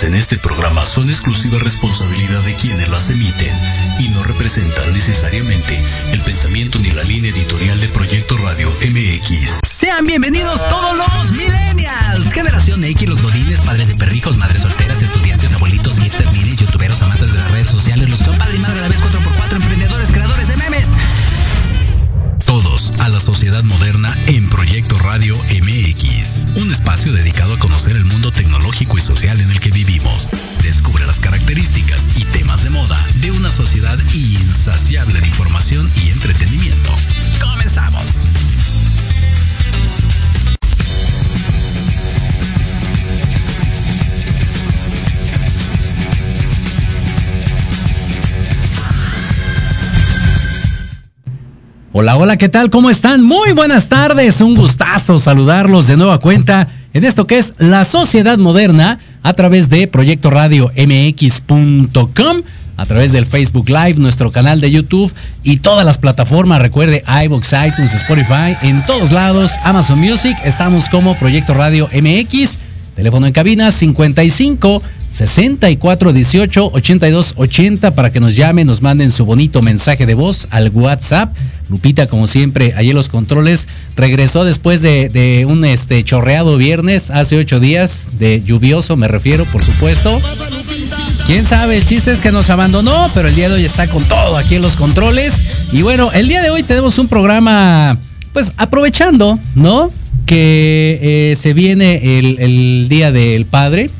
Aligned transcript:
vertidas 0.00 0.04
en 0.04 0.14
este 0.14 0.38
programa 0.38 0.84
son 0.86 1.08
exclusiva 1.08 1.58
responsabilidad 1.58 2.42
de 2.42 2.54
quienes 2.54 2.88
las 2.88 3.10
emiten 3.10 3.54
y 3.98 4.08
no 4.10 4.22
representan 4.22 4.92
necesariamente 4.92 5.78
el 6.12 6.20
pensamiento 6.20 6.78
ni 6.78 6.90
la 6.90 7.02
línea 7.04 7.30
editorial 7.30 7.80
de 7.80 7.88
Proyecto 7.88 8.36
Radio 8.38 8.70
MX. 8.70 9.60
Sean 9.66 10.04
bienvenidos 10.06 10.66
todos 10.68 10.96
los 10.96 11.32
millennials. 11.32 12.32
Generación 12.32 12.84
X, 12.84 13.08
los 13.08 13.22
godines, 13.22 13.60
padres 13.60 13.88
de 13.88 13.94
perrijos, 13.94 14.36
madres 14.36 14.62
solteras, 14.62 15.00
estudiantes, 15.02 15.52
abuelitos, 15.52 15.98
hipsters, 15.98 16.32
minis, 16.32 16.56
youtuberos, 16.56 17.00
amantes 17.02 17.32
de 17.32 17.38
las 17.38 17.50
redes 17.50 17.70
sociales, 17.70 18.08
los 18.08 18.20
que 18.20 18.30
padre 18.30 18.56
y 18.56 18.58
madre 18.58 18.80
a 18.80 18.82
la 18.82 18.88
vez 18.88 19.00
4x4, 19.00 19.56
emprendedores, 19.56 20.10
creadores 20.10 20.48
de 20.48 20.56
memes. 20.56 20.88
Todos 22.46 22.92
a 22.98 23.08
la 23.08 23.20
sociedad 23.20 23.62
moderna 23.64 24.16
en 24.26 24.48
Proyecto 24.50 24.98
Radio 24.98 25.36
MX, 25.36 26.46
un 26.56 26.72
espacio 26.72 27.12
dedicado 27.12 27.54
a 27.54 27.58
conocer 27.58 27.96
el 27.96 28.04
mundo 28.04 28.32
tecnológico 28.32 28.98
y 28.98 29.00
social 29.00 29.40
en 29.40 29.50
el 29.50 29.59
insaciable 34.14 35.20
de 35.20 35.26
información 35.26 35.90
y 35.96 36.10
entretenimiento. 36.10 36.94
Comenzamos. 37.40 38.26
Hola, 51.92 52.16
hola, 52.16 52.36
¿qué 52.36 52.48
tal? 52.48 52.70
¿Cómo 52.70 52.88
están? 52.88 53.24
Muy 53.24 53.52
buenas 53.52 53.88
tardes, 53.88 54.40
un 54.40 54.54
gustazo 54.54 55.18
saludarlos 55.18 55.88
de 55.88 55.96
nueva 55.96 56.18
cuenta 56.18 56.68
en 56.92 57.04
esto 57.04 57.26
que 57.26 57.38
es 57.38 57.54
la 57.58 57.84
sociedad 57.84 58.38
moderna 58.38 59.00
a 59.22 59.32
través 59.32 59.68
de 59.68 59.88
Proyecto 59.88 60.30
Radio 60.30 60.70
MX.com, 60.76 62.42
a 62.80 62.86
través 62.86 63.12
del 63.12 63.26
Facebook 63.26 63.68
Live, 63.68 63.96
nuestro 63.98 64.32
canal 64.32 64.58
de 64.62 64.70
YouTube 64.70 65.12
y 65.42 65.58
todas 65.58 65.84
las 65.84 65.98
plataformas, 65.98 66.62
recuerde 66.62 67.04
iVoox, 67.26 67.52
iTunes, 67.66 67.92
Spotify, 67.92 68.56
en 68.62 68.82
todos 68.86 69.12
lados, 69.12 69.52
Amazon 69.64 70.00
Music, 70.00 70.34
estamos 70.46 70.88
como 70.88 71.14
Proyecto 71.16 71.52
Radio 71.52 71.90
MX, 71.92 72.58
teléfono 72.96 73.26
en 73.26 73.34
cabina 73.34 73.70
55 73.70 74.82
64 75.12 76.12
18 76.14 76.70
82 76.72 77.34
80 77.36 77.90
para 77.90 78.10
que 78.10 78.20
nos 78.20 78.34
llamen, 78.34 78.66
nos 78.66 78.80
manden 78.80 79.10
su 79.10 79.26
bonito 79.26 79.60
mensaje 79.60 80.06
de 80.06 80.14
voz 80.14 80.48
al 80.50 80.70
WhatsApp. 80.70 81.36
Lupita, 81.68 82.06
como 82.06 82.26
siempre, 82.26 82.72
ahí 82.76 82.90
en 82.90 82.96
los 82.96 83.10
controles, 83.10 83.68
regresó 83.94 84.44
después 84.44 84.80
de, 84.80 85.46
un 85.46 85.66
este 85.66 86.02
chorreado 86.02 86.56
viernes, 86.56 87.10
hace 87.10 87.36
ocho 87.36 87.60
días, 87.60 88.08
de 88.18 88.42
lluvioso, 88.42 88.96
me 88.96 89.06
refiero, 89.06 89.44
por 89.44 89.62
supuesto. 89.62 90.10
Quién 91.30 91.46
sabe, 91.46 91.76
el 91.76 91.86
chiste 91.86 92.10
es 92.10 92.20
que 92.20 92.32
nos 92.32 92.50
abandonó, 92.50 93.08
pero 93.14 93.28
el 93.28 93.36
día 93.36 93.48
de 93.48 93.54
hoy 93.54 93.64
está 93.64 93.86
con 93.86 94.02
todo 94.02 94.36
aquí 94.36 94.56
en 94.56 94.62
los 94.62 94.74
controles. 94.74 95.70
Y 95.70 95.82
bueno, 95.82 96.10
el 96.10 96.26
día 96.26 96.42
de 96.42 96.50
hoy 96.50 96.64
tenemos 96.64 96.98
un 96.98 97.06
programa, 97.06 97.96
pues 98.32 98.52
aprovechando, 98.56 99.38
¿no? 99.54 99.92
Que 100.26 100.98
eh, 101.00 101.36
se 101.36 101.54
viene 101.54 102.18
el, 102.18 102.88
Día 102.88 103.12
del 103.12 103.46
Padre 103.46 103.90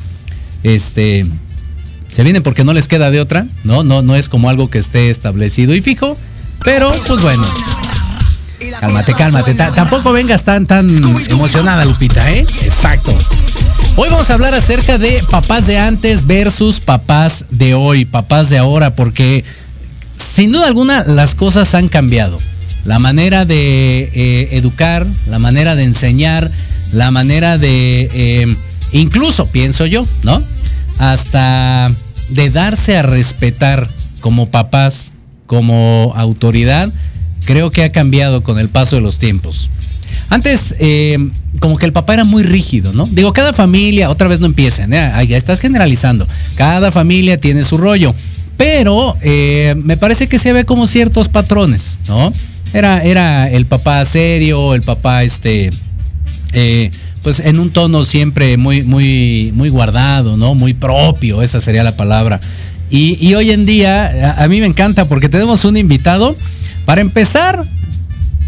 este, 0.64 1.24
se 2.12 2.24
vienen 2.24 2.42
porque 2.42 2.64
no 2.64 2.72
les 2.72 2.88
queda 2.88 3.12
de 3.12 3.20
otra, 3.20 3.46
¿no? 3.62 3.84
No, 3.84 4.02
no 4.02 4.16
es 4.16 4.28
como 4.28 4.50
algo 4.50 4.68
que 4.68 4.78
esté 4.78 5.08
establecido 5.08 5.72
y 5.76 5.82
fijo, 5.82 6.18
pero 6.64 6.92
pues 7.06 7.22
bueno. 7.22 7.46
Cálmate, 8.80 9.14
cálmate. 9.14 9.54
tampoco 9.54 10.10
vengas 10.10 10.42
tan, 10.42 10.66
tan 10.66 10.88
emocionada, 11.28 11.84
Lupita, 11.84 12.28
¿eh? 12.32 12.44
Exacto. 12.62 13.16
Hoy 14.02 14.08
vamos 14.08 14.30
a 14.30 14.32
hablar 14.32 14.54
acerca 14.54 14.96
de 14.96 15.22
papás 15.30 15.66
de 15.66 15.76
antes 15.76 16.26
versus 16.26 16.80
papás 16.80 17.44
de 17.50 17.74
hoy, 17.74 18.06
papás 18.06 18.48
de 18.48 18.56
ahora, 18.56 18.94
porque 18.94 19.44
sin 20.16 20.52
duda 20.52 20.68
alguna 20.68 21.04
las 21.04 21.34
cosas 21.34 21.74
han 21.74 21.90
cambiado. 21.90 22.38
La 22.86 22.98
manera 22.98 23.44
de 23.44 24.10
eh, 24.14 24.48
educar, 24.52 25.06
la 25.28 25.38
manera 25.38 25.76
de 25.76 25.84
enseñar, 25.84 26.50
la 26.94 27.10
manera 27.10 27.58
de 27.58 28.08
eh, 28.14 28.56
incluso 28.92 29.44
pienso 29.52 29.84
yo, 29.84 30.06
¿no? 30.22 30.42
Hasta 30.96 31.92
de 32.30 32.48
darse 32.48 32.96
a 32.96 33.02
respetar 33.02 33.86
como 34.20 34.48
papás, 34.48 35.12
como 35.46 36.14
autoridad, 36.16 36.90
creo 37.44 37.70
que 37.70 37.84
ha 37.84 37.92
cambiado 37.92 38.42
con 38.42 38.58
el 38.58 38.70
paso 38.70 38.96
de 38.96 39.02
los 39.02 39.18
tiempos. 39.18 39.68
Antes, 40.30 40.74
eh, 40.78 41.18
como 41.58 41.76
que 41.76 41.84
el 41.84 41.92
papá 41.92 42.14
era 42.14 42.24
muy 42.24 42.42
rígido, 42.42 42.92
¿no? 42.92 43.06
Digo, 43.06 43.32
cada 43.32 43.52
familia, 43.52 44.08
otra 44.10 44.28
vez 44.28 44.40
no 44.40 44.46
empiecen, 44.46 44.94
¿eh? 44.94 45.12
ya 45.26 45.36
estás 45.36 45.60
generalizando, 45.60 46.26
cada 46.54 46.92
familia 46.92 47.38
tiene 47.38 47.64
su 47.64 47.76
rollo, 47.76 48.14
pero 48.56 49.16
eh, 49.22 49.74
me 49.76 49.96
parece 49.96 50.28
que 50.28 50.38
se 50.38 50.52
ve 50.52 50.64
como 50.64 50.86
ciertos 50.86 51.28
patrones, 51.28 51.98
¿no? 52.08 52.32
Era, 52.72 53.02
era 53.02 53.50
el 53.50 53.66
papá 53.66 54.04
serio, 54.04 54.74
el 54.74 54.82
papá 54.82 55.24
este... 55.24 55.70
Eh, 56.52 56.90
pues 57.22 57.40
en 57.40 57.58
un 57.58 57.70
tono 57.70 58.04
siempre 58.04 58.56
muy, 58.56 58.82
muy, 58.82 59.52
muy 59.54 59.68
guardado, 59.68 60.36
¿no? 60.36 60.54
Muy 60.54 60.72
propio, 60.72 61.42
esa 61.42 61.60
sería 61.60 61.82
la 61.82 61.96
palabra. 61.96 62.40
Y, 62.90 63.34
hoy 63.34 63.52
en 63.52 63.66
día, 63.66 64.34
a, 64.36 64.48
mí 64.48 64.58
me 64.60 64.66
encanta 64.66 65.04
porque 65.04 65.28
tenemos 65.28 65.64
un 65.64 65.76
invitado. 65.76 66.34
Para 66.86 67.02
empezar, 67.02 67.62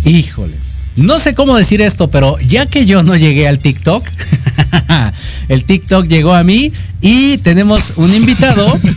híjole, 0.05 0.55
no 0.97 1.19
sé 1.19 1.35
cómo 1.35 1.57
decir 1.57 1.81
esto, 1.81 2.09
pero 2.09 2.39
ya 2.39 2.67
que 2.67 2.87
yo 2.87 3.03
no 3.03 3.17
llegué 3.17 3.49
al 3.49 3.59
TikTok, 3.59 4.05
el 5.49 5.65
TikTok 5.65 6.07
llegó 6.07 6.35
a 6.35 6.45
mí 6.45 6.73
y 7.01 7.39
tenemos 7.39 7.95
un 7.97 8.15
invitado. 8.15 8.67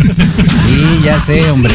Y 0.68 1.03
ya 1.03 1.19
sé, 1.19 1.50
hombre. 1.51 1.74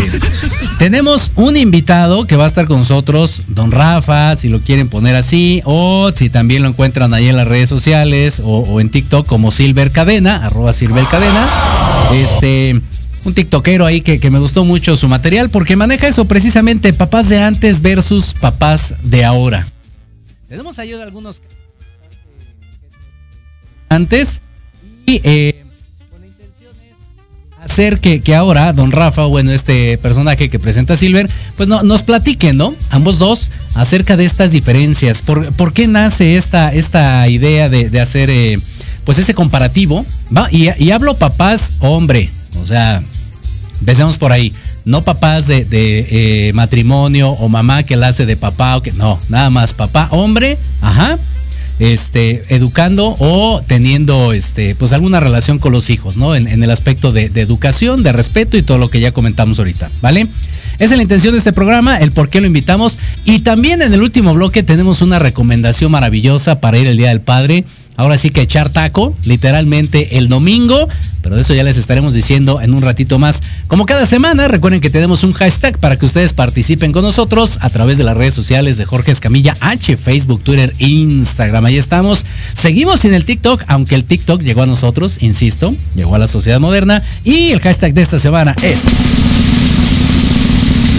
Tenemos 0.78 1.32
un 1.37 1.56
invitado 1.56 2.26
que 2.26 2.37
va 2.37 2.44
a 2.44 2.49
estar 2.49 2.67
con 2.67 2.78
nosotros, 2.78 3.44
don 3.49 3.70
Rafa, 3.70 4.37
si 4.37 4.49
lo 4.49 4.61
quieren 4.61 4.88
poner 4.88 5.17
así, 5.17 5.62
o 5.64 6.11
si 6.14 6.28
también 6.28 6.62
lo 6.62 6.69
encuentran 6.69 7.14
ahí 7.14 7.28
en 7.28 7.37
las 7.37 7.49
redes 7.49 7.69
sociales 7.69 8.43
o, 8.44 8.81
en 8.81 8.90
TikTok 8.90 9.26
como 9.26 9.52
Silver 9.52 9.90
Cadena, 9.93 10.44
arroba 10.44 10.73
Silver 10.73 11.04
Cadena. 11.04 11.47
Este, 12.12 12.80
un 13.25 13.33
TikTokero 13.33 13.87
ahí 13.87 14.00
que, 14.00 14.21
que 14.21 14.30
me 14.30 14.38
gustó 14.38 14.64
mucho 14.64 14.97
su 14.97 15.09
material 15.09 15.50
porque 15.50 15.76
maneja 15.76 16.09
eso 16.09 16.26
precisamente, 16.26 16.92
papás 16.92 17.28
de 17.28 17.38
antes 17.38 17.80
versus 17.80 18.35
papás 18.35 18.95
de 19.02 19.25
ahora. 19.25 19.66
Tenemos 20.50 20.80
ahí 20.80 20.92
algunos 20.92 21.42
antes 23.88 24.40
y 25.07 25.21
eh, 25.23 25.64
con 26.11 26.21
la 26.21 26.26
intención 26.26 26.73
es 26.83 27.62
hacer 27.62 28.00
que, 28.00 28.21
que, 28.21 28.35
ahora 28.35 28.73
don 28.73 28.90
Rafa, 28.90 29.26
bueno, 29.26 29.52
este 29.52 29.97
personaje 29.99 30.50
que 30.50 30.59
presenta 30.59 30.97
Silver, 30.97 31.30
pues 31.57 31.69
no, 31.69 31.85
nos 31.85 32.02
platiquen, 32.02 32.57
¿no? 32.57 32.75
Ambos 32.90 33.21
dos 33.21 33.52
acerca 33.75 34.16
de 34.16 34.25
estas 34.25 34.50
diferencias. 34.50 35.23
¿Por, 35.23 35.52
por 35.52 35.73
qué 35.73 35.87
nace 35.87 36.35
esta, 36.35 36.75
esta 36.75 37.28
idea 37.28 37.69
de, 37.69 38.00
hacer 38.00 38.28
eh, 38.28 38.59
pues 39.04 39.19
ese 39.19 39.35
comparativo? 39.35 40.04
¿va? 40.37 40.49
Y, 40.50 40.90
hablo 40.90 41.14
papás, 41.16 41.75
hombre, 41.78 42.28
o 42.61 42.66
sea, 42.66 43.00
empecemos 43.78 44.19
por 44.19 44.33
ahí. 44.33 44.52
No 44.84 45.02
papás 45.02 45.46
de, 45.46 45.66
eh, 45.70 46.52
matrimonio 46.54 47.30
o 47.30 47.49
mamá 47.49 47.82
que 47.82 47.96
la 47.96 48.08
hace 48.08 48.26
de 48.26 48.37
papá 48.37 48.76
o 48.76 48.82
que 48.82 48.92
no, 48.92 49.18
nada 49.28 49.50
más 49.50 49.75
papá, 49.75 50.08
hombre, 50.10 50.56
ajá, 50.80 51.18
este, 51.80 52.44
educando 52.49 53.16
o 53.18 53.62
teniendo 53.66 54.32
este, 54.32 54.75
pues 54.75 54.92
alguna 54.92 55.18
relación 55.18 55.58
con 55.58 55.72
los 55.72 55.90
hijos, 55.90 56.16
¿no? 56.16 56.37
En, 56.37 56.62
el 56.62 56.70
aspecto 56.70 57.12
de, 57.12 57.25
educación, 57.25 58.02
de 58.02 58.12
respeto 58.12 58.56
y 58.56 58.62
todo 58.62 58.78
lo 58.78 58.88
que 58.88 59.00
ya 59.00 59.12
comentamos 59.12 59.58
ahorita, 59.58 59.90
¿vale? 60.02 60.26
Esa 60.78 60.94
es 60.94 60.96
la 60.96 61.02
intención 61.02 61.32
de 61.32 61.38
este 61.38 61.52
programa, 61.52 61.96
el 61.96 62.12
por 62.12 62.28
qué 62.28 62.40
lo 62.40 62.46
invitamos. 62.46 62.99
Y 63.25 63.40
también 63.40 63.82
en 63.82 63.92
el 63.92 64.02
último 64.02 64.32
bloque 64.34 64.62
tenemos 64.62 65.02
una 65.02 65.18
recomendación 65.18 65.90
maravillosa 65.90 66.60
para 66.60 66.78
ir 66.78 66.87
el 66.87 66.96
Día 66.96 67.08
del 67.08 67.20
Padre 67.20 67.64
ahora 67.97 68.16
sí 68.16 68.30
que 68.30 68.42
echar 68.42 68.70
taco, 68.70 69.14
literalmente 69.25 70.18
el 70.18 70.28
domingo, 70.28 70.88
pero 71.23 71.37
de 71.37 71.42
eso 71.42 71.54
ya 71.54 71.62
les 71.62 71.76
estaremos 71.76 72.14
diciendo 72.14 72.61
en 72.61 72.73
un 72.73 72.82
ratito 72.82 73.18
más. 73.18 73.42
Como 73.66 73.87
cada 73.87 74.06
semana, 74.06 74.49
recuerden 74.49 74.80
que 74.80 74.90
tenemos 74.90 75.23
un 75.23 75.32
hashtag 75.32 75.78
para 75.78 75.99
que 75.99 76.06
ustedes 76.06 76.32
participen 76.32 76.92
con 76.92 77.02
nosotros 77.02 77.59
a 77.61 77.68
través 77.70 77.99
de 77.99 78.04
las 78.04 78.16
redes 78.16 78.35
sociales 78.35 78.78
de 78.78 78.87
Jorge 78.87 79.11
Escamilla 79.11 79.56
H, 79.61 79.97
Facebook, 79.97 80.42
Twitter, 80.42 80.75
Instagram. 80.78 81.66
Ahí 81.66 81.76
estamos. 81.76 82.25
Seguimos 82.52 83.04
en 83.04 83.14
el 83.14 83.25
TikTok, 83.25 83.64
aunque 83.66 83.94
el 83.94 84.04
TikTok 84.04 84.42
llegó 84.42 84.62
a 84.62 84.66
nosotros, 84.66 85.23
insisto, 85.23 85.75
llegó 85.94 86.14
a 86.14 86.18
la 86.18 86.26
sociedad 86.26 86.61
moderna. 86.61 87.02
Y 87.25 87.50
el 87.50 87.61
hashtag 87.61 87.92
de 87.92 88.02
esta 88.02 88.18
semana 88.18 88.56
es... 88.62 88.85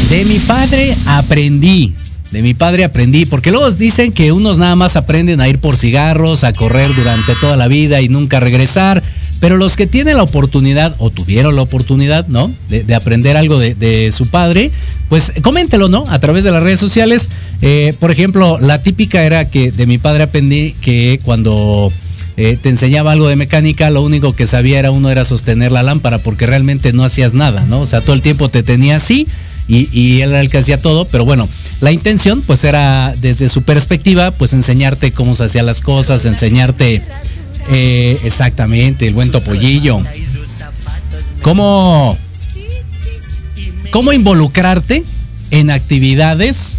De 0.10 0.26
mi 0.26 0.40
padre 0.40 0.94
aprendí. 1.06 1.94
De 2.32 2.42
mi 2.42 2.54
padre 2.54 2.86
aprendí, 2.86 3.26
porque 3.26 3.52
luego 3.52 3.70
dicen 3.72 4.14
que 4.14 4.32
unos 4.32 4.58
nada 4.58 4.76
más 4.78 4.96
aprenden 4.96 5.42
a 5.42 5.50
ir 5.50 5.60
por 5.60 5.76
cigarros, 5.76 6.46
a 6.46 6.54
correr 6.54 6.94
durante 6.96 7.36
toda 7.36 7.58
la 7.58 7.68
vida 7.68 8.00
y 8.00 8.08
nunca 8.08 8.40
regresar. 8.40 9.04
Pero 9.42 9.58
los 9.58 9.76
que 9.76 9.88
tienen 9.88 10.18
la 10.18 10.24
oportunidad 10.24 10.96
o 11.00 11.10
tuvieron 11.10 11.56
la 11.56 11.64
oportunidad, 11.64 12.28
¿no? 12.28 12.50
De, 12.70 12.96
aprender 12.96 13.36
algo 13.36 13.60
de, 13.60 14.12
su 14.14 14.28
padre, 14.28 14.72
pues 15.10 15.34
coméntelo, 15.42 15.90
¿no? 15.90 16.06
A 16.08 16.20
través 16.20 16.44
de 16.44 16.52
las 16.52 16.64
redes 16.64 16.80
sociales. 16.80 17.28
Eh, 17.62 17.94
por 18.00 18.12
ejemplo, 18.12 18.60
la 18.62 18.82
típica 18.82 19.24
era 19.24 19.50
que 19.50 19.72
de 19.72 19.86
mi 19.86 19.98
padre 19.98 20.24
aprendí 20.24 20.74
que 20.80 21.20
cuando 21.24 21.92
eh, 22.38 22.58
te 22.62 22.70
enseñaba 22.70 23.12
algo 23.12 23.28
de 23.28 23.36
mecánica, 23.36 23.90
lo 23.90 24.04
único 24.04 24.34
que 24.34 24.48
sabía 24.48 24.80
era 24.80 24.92
uno 24.92 25.10
era 25.10 25.26
sostener 25.26 25.72
la 25.72 25.84
lámpara 25.84 26.20
porque 26.20 26.46
realmente 26.46 26.94
no 26.94 27.04
hacías 27.04 27.34
nada, 27.34 27.66
¿no? 27.68 27.82
O 27.82 27.88
sea, 27.88 28.02
todo 28.02 28.14
el 28.14 28.22
tiempo 28.22 28.48
te 28.48 28.64
tenía 28.64 28.98
así 28.98 29.28
y, 29.68 29.90
y 29.98 30.22
él 30.22 30.36
hacía 30.54 30.82
todo, 30.82 31.06
pero 31.06 31.26
bueno, 31.26 31.48
la 31.80 31.92
intención 31.92 32.42
pues 32.42 32.64
era 32.64 33.14
desde 33.22 33.50
su 33.50 33.64
perspectiva 33.64 34.32
pues 34.32 34.54
enseñarte 34.54 35.12
cómo 35.12 35.36
se 35.36 35.46
hacían 35.46 35.66
las 35.66 35.82
cosas, 35.82 36.26
enseñarte 36.26 37.02
eh, 37.72 38.20
exactamente 38.24 39.08
el 39.08 39.14
buen 39.14 39.32
topollillo, 39.32 40.02
cómo, 41.42 42.18
cómo 43.92 44.14
involucrarte 44.14 45.04
en 45.52 45.72
actividades 45.72 46.78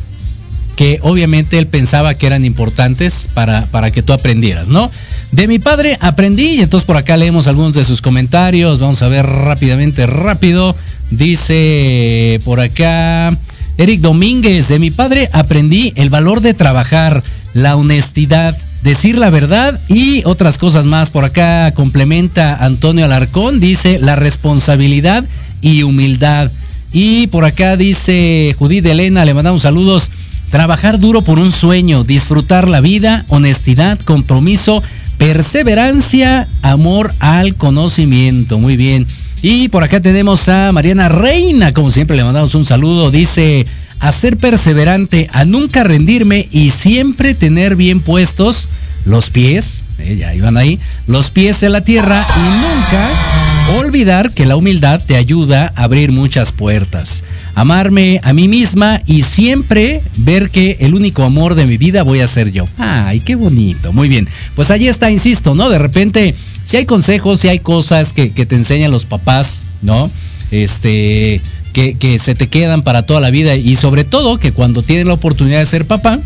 que 0.76 0.98
obviamente 1.02 1.58
él 1.58 1.66
pensaba 1.66 2.14
que 2.14 2.26
eran 2.26 2.44
importantes 2.44 3.28
para, 3.34 3.66
para 3.66 3.90
que 3.90 4.02
tú 4.02 4.12
aprendieras, 4.12 4.68
¿no? 4.68 4.90
De 5.30 5.48
mi 5.48 5.58
padre 5.58 5.96
aprendí 6.00 6.56
y 6.56 6.60
entonces 6.60 6.86
por 6.86 6.96
acá 6.96 7.16
leemos 7.16 7.46
algunos 7.46 7.74
de 7.74 7.84
sus 7.84 8.02
comentarios. 8.02 8.80
Vamos 8.80 9.02
a 9.02 9.08
ver 9.08 9.26
rápidamente, 9.26 10.06
rápido. 10.06 10.76
Dice 11.12 12.40
por 12.42 12.58
acá 12.60 13.36
Eric 13.76 14.00
Domínguez, 14.00 14.68
de 14.68 14.78
mi 14.78 14.90
padre 14.90 15.28
aprendí 15.32 15.92
el 15.96 16.08
valor 16.08 16.40
de 16.40 16.54
trabajar, 16.54 17.22
la 17.52 17.76
honestidad, 17.76 18.56
decir 18.82 19.18
la 19.18 19.28
verdad 19.28 19.78
y 19.88 20.22
otras 20.24 20.56
cosas 20.56 20.86
más. 20.86 21.10
Por 21.10 21.24
acá 21.24 21.70
complementa 21.74 22.56
Antonio 22.64 23.04
Alarcón, 23.04 23.60
dice 23.60 23.98
la 24.00 24.16
responsabilidad 24.16 25.22
y 25.60 25.82
humildad. 25.82 26.50
Y 26.94 27.26
por 27.26 27.44
acá 27.44 27.76
dice 27.76 28.56
Judith 28.58 28.86
Elena, 28.86 29.26
le 29.26 29.34
mandamos 29.34 29.62
saludos. 29.62 30.10
Trabajar 30.50 30.98
duro 30.98 31.20
por 31.20 31.38
un 31.38 31.52
sueño, 31.52 32.04
disfrutar 32.04 32.68
la 32.68 32.80
vida, 32.80 33.26
honestidad, 33.28 33.98
compromiso, 34.00 34.82
perseverancia, 35.18 36.48
amor 36.62 37.12
al 37.20 37.54
conocimiento. 37.54 38.58
Muy 38.58 38.76
bien. 38.76 39.06
Y 39.42 39.68
por 39.68 39.82
acá 39.82 40.00
tenemos 40.00 40.48
a 40.48 40.70
Mariana 40.70 41.08
Reina, 41.08 41.74
como 41.74 41.90
siempre 41.90 42.16
le 42.16 42.22
mandamos 42.22 42.54
un 42.54 42.64
saludo. 42.64 43.10
Dice, 43.10 43.66
a 43.98 44.12
ser 44.12 44.36
perseverante, 44.36 45.28
a 45.32 45.44
nunca 45.44 45.82
rendirme 45.82 46.48
y 46.52 46.70
siempre 46.70 47.34
tener 47.34 47.74
bien 47.74 48.00
puestos 48.00 48.68
los 49.04 49.30
pies, 49.30 49.84
eh, 49.98 50.16
ya 50.16 50.34
iban 50.34 50.56
ahí, 50.56 50.78
los 51.08 51.30
pies 51.30 51.64
en 51.64 51.72
la 51.72 51.80
tierra 51.82 52.24
y 52.36 52.40
nunca 52.40 53.80
olvidar 53.80 54.32
que 54.32 54.46
la 54.46 54.56
humildad 54.56 55.00
te 55.04 55.16
ayuda 55.16 55.72
a 55.74 55.84
abrir 55.84 56.12
muchas 56.12 56.52
puertas. 56.52 57.24
Amarme 57.54 58.20
a 58.22 58.32
mí 58.32 58.48
misma 58.48 59.02
y 59.06 59.22
siempre 59.22 60.02
ver 60.18 60.50
que 60.50 60.78
el 60.80 60.94
único 60.94 61.24
amor 61.24 61.54
de 61.54 61.66
mi 61.66 61.76
vida 61.76 62.02
voy 62.02 62.20
a 62.20 62.26
ser 62.26 62.50
yo. 62.52 62.66
Ay, 62.78 63.20
qué 63.20 63.34
bonito. 63.34 63.92
Muy 63.92 64.08
bien. 64.08 64.28
Pues 64.54 64.70
allí 64.70 64.88
está, 64.88 65.10
insisto, 65.10 65.54
¿no? 65.54 65.68
De 65.68 65.78
repente, 65.78 66.34
si 66.64 66.76
hay 66.76 66.86
consejos, 66.86 67.40
si 67.40 67.48
hay 67.48 67.58
cosas 67.58 68.12
que, 68.12 68.30
que 68.30 68.46
te 68.46 68.56
enseñan 68.56 68.90
los 68.90 69.06
papás, 69.06 69.62
¿no? 69.82 70.10
Este, 70.50 71.40
que, 71.72 71.94
que 71.94 72.18
se 72.18 72.34
te 72.34 72.46
quedan 72.46 72.82
para 72.82 73.04
toda 73.06 73.20
la 73.20 73.30
vida 73.30 73.56
y 73.56 73.76
sobre 73.76 74.04
todo 74.04 74.38
que 74.38 74.52
cuando 74.52 74.82
tienes 74.82 75.06
la 75.06 75.14
oportunidad 75.14 75.58
de 75.58 75.66
ser 75.66 75.86
papá, 75.86 76.18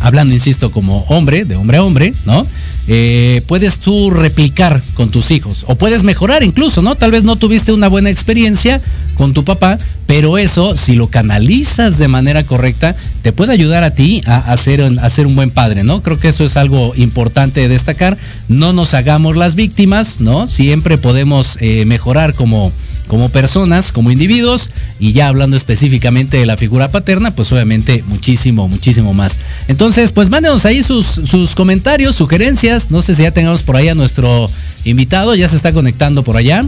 hablando, 0.00 0.34
insisto, 0.34 0.70
como 0.70 1.04
hombre, 1.08 1.44
de 1.44 1.56
hombre 1.56 1.76
a 1.78 1.84
hombre, 1.84 2.14
¿no? 2.24 2.44
Eh, 2.88 3.42
puedes 3.46 3.78
tú 3.78 4.10
replicar 4.10 4.82
con 4.94 5.08
tus 5.08 5.30
hijos 5.30 5.64
o 5.68 5.76
puedes 5.76 6.02
mejorar 6.02 6.42
incluso, 6.42 6.82
¿no? 6.82 6.96
Tal 6.96 7.12
vez 7.12 7.22
no 7.22 7.36
tuviste 7.36 7.72
una 7.72 7.86
buena 7.88 8.10
experiencia 8.10 8.80
con 9.14 9.34
tu 9.34 9.44
papá, 9.44 9.78
pero 10.06 10.36
eso, 10.36 10.76
si 10.76 10.94
lo 10.94 11.06
canalizas 11.06 11.98
de 11.98 12.08
manera 12.08 12.42
correcta, 12.42 12.96
te 13.22 13.32
puede 13.32 13.52
ayudar 13.52 13.84
a 13.84 13.92
ti 13.92 14.22
a, 14.26 14.52
hacer 14.52 15.26
un 15.26 15.36
buen 15.36 15.50
padre, 15.50 15.84
¿no? 15.84 16.02
Creo 16.02 16.18
que 16.18 16.28
eso 16.28 16.44
es 16.44 16.56
algo 16.56 16.92
importante 16.96 17.60
de 17.60 17.68
destacar. 17.68 18.18
No 18.48 18.72
nos 18.72 18.94
hagamos 18.94 19.36
las 19.36 19.54
víctimas, 19.54 20.20
¿no? 20.20 20.48
Siempre 20.48 20.98
podemos 20.98 21.58
eh, 21.60 21.84
mejorar 21.84 22.34
como 22.34 22.72
como 23.12 23.28
personas, 23.28 23.92
como 23.92 24.10
individuos, 24.10 24.70
y 24.98 25.12
ya 25.12 25.28
hablando 25.28 25.54
específicamente 25.54 26.38
de 26.38 26.46
la 26.46 26.56
figura 26.56 26.88
paterna, 26.88 27.34
pues 27.34 27.52
obviamente 27.52 28.02
muchísimo, 28.06 28.68
muchísimo 28.68 29.12
más. 29.12 29.38
Entonces, 29.68 30.12
pues 30.12 30.30
mándenos 30.30 30.64
ahí 30.64 30.82
sus, 30.82 31.06
sus 31.06 31.54
comentarios, 31.54 32.16
sugerencias, 32.16 32.90
no 32.90 33.02
sé 33.02 33.14
si 33.14 33.24
ya 33.24 33.30
tengamos 33.30 33.64
por 33.64 33.76
ahí 33.76 33.90
a 33.90 33.94
nuestro 33.94 34.50
invitado, 34.86 35.34
ya 35.34 35.46
se 35.46 35.56
está 35.56 35.72
conectando 35.72 36.22
por 36.22 36.38
allá. 36.38 36.64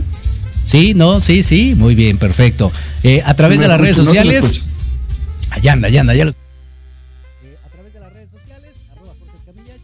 Sí, 0.64 0.92
no, 0.92 1.18
sí, 1.18 1.42
sí, 1.42 1.74
muy 1.78 1.94
bien, 1.94 2.18
perfecto. 2.18 2.70
Eh, 3.04 3.22
a 3.24 3.32
través 3.32 3.60
de 3.60 3.68
las 3.68 3.80
redes 3.80 3.96
sociales. 3.96 4.76
allá 5.48 5.72
anda, 5.72 5.88
allá 5.88 6.02
anda, 6.02 6.14
ya 6.14 6.26
lo... 6.26 6.32
A 6.32 7.70
través 7.70 7.94
de 7.94 8.00
las 8.00 8.12
redes 8.12 8.28
sociales, 8.30 8.70
arroba 8.92 9.14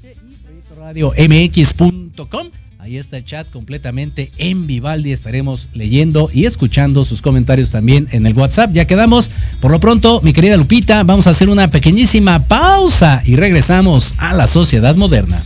y 0.05 0.79
radio 0.79 1.15
mx.com 1.17 2.51
Ahí 2.83 2.97
está 2.97 3.19
el 3.19 3.27
chat 3.27 3.47
completamente 3.51 4.33
en 4.39 4.67
Vivaldi. 4.67 5.13
Estaremos 5.13 5.69
leyendo 5.75 6.31
y 6.33 6.47
escuchando 6.47 7.05
sus 7.05 7.21
comentarios 7.21 7.71
también 7.71 8.09
en 8.13 8.25
el 8.25 8.33
WhatsApp. 8.33 8.73
Ya 8.73 8.87
quedamos. 8.87 9.31
Por 9.61 9.71
lo 9.71 9.81
pronto, 9.81 10.19
mi 10.23 10.33
querida 10.33 10.57
Lupita, 10.57 11.03
vamos 11.03 11.27
a 11.27 11.31
hacer 11.31 11.51
una 11.51 11.69
pequeñísima 11.69 12.43
pausa 12.45 13.23
y 13.27 13.37
regresamos 13.37 14.15
a 14.17 14.33
la 14.33 14.47
sociedad 14.47 14.97
moderna. 14.97 15.43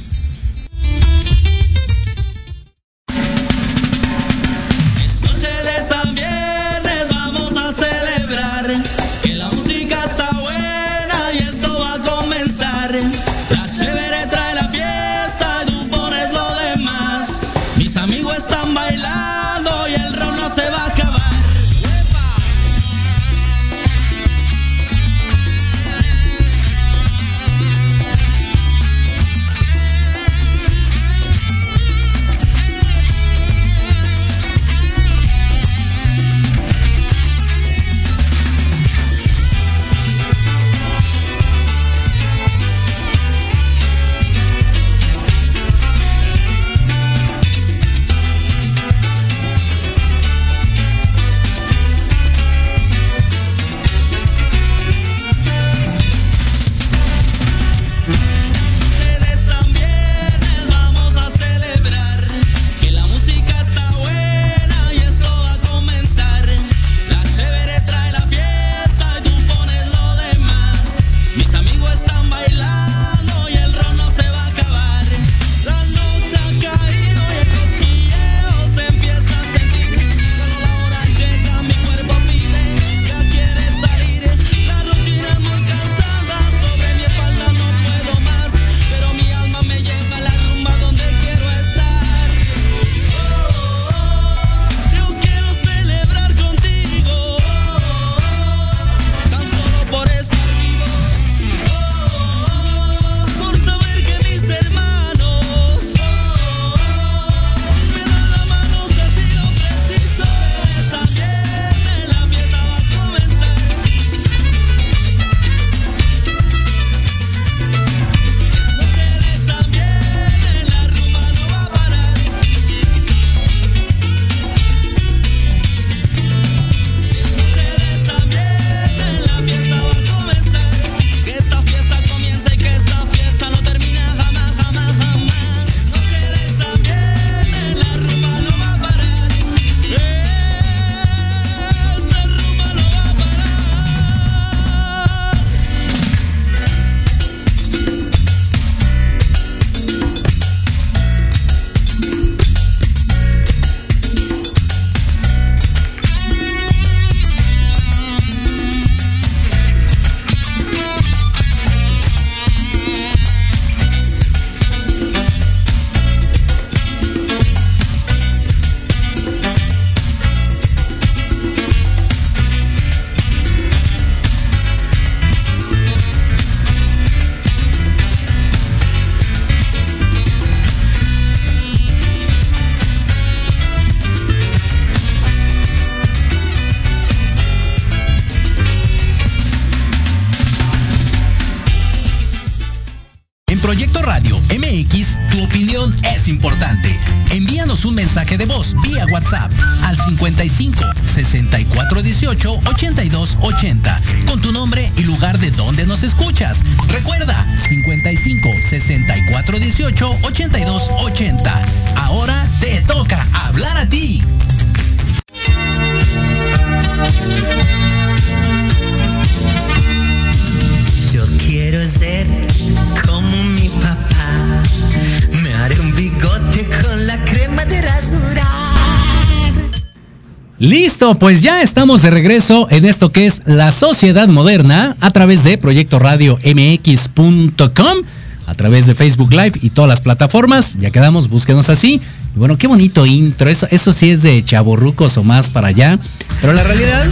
Pues 231.13 231.43
ya 231.43 231.61
estamos 231.61 232.01
de 232.01 232.11
regreso 232.11 232.67
en 232.71 232.87
esto 232.87 233.13
que 233.13 233.27
es 233.27 233.43
la 233.45 233.73
sociedad 233.73 234.27
moderna 234.27 234.97
a 235.01 235.11
través 235.11 235.45
de 235.45 235.59
Proyecto 235.59 235.99
Radio 235.99 236.39
MX.com, 236.43 237.99
a 238.47 238.55
través 238.55 238.87
de 238.87 238.95
Facebook 238.95 239.31
Live 239.31 239.53
y 239.61 239.69
todas 239.69 239.91
las 239.91 240.01
plataformas. 240.01 240.79
Ya 240.81 240.91
quedamos, 240.91 241.29
búsquenos 241.29 241.69
así. 241.69 242.01
Y 242.35 242.39
bueno, 242.39 242.57
qué 242.57 242.69
bonito 242.69 243.05
intro. 243.05 243.51
Eso, 243.51 243.69
eso 243.71 243.93
sí 243.93 244.11
es 244.11 244.23
de 244.23 244.43
chaborrucos 244.43 245.19
o 245.19 245.25
más 245.25 245.51
para 245.51 245.69
allá. 245.69 245.99
Pero 246.41 246.55
la 246.55 246.63
realidad. 246.63 247.07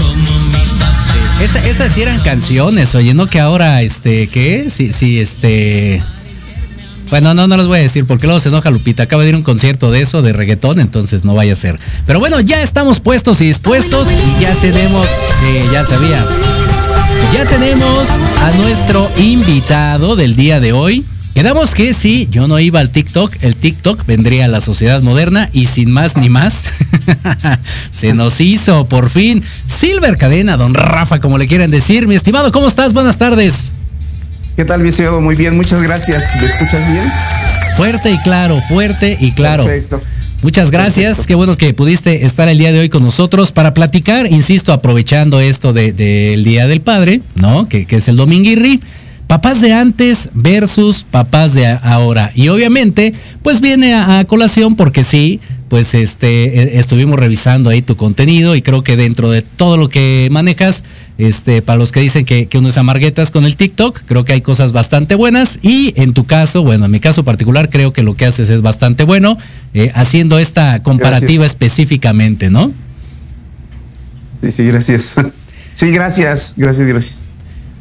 Esa, 1.42 1.59
esas 1.68 1.92
sí 1.92 2.00
eran 2.00 2.18
canciones, 2.20 2.94
oye, 2.94 3.12
no 3.12 3.26
que 3.26 3.40
ahora, 3.40 3.83
este, 3.83 4.26
¿qué? 4.26 4.64
Sí, 4.70 4.88
sí, 4.88 5.18
este. 5.18 6.00
Bueno, 7.12 7.35
no, 7.35 7.46
no 7.46 7.59
los 7.59 7.68
voy 7.68 7.81
a 7.81 7.83
decir 7.83 8.07
porque 8.07 8.27
luego 8.27 8.40
se 8.40 8.48
enoja 8.48 8.70
Lupita. 8.70 9.03
Acaba 9.03 9.22
de 9.22 9.29
ir 9.29 9.37
un 9.37 9.42
concierto 9.42 9.90
de 9.90 10.01
eso, 10.01 10.22
de 10.22 10.33
reggaetón, 10.33 10.81
entonces 10.81 11.27
no 11.27 11.35
vaya 11.35 11.53
a 11.53 11.57
ser. 11.57 11.79
Pero 12.07 12.20
bueno, 12.20 12.40
ya 12.40 12.62
estamos 12.62 13.01
puestos 13.01 13.42
y 13.42 13.48
dispuestos 13.48 14.09
y 14.11 14.42
ya 14.42 14.55
tenemos, 14.55 15.07
ya 15.70 15.85
sabía, 15.85 16.25
ya 17.35 17.44
tenemos 17.44 18.07
a 18.40 18.51
nuestro 18.53 19.11
invitado 19.18 20.16
del 20.16 20.37
día 20.37 20.59
de 20.59 20.72
hoy. 20.72 21.05
Quedamos 21.35 21.75
que 21.75 21.92
si 21.92 22.29
yo 22.31 22.48
no 22.48 22.59
iba 22.59 22.81
al 22.81 22.88
TikTok, 22.88 23.31
el 23.42 23.57
TikTok 23.57 24.07
vendría 24.07 24.46
a 24.46 24.48
la 24.48 24.62
sociedad 24.62 25.03
moderna 25.03 25.51
y 25.53 25.66
sin 25.66 25.92
más 25.92 26.16
ni 26.16 26.31
más, 26.31 26.68
se 27.90 28.14
nos 28.14 28.40
hizo 28.40 28.87
por 28.87 29.11
fin 29.11 29.42
Silver 29.66 30.16
Cadena, 30.16 30.57
don 30.57 30.72
Rafa, 30.72 31.20
como 31.20 31.37
le 31.37 31.46
quieran 31.46 31.70
decir. 31.70 32.09
Mi 32.09 32.14
estimado, 32.14 32.53
¿cómo 32.53 32.68
estás? 32.68 32.94
Buenas 32.94 33.18
tardes. 33.18 33.70
¿Qué 34.57 34.67
tal, 34.67 34.83
mi 34.83 34.91
Muy 35.21 35.35
bien, 35.35 35.57
muchas 35.57 35.81
gracias. 35.81 36.23
¿Me 36.38 36.47
escuchas 36.47 36.93
bien? 36.93 37.05
Fuerte 37.77 38.11
y 38.11 38.19
claro, 38.19 38.61
fuerte 38.69 39.17
y 39.19 39.33
claro. 39.33 39.65
Perfecto. 39.65 40.03
Muchas 40.43 40.71
gracias, 40.71 41.11
Perfecto. 41.11 41.29
qué 41.29 41.35
bueno 41.37 41.57
que 41.57 41.73
pudiste 41.73 42.27
estar 42.27 42.49
el 42.49 42.59
día 42.59 42.71
de 42.73 42.81
hoy 42.81 42.88
con 42.91 43.03
nosotros 43.03 43.51
para 43.51 43.73
platicar, 43.73 44.27
insisto, 44.31 44.73
aprovechando 44.73 45.41
esto 45.41 45.73
del 45.73 45.97
de, 45.97 46.38
Día 46.45 46.67
del 46.67 46.83
Padre, 46.83 47.23
¿no? 47.37 47.67
Que, 47.67 47.87
que 47.87 47.97
es 47.97 48.09
el 48.09 48.17
Dominguirri 48.17 48.81
papás 49.27 49.62
de 49.62 49.73
antes 49.73 50.29
versus 50.35 51.05
papás 51.11 51.55
de 51.55 51.67
ahora. 51.67 52.31
Y 52.35 52.49
obviamente, 52.49 53.15
pues 53.43 53.62
viene 53.62 53.95
a, 53.95 54.19
a, 54.19 54.25
colación 54.27 54.77
porque 54.77 55.05
sí, 55.05 55.41
pues 55.72 55.94
este, 55.94 56.76
e, 56.76 56.78
estuvimos 56.80 57.18
revisando 57.18 57.70
ahí 57.70 57.80
tu 57.80 57.96
contenido 57.96 58.54
y 58.54 58.61
creo 58.61 58.85
que 58.85 58.94
dentro 58.94 59.30
de 59.30 59.40
todo 59.40 59.78
lo 59.78 59.88
que 59.88 60.28
manejas, 60.30 60.85
este, 61.16 61.62
para 61.62 61.78
los 61.78 61.92
que 61.92 62.00
dicen 62.00 62.26
que, 62.26 62.44
que 62.44 62.58
uno 62.58 62.68
es 62.68 62.76
amarguetas 62.76 63.30
con 63.30 63.46
el 63.46 63.56
TikTok, 63.56 64.02
creo 64.04 64.26
que 64.26 64.35
hay 64.35 64.42
cosas 64.42 64.72
bastante 64.72 65.14
buenas 65.14 65.61
y 65.62 65.94
en 65.96 66.12
tu 66.12 66.26
caso, 66.26 66.62
bueno, 66.62 66.85
en 66.85 66.90
mi 66.90 67.00
caso 67.00 67.24
particular, 67.24 67.70
creo 67.70 67.90
que 67.90 68.02
lo 68.02 68.14
que 68.16 68.26
haces 68.26 68.50
es 68.50 68.61
bastante 68.61 69.04
bueno, 69.04 69.38
eh, 69.72 69.90
haciendo 69.94 70.38
esta 70.38 70.82
comparativa 70.82 71.44
gracias. 71.44 71.52
específicamente, 71.52 72.50
¿no? 72.50 72.70
Sí, 74.42 74.52
sí, 74.52 74.64
gracias. 74.64 75.14
Sí, 75.74 75.90
gracias, 75.90 76.52
gracias, 76.54 76.87
gracias. 76.87 77.14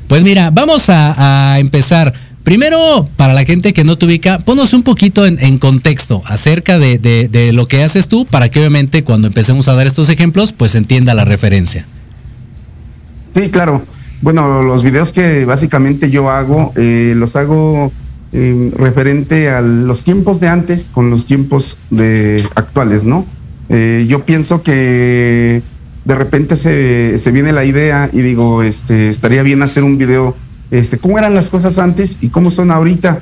Pues 0.08 0.24
mira, 0.24 0.50
vamos 0.50 0.90
a, 0.90 1.52
a, 1.56 1.60
empezar. 1.60 2.14
Primero, 2.44 3.08
para 3.18 3.34
la 3.34 3.46
gente 3.46 3.72
que 3.74 3.84
no 3.84 3.98
te 3.98 4.08
ubica, 4.08 4.40
ponos 4.40 4.74
un 4.74 4.82
poquito 4.84 5.26
en, 5.26 5.58
contexto 5.60 6.24
acerca 6.26 6.80
de, 6.80 7.52
lo 7.54 7.68
que 7.68 7.84
haces 7.84 8.08
tú, 8.08 8.26
para 8.26 8.50
que 8.50 8.60
obviamente 8.60 9.04
cuando 9.04 9.28
empecemos 9.28 9.68
a 9.68 9.74
dar 9.74 9.86
estos 9.88 10.10
ejemplos, 10.10 10.52
pues 10.52 10.76
entienda 10.76 11.14
la 11.14 11.26
referencia. 11.26 11.86
Sí, 13.34 13.50
claro. 13.50 13.84
Bueno, 14.22 14.62
los 14.64 14.84
videos 14.84 15.12
que 15.12 15.46
básicamente 15.46 16.10
yo 16.10 16.30
hago, 16.30 16.74
eh, 16.76 17.14
los 17.16 17.36
hago 17.36 17.92
eh, 18.34 18.72
referente 18.76 19.50
a 19.50 19.62
los 19.62 20.04
tiempos 20.04 20.40
de 20.40 20.48
antes 20.48 20.90
con 20.92 21.10
los 21.10 21.26
tiempos 21.26 21.78
de 21.90 22.44
actuales, 22.56 23.04
¿no? 23.04 23.26
Eh, 23.70 24.06
yo 24.08 24.26
pienso 24.26 24.64
que 24.64 25.62
de 26.06 26.16
repente 26.16 26.56
se, 26.56 27.20
se, 27.20 27.32
viene 27.32 27.52
la 27.52 27.66
idea 27.66 28.10
y 28.12 28.22
digo, 28.22 28.64
este, 28.64 29.10
estaría 29.10 29.44
bien 29.44 29.62
hacer 29.64 29.84
un 29.84 29.98
video, 29.98 30.36
este, 30.72 30.98
cómo 30.98 31.20
eran 31.20 31.36
las 31.36 31.50
cosas 31.50 31.78
antes 31.78 32.18
y 32.22 32.30
cómo 32.30 32.50
son 32.50 32.72
ahorita. 32.72 33.20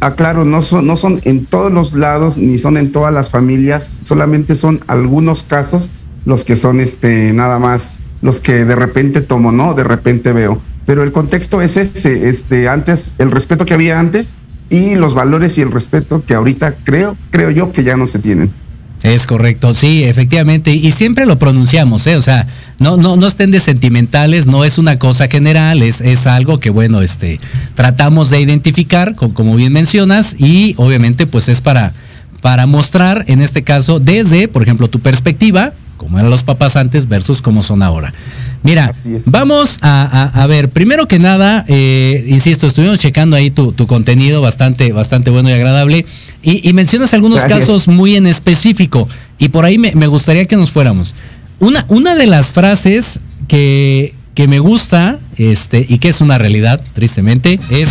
Aclaro, 0.00 0.44
no 0.44 0.62
son, 0.62 0.86
no 0.86 0.96
son 0.96 1.20
en 1.24 1.44
todos 1.44 1.70
los 1.70 1.92
lados 1.92 2.38
ni 2.38 2.58
son 2.58 2.76
en 2.78 2.90
todas 2.92 3.12
las 3.12 3.30
familias, 3.30 3.98
solamente 4.02 4.54
son 4.54 4.80
algunos 4.86 5.42
casos 5.42 5.92
los 6.24 6.44
que 6.44 6.56
son 6.56 6.80
este, 6.80 7.32
nada 7.32 7.58
más 7.58 8.00
los 8.22 8.40
que 8.40 8.64
de 8.64 8.74
repente 8.74 9.20
tomo, 9.20 9.52
¿no? 9.52 9.74
De 9.74 9.84
repente 9.84 10.32
veo. 10.32 10.60
Pero 10.86 11.02
el 11.02 11.12
contexto 11.12 11.60
es 11.62 11.76
ese, 11.76 12.28
este, 12.28 12.68
antes, 12.68 13.12
el 13.18 13.30
respeto 13.30 13.64
que 13.64 13.74
había 13.74 13.98
antes 13.98 14.34
y 14.68 14.94
los 14.94 15.14
valores 15.14 15.58
y 15.58 15.62
el 15.62 15.70
respeto 15.70 16.22
que 16.26 16.34
ahorita 16.34 16.74
creo, 16.84 17.16
creo 17.30 17.50
yo 17.50 17.72
que 17.72 17.84
ya 17.84 17.96
no 17.96 18.06
se 18.06 18.18
tienen. 18.18 18.52
Es 19.02 19.26
correcto, 19.26 19.72
sí, 19.72 20.04
efectivamente, 20.04 20.72
y 20.74 20.90
siempre 20.90 21.24
lo 21.24 21.38
pronunciamos, 21.38 22.06
¿eh? 22.06 22.16
O 22.16 22.22
sea, 22.22 22.46
no, 22.78 22.98
no, 22.98 23.16
no 23.16 23.26
estén 23.26 23.50
de 23.50 23.58
sentimentales, 23.58 24.46
no 24.46 24.62
es 24.62 24.76
una 24.76 24.98
cosa 24.98 25.26
general, 25.26 25.82
es, 25.82 26.02
es 26.02 26.26
algo 26.26 26.60
que, 26.60 26.68
bueno, 26.68 27.00
este, 27.00 27.40
tratamos 27.74 28.28
de 28.28 28.40
identificar, 28.42 29.14
como, 29.14 29.56
bien 29.56 29.72
mencionas, 29.72 30.36
y 30.38 30.74
obviamente, 30.76 31.26
pues 31.26 31.48
es 31.48 31.62
para, 31.62 31.94
para 32.40 32.66
mostrar, 32.66 33.24
en 33.28 33.40
este 33.40 33.62
caso, 33.62 34.00
desde, 34.00 34.48
por 34.48 34.62
ejemplo, 34.62 34.88
tu 34.88 35.00
perspectiva, 35.00 35.72
como 35.96 36.18
eran 36.18 36.30
los 36.30 36.42
papás 36.42 36.76
antes 36.76 37.08
versus 37.08 37.42
cómo 37.42 37.62
son 37.62 37.82
ahora. 37.82 38.14
Mira, 38.62 38.92
vamos 39.24 39.78
a, 39.80 40.02
a, 40.02 40.42
a, 40.42 40.46
ver, 40.46 40.68
primero 40.68 41.08
que 41.08 41.18
nada, 41.18 41.64
eh, 41.68 42.26
insisto, 42.28 42.66
estuvimos 42.66 42.98
checando 42.98 43.36
ahí 43.36 43.50
tu, 43.50 43.72
tu, 43.72 43.86
contenido 43.86 44.42
bastante, 44.42 44.92
bastante 44.92 45.30
bueno 45.30 45.48
y 45.48 45.52
agradable, 45.52 46.04
y, 46.42 46.68
y 46.68 46.72
mencionas 46.74 47.14
algunos 47.14 47.40
Gracias. 47.40 47.60
casos 47.60 47.88
muy 47.88 48.16
en 48.16 48.26
específico, 48.26 49.08
y 49.38 49.48
por 49.48 49.64
ahí 49.64 49.78
me, 49.78 49.94
me, 49.94 50.06
gustaría 50.06 50.44
que 50.44 50.56
nos 50.56 50.70
fuéramos. 50.70 51.14
Una, 51.58 51.84
una 51.88 52.14
de 52.14 52.26
las 52.26 52.52
frases 52.52 53.20
que, 53.48 54.14
que 54.34 54.46
me 54.46 54.58
gusta, 54.58 55.18
este, 55.36 55.84
y 55.88 55.98
que 55.98 56.10
es 56.10 56.20
una 56.20 56.36
realidad, 56.36 56.82
tristemente, 56.94 57.58
es, 57.70 57.88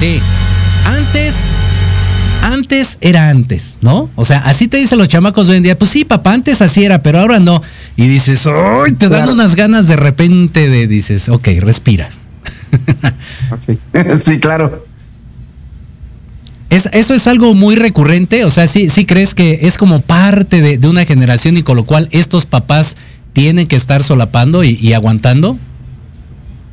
sí, 0.00 0.20
antes 0.86 1.34
antes 2.42 2.98
era 3.00 3.28
antes, 3.28 3.78
¿no? 3.80 4.10
O 4.16 4.24
sea, 4.24 4.38
así 4.38 4.68
te 4.68 4.76
dicen 4.76 4.98
los 4.98 5.08
chamacos 5.08 5.46
de 5.46 5.52
hoy 5.52 5.56
en 5.58 5.62
día, 5.62 5.78
pues 5.78 5.90
sí, 5.90 6.04
papá, 6.04 6.32
antes 6.32 6.62
así 6.62 6.84
era, 6.84 7.02
pero 7.02 7.20
ahora 7.20 7.38
no. 7.40 7.62
Y 7.96 8.08
dices, 8.08 8.46
¡ay! 8.46 8.92
Te 8.92 9.08
dan 9.08 9.20
claro. 9.20 9.32
unas 9.32 9.54
ganas 9.54 9.88
de 9.88 9.96
repente 9.96 10.68
de, 10.68 10.86
dices, 10.86 11.28
ok, 11.28 11.48
respira. 11.60 12.10
okay. 13.50 13.78
sí, 14.24 14.38
claro. 14.38 14.86
Es, 16.70 16.88
eso 16.92 17.14
es 17.14 17.26
algo 17.26 17.54
muy 17.54 17.74
recurrente, 17.74 18.44
o 18.44 18.50
sea, 18.50 18.68
sí, 18.68 18.90
sí 18.90 19.04
crees 19.04 19.34
que 19.34 19.60
es 19.62 19.76
como 19.76 20.00
parte 20.00 20.60
de, 20.62 20.78
de 20.78 20.88
una 20.88 21.04
generación 21.04 21.56
y 21.56 21.62
con 21.62 21.76
lo 21.76 21.84
cual 21.84 22.08
estos 22.12 22.46
papás 22.46 22.96
tienen 23.32 23.66
que 23.66 23.76
estar 23.76 24.04
solapando 24.04 24.62
y, 24.62 24.78
y 24.80 24.92
aguantando. 24.92 25.58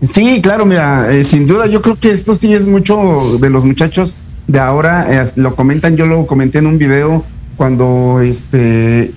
Sí, 0.08 0.42
claro, 0.42 0.66
mira, 0.66 1.12
eh, 1.12 1.24
sin 1.24 1.48
duda 1.48 1.66
yo 1.66 1.82
creo 1.82 1.96
que 1.96 2.12
esto 2.12 2.36
sí 2.36 2.54
es 2.54 2.68
mucho 2.68 3.38
de 3.42 3.50
los 3.50 3.66
muchachos 3.66 4.16
de 4.48 4.60
ahora, 4.60 5.24
eh, 5.24 5.32
lo 5.36 5.56
comentan, 5.56 5.98
yo 5.98 6.06
lo 6.06 6.26
comenté 6.26 6.60
en 6.60 6.68
un 6.68 6.78
video 6.78 7.26
cuando 7.58 8.22
este 8.22 9.14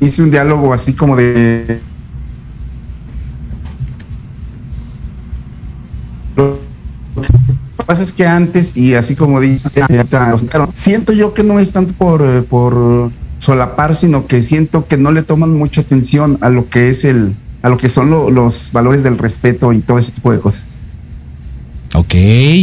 hice 0.00 0.22
un 0.22 0.30
diálogo 0.30 0.72
así 0.72 0.94
como 0.94 1.16
de 1.16 1.80
lo 6.36 6.58
que 7.76 7.84
pasa 7.84 8.02
es 8.02 8.12
que 8.12 8.26
antes 8.26 8.74
y 8.76 8.94
así 8.94 9.16
como 9.16 9.40
dice 9.40 9.68
siento 10.74 11.12
yo 11.12 11.34
que 11.34 11.42
no 11.42 11.58
es 11.58 11.72
tanto 11.72 11.92
por, 11.92 12.22
eh, 12.22 12.40
por 12.40 13.10
solapar 13.40 13.94
sino 13.96 14.26
que 14.26 14.40
siento 14.40 14.86
que 14.86 14.96
no 14.96 15.12
le 15.12 15.22
toman 15.22 15.52
mucha 15.54 15.82
atención 15.82 16.38
a 16.40 16.48
lo 16.48 16.70
que 16.70 16.88
es 16.88 17.04
el 17.04 17.34
a 17.62 17.68
lo 17.68 17.76
que 17.76 17.90
son 17.90 18.08
lo, 18.08 18.30
los 18.30 18.70
valores 18.72 19.02
del 19.02 19.18
respeto 19.18 19.72
y 19.74 19.80
todo 19.80 19.98
ese 19.98 20.12
tipo 20.12 20.32
de 20.32 20.38
cosas 20.38 20.79
Ok, 21.94 22.14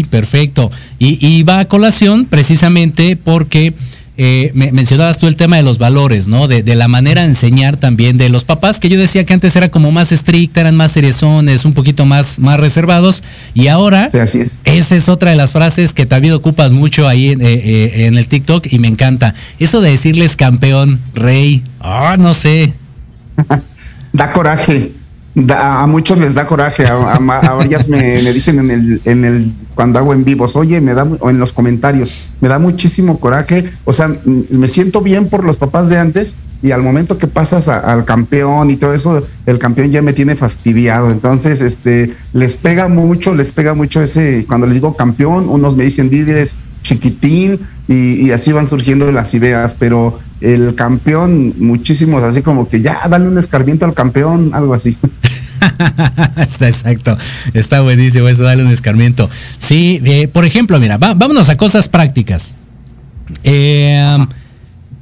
perfecto. 0.09 0.71
Y, 0.99 1.25
y, 1.25 1.43
va 1.43 1.59
a 1.59 1.65
colación 1.65 2.25
precisamente 2.25 3.17
porque 3.17 3.73
eh, 4.19 4.51
mencionabas 4.53 5.19
tú 5.19 5.27
el 5.27 5.35
tema 5.35 5.57
de 5.57 5.63
los 5.63 5.77
valores, 5.77 6.27
¿no? 6.27 6.47
De, 6.47 6.63
la 6.75 6.87
manera 6.87 7.21
de 7.21 7.27
enseñar 7.27 7.77
también 7.77 8.17
de 8.17 8.29
los 8.29 8.45
papás, 8.45 8.79
que 8.79 8.89
yo 8.89 8.99
decía 8.99 9.25
que 9.25 9.33
antes 9.33 9.55
era 9.55 9.69
como 9.69 9.91
más 9.91 10.11
estricta, 10.11 10.61
eran 10.61 10.75
más 10.75 10.93
seriezones, 10.93 11.65
un 11.65 11.73
poquito 11.73 12.05
más, 12.05 12.39
más 12.39 12.59
reservados, 12.59 13.21
y 13.53 13.67
ahora 13.67 14.09
así 14.19 14.39
es. 14.39 14.57
esa 14.63 14.95
es 14.95 15.07
otra 15.07 15.29
de 15.31 15.35
las 15.37 15.51
frases 15.51 15.93
que 15.93 16.07
también 16.07 16.33
ocupas 16.33 16.71
mucho 16.71 17.07
ahí 17.07 17.29
en, 17.29 17.41
eh, 17.41 18.07
en 18.07 18.17
el 18.17 18.27
TikTok 18.27 18.65
y 18.71 18.79
me 18.79 18.87
encanta. 18.87 19.35
Eso 19.59 19.81
de 19.81 19.91
decirles 19.91 20.35
campeón, 20.35 20.99
rey, 21.13 21.63
ah, 21.79 22.15
no 22.17 22.33
sé. 22.33 22.73
da 24.13 24.33
coraje 24.33 24.93
a 25.50 25.86
muchos 25.88 26.19
les 26.19 26.34
da 26.34 26.47
coraje, 26.47 26.86
a, 26.88 27.19
varias 27.19 27.88
me, 27.89 28.21
dicen 28.34 28.60
en 28.60 28.71
el, 28.71 29.02
en 29.06 29.26
el, 29.26 29.52
cuando 29.76 30.00
hago 30.00 30.13
en 30.13 30.23
vivos, 30.23 30.56
oye, 30.56 30.82
me 30.82 30.93
da, 30.93 31.08
o 31.19 31.30
en 31.30 31.38
los 31.38 31.54
comentarios, 31.54 32.15
me 32.41 32.47
da 32.47 32.58
muchísimo 32.58 33.19
coraje, 33.19 33.69
o 33.86 33.93
sea, 33.93 34.12
me 34.26 34.67
siento 34.67 35.02
bien 35.02 35.30
por 35.30 35.43
los 35.43 35.58
papás 35.58 35.89
de 35.89 36.00
antes 36.00 36.36
y 36.63 36.71
al 36.71 36.82
momento 36.82 37.19
que 37.19 37.28
pasas 37.28 37.67
al 37.67 38.04
campeón 38.04 38.71
y 38.71 38.78
todo 38.78 38.95
eso, 38.95 39.28
el 39.45 39.60
campeón 39.60 39.91
ya 39.91 40.02
me 40.02 40.13
tiene 40.13 40.36
fastidiado, 40.36 41.12
entonces, 41.12 41.62
este, 41.62 42.15
les 42.34 42.58
pega 42.58 42.88
mucho, 42.88 43.36
les 43.36 43.54
pega 43.54 43.76
mucho 43.76 44.02
ese, 44.02 44.45
cuando 44.47 44.65
les 44.65 44.76
digo 44.78 44.95
campeón, 44.95 45.50
unos 45.50 45.76
me 45.76 45.84
dicen 45.84 46.10
líderes 46.10 46.56
chiquitín 46.82 47.60
y 47.88 48.32
así 48.32 48.52
van 48.52 48.67
surgiendo 48.67 49.12
las 49.12 49.34
ideas, 49.34 49.76
pero 49.78 50.19
el 50.41 50.76
campeón, 50.76 51.54
muchísimos 51.58 52.23
así 52.23 52.41
como 52.41 52.67
que 52.67 52.82
ya, 52.82 53.02
dale 53.10 53.28
un 53.28 53.38
escarmiento 53.38 53.86
al 53.86 53.93
campeón, 53.93 54.52
algo 54.54 54.73
así. 54.73 54.97
está 56.38 56.67
exacto, 56.67 57.17
está 57.54 57.82
buenísimo 57.82 58.28
eso, 58.28 58.43
dale 58.43 58.63
un 58.63 58.71
escarmiento. 58.71 59.30
Sí, 59.58 60.02
por 60.34 60.45
ejemplo, 60.45 60.80
mira, 60.80 60.97
vámonos 60.97 61.50
a 61.50 61.58
cosas 61.58 61.88
prácticas. 61.88 62.56
Eh, 63.43 64.17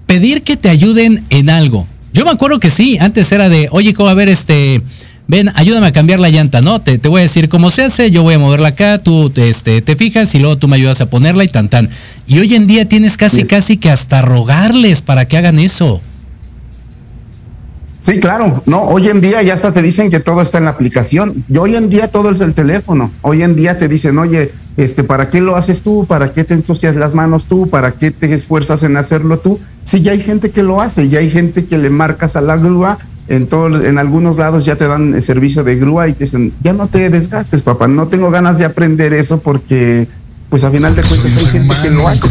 pedir 0.06 0.43
que 0.43 0.58
te 0.58 0.69
ayuden 0.69 1.24
en 1.30 1.50
algo. 1.50 1.88
Yo 2.13 2.24
me 2.24 2.32
acuerdo 2.32 2.60
que 2.60 2.69
sí, 2.69 2.98
antes 3.00 3.32
era 3.32 3.50
de, 3.50 3.67
oye, 3.71 3.93
¿cómo 3.93 4.10
a 4.10 4.13
ver 4.13 4.30
este? 4.30 4.82
Ven, 5.27 5.51
ayúdame 5.55 5.88
a 5.88 5.91
cambiar 5.91 6.19
la 6.19 6.29
llanta, 6.29 6.61
¿no? 6.61 6.81
Te, 6.81 6.97
voy 7.07 7.19
a 7.19 7.23
decir 7.23 7.49
cómo 7.49 7.69
se 7.69 7.83
hace, 7.83 8.11
yo 8.11 8.23
voy 8.23 8.35
a 8.35 8.39
moverla 8.39 8.69
acá, 8.69 8.99
tú 8.99 9.31
este, 9.35 9.81
te 9.81 9.95
fijas 9.95 10.33
y 10.35 10.39
luego 10.39 10.57
tú 10.57 10.67
me 10.67 10.75
ayudas 10.75 11.01
a 11.01 11.09
ponerla 11.09 11.43
y 11.43 11.47
tan 11.47 11.69
tan. 11.69 11.89
Y 12.27 12.39
hoy 12.39 12.55
en 12.55 12.67
día 12.67 12.88
tienes 12.88 13.17
casi, 13.17 13.43
casi 13.43 13.77
que 13.77 13.89
hasta 13.89 14.21
rogarles 14.21 15.01
para 15.01 15.25
que 15.25 15.38
hagan 15.38 15.59
eso. 15.59 16.01
Sí, 18.05 18.19
claro. 18.19 18.61
No, 18.67 18.83
hoy 18.83 19.09
en 19.09 19.19
día 19.19 19.41
ya 19.41 19.55
hasta 19.55 19.73
te 19.73 19.81
dicen 19.81 20.11
que 20.11 20.19
todo 20.19 20.43
está 20.43 20.59
en 20.59 20.65
la 20.65 20.71
aplicación. 20.71 21.43
Y 21.49 21.57
hoy 21.57 21.75
en 21.75 21.89
día 21.89 22.07
todo 22.07 22.29
es 22.29 22.39
el 22.39 22.53
teléfono. 22.53 23.11
Hoy 23.23 23.41
en 23.41 23.55
día 23.55 23.79
te 23.79 23.88
dicen, 23.88 24.19
oye, 24.19 24.51
este, 24.77 25.03
¿para 25.03 25.31
qué 25.31 25.41
lo 25.41 25.55
haces 25.55 25.81
tú? 25.81 26.05
¿Para 26.05 26.31
qué 26.31 26.43
te 26.43 26.53
ensucias 26.53 26.95
las 26.95 27.15
manos 27.15 27.45
tú? 27.45 27.67
¿Para 27.67 27.93
qué 27.93 28.11
te 28.11 28.31
esfuerzas 28.31 28.83
en 28.83 28.95
hacerlo 28.95 29.39
tú? 29.39 29.59
Sí, 29.83 30.03
ya 30.03 30.11
hay 30.11 30.21
gente 30.21 30.51
que 30.51 30.61
lo 30.61 30.81
hace, 30.81 31.09
ya 31.09 31.17
hay 31.17 31.31
gente 31.31 31.65
que 31.65 31.79
le 31.79 31.89
marcas 31.89 32.35
a 32.35 32.41
la 32.41 32.57
grúa 32.57 32.99
en, 33.27 33.47
todo, 33.47 33.83
en 33.83 33.97
algunos 33.97 34.38
lados 34.38 34.65
ya 34.65 34.75
te 34.75 34.88
dan 34.88 35.15
el 35.15 35.23
servicio 35.23 35.63
de 35.63 35.75
grúa 35.75 36.07
y 36.07 36.13
te 36.13 36.25
dicen, 36.25 36.53
ya 36.63 36.73
no 36.73 36.88
te 36.88 37.09
desgastes, 37.09 37.63
papá, 37.63 37.88
no 37.88 38.07
tengo 38.07 38.29
ganas 38.31 38.57
de 38.57 38.65
aprender 38.65 39.13
eso 39.13 39.39
porque, 39.39 40.07
pues 40.49 40.63
a 40.63 40.71
final 40.71 40.95
de 40.95 41.01
cuentas 41.01 41.38
hay 41.38 41.45
gente 41.45 41.75
que 41.81 41.89
lo 41.91 42.07
hace. 42.07 42.21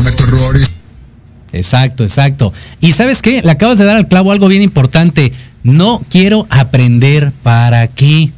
Exacto, 1.52 2.02
exacto. 2.02 2.52
Y 2.80 2.92
sabes 2.92 3.22
qué, 3.22 3.42
le 3.42 3.50
acabas 3.50 3.78
de 3.78 3.84
dar 3.84 3.96
al 3.96 4.08
clavo 4.08 4.32
algo 4.32 4.48
bien 4.48 4.62
importante. 4.62 5.32
No 5.62 6.02
quiero 6.10 6.46
aprender 6.50 7.32
para 7.42 7.86
qué. 7.86 8.32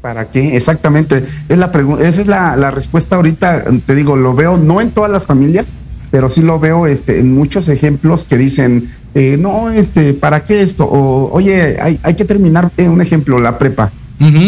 ¿Para 0.00 0.30
qué? 0.30 0.56
Exactamente. 0.56 1.24
Es 1.48 1.58
la 1.58 1.72
esa 2.00 2.20
es 2.20 2.26
la, 2.26 2.56
la 2.56 2.70
respuesta 2.70 3.16
ahorita, 3.16 3.64
te 3.86 3.94
digo, 3.94 4.16
lo 4.16 4.34
veo 4.34 4.58
no 4.58 4.80
en 4.80 4.90
todas 4.90 5.10
las 5.10 5.26
familias, 5.26 5.76
pero 6.10 6.28
sí 6.28 6.42
lo 6.42 6.60
veo 6.60 6.86
este, 6.86 7.20
en 7.20 7.32
muchos 7.32 7.68
ejemplos 7.68 8.26
que 8.26 8.36
dicen, 8.36 8.90
eh, 9.14 9.36
no, 9.38 9.70
este, 9.70 10.14
¿para 10.14 10.44
qué 10.44 10.62
esto? 10.62 10.84
O, 10.84 11.30
oye, 11.32 11.78
hay, 11.80 11.98
hay 12.02 12.14
que 12.14 12.24
terminar, 12.24 12.70
eh, 12.76 12.88
un 12.88 13.00
ejemplo, 13.00 13.38
la 13.40 13.58
prepa. 13.58 13.90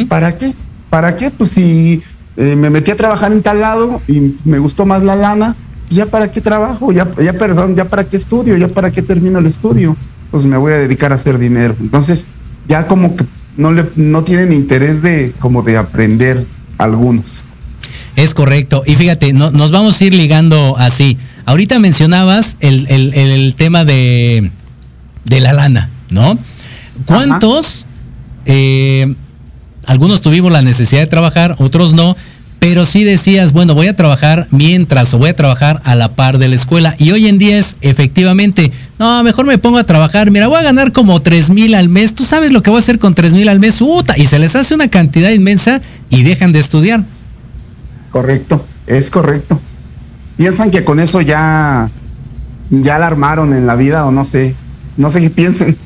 ¿Para 0.09 0.39
qué? 0.39 0.55
¿Para 0.89 1.17
qué? 1.17 1.31
Pues 1.31 1.51
si 1.51 2.01
eh, 2.37 2.57
me 2.57 2.71
metí 2.71 2.93
a 2.93 2.97
trabajar 2.97 3.33
en 3.33 3.43
tal 3.43 3.61
lado 3.61 4.01
y 4.07 4.37
me 4.45 4.59
gustó 4.59 4.87
más 4.87 5.03
la 5.03 5.17
lana, 5.17 5.57
pues 5.87 5.97
ya 5.97 6.07
para 6.07 6.31
qué 6.31 6.41
trabajo, 6.41 6.93
ya, 6.93 7.11
ya 7.21 7.33
perdón, 7.33 7.75
ya 7.75 7.85
para 7.85 8.05
qué 8.05 8.17
estudio, 8.17 8.57
ya 8.57 8.69
para 8.69 8.93
qué 8.93 9.03
termino 9.03 9.41
el 9.41 9.47
estudio, 9.47 9.97
pues 10.31 10.45
me 10.45 10.57
voy 10.57 10.73
a 10.73 10.77
dedicar 10.77 11.11
a 11.11 11.17
hacer 11.17 11.39
dinero. 11.39 11.75
Entonces, 11.81 12.27
ya 12.69 12.87
como 12.87 13.17
que 13.17 13.25
no 13.57 13.73
le, 13.73 13.85
no 13.97 14.23
tienen 14.23 14.53
interés 14.53 15.03
de 15.03 15.33
como 15.41 15.63
de 15.63 15.77
aprender 15.77 16.45
algunos. 16.79 17.45
Es 18.17 18.33
correcto. 18.33 18.83
Y 18.87 18.95
fíjate, 18.95 19.33
no, 19.33 19.51
nos 19.51 19.73
vamos 19.73 20.01
a 20.01 20.05
ir 20.05 20.15
ligando 20.15 20.77
así. 20.79 21.19
Ahorita 21.47 21.79
mencionabas 21.79 22.57
el, 22.61 23.55
tema 23.57 23.85
de, 23.85 24.51
la 25.29 25.53
lana, 25.53 25.91
¿no? 26.11 26.39
¿Cuántos? 27.05 27.87
Eh, 28.47 29.15
algunos 29.87 30.23
tuvimos 30.23 30.51
la 30.51 30.63
necesidad 30.63 31.01
de 31.01 31.07
trabajar, 31.07 31.57
otros 31.59 31.93
no, 31.93 32.17
pero 32.59 32.87
sí 32.87 33.05
decías, 33.05 33.53
bueno, 33.53 33.75
voy 33.75 33.89
a 33.89 33.97
trabajar 33.97 34.47
mientras 34.51 35.13
o 35.13 35.19
voy 35.19 35.31
a 35.31 35.37
trabajar 35.37 35.83
a 35.85 35.95
la 35.95 36.13
par 36.13 36.39
de 36.39 36.49
la 36.49 36.55
escuela. 36.55 36.95
Y 36.99 37.11
hoy 37.11 37.27
en 37.27 37.37
día 37.37 37.59
es 37.59 37.77
efectivamente, 37.83 38.73
no, 38.99 39.23
mejor 39.23 39.45
me 39.45 39.59
pongo 39.59 39.77
a 39.77 39.85
trabajar, 39.85 40.31
mira, 40.31 40.49
voy 40.49 40.59
a 40.59 40.63
ganar 40.63 40.93
como 40.93 41.21
tres 41.21 41.51
mil 41.51 41.75
al 41.75 41.91
mes, 41.91 42.15
tú 42.15 42.25
sabes 42.25 42.53
lo 42.53 42.63
que 42.63 42.71
voy 42.71 42.79
a 42.79 42.81
hacer 42.81 42.99
con 42.99 43.15
tres 43.15 43.35
mil 43.35 43.51
al 43.51 43.61
mes, 43.61 43.83
Uta, 43.83 44.17
y 44.17 44.27
se 44.27 44.39
les 44.39 44.57
hace 44.57 44.75
una 44.75 44.89
cantidad 44.89 45.29
inmensa 45.29 45.83
y 46.09 46.23
dejan 46.23 46.53
de 46.53 46.61
estudiar. 46.61 47.05
Correcto, 48.11 48.65
es 48.87 49.11
correcto 49.11 49.61
piensan 50.37 50.71
que 50.71 50.85
con 50.85 51.01
eso 51.01 51.21
ya, 51.21 51.91
ya 52.71 52.99
la 52.99 53.07
armaron 53.07 53.53
en 53.53 53.67
la 53.67 53.75
vida 53.75 54.05
o 54.07 54.13
no 54.13 54.25
sé, 54.25 54.55
no 54.97 55.11
sé 55.11 55.21
qué 55.21 55.31
piensen. 55.31 55.77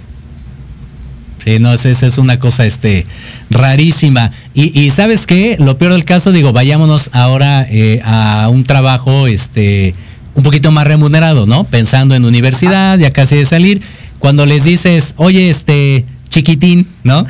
Sí, 1.44 1.58
no, 1.60 1.72
esa 1.72 1.88
es 1.88 2.18
una 2.18 2.38
cosa 2.38 2.66
este, 2.66 3.06
rarísima. 3.48 4.32
Y, 4.54 4.90
sabes 4.90 5.24
qué, 5.26 5.56
lo 5.58 5.78
peor 5.78 5.92
del 5.92 6.04
caso, 6.04 6.32
digo, 6.32 6.52
vayámonos 6.52 7.10
ahora 7.12 7.64
eh, 7.70 8.02
a 8.04 8.48
un 8.50 8.64
trabajo 8.64 9.28
este, 9.28 9.94
un 10.34 10.42
poquito 10.42 10.72
más 10.72 10.86
remunerado, 10.86 11.46
¿no? 11.46 11.64
Pensando 11.64 12.16
en 12.16 12.24
universidad, 12.24 12.98
ya 12.98 13.12
casi 13.12 13.36
de 13.36 13.46
salir. 13.46 13.82
Cuando 14.18 14.46
les 14.46 14.64
dices, 14.64 15.14
oye, 15.16 15.48
este, 15.48 16.04
chiquitín, 16.28 16.88
¿no? 17.04 17.24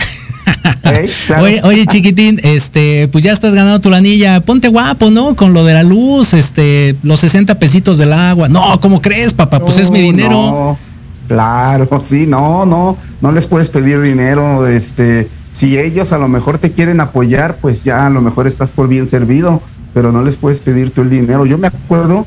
oye, 1.63 1.87
chiquitín, 1.87 2.41
este, 2.43 3.09
pues 3.09 3.25
ya 3.25 3.33
estás 3.33 3.55
ganando 3.55 3.81
tu 3.81 3.91
lanilla, 3.91 4.41
ponte 4.41 4.69
guapo, 4.69 5.11
¿no? 5.11 5.35
Con 5.37 5.53
lo 5.53 5.65
de 5.65 5.75
la 5.75 5.83
luz, 5.83 6.35
este, 6.35 6.95
los 7.03 7.21
60 7.21 7.59
pesitos 7.59 7.99
del 7.99 8.13
agua. 8.13 8.49
No, 8.49 8.81
¿cómo 8.81 9.01
crees, 9.01 9.35
papá? 9.35 9.61
Pues 9.61 9.79
es 9.79 9.91
mi 9.91 10.01
dinero. 10.01 10.77
Claro, 11.29 11.89
sí, 12.03 12.27
no, 12.27 12.65
no, 12.65 12.97
no 13.21 13.33
les 13.33 13.47
puedes 13.47 13.69
pedir 13.69 14.01
dinero, 14.01 14.67
este, 14.67 15.29
si 15.53 15.77
ellos 15.77 16.13
a 16.13 16.19
lo 16.19 16.29
mejor 16.29 16.59
te 16.59 16.73
quieren 16.73 17.01
apoyar, 17.01 17.57
pues 17.61 17.85
ya 17.85 18.07
a 18.07 18.11
lo 18.11 18.23
mejor 18.23 18.47
estás 18.47 18.71
por 18.71 18.89
bien 18.89 19.09
servido, 19.11 19.61
pero 19.93 20.11
no 20.11 20.23
les 20.23 20.37
puedes 20.37 20.61
pedir 20.61 20.91
tú 20.91 21.03
el 21.03 21.11
dinero. 21.11 21.45
Yo 21.45 21.59
me 21.59 21.67
acuerdo 21.67 22.27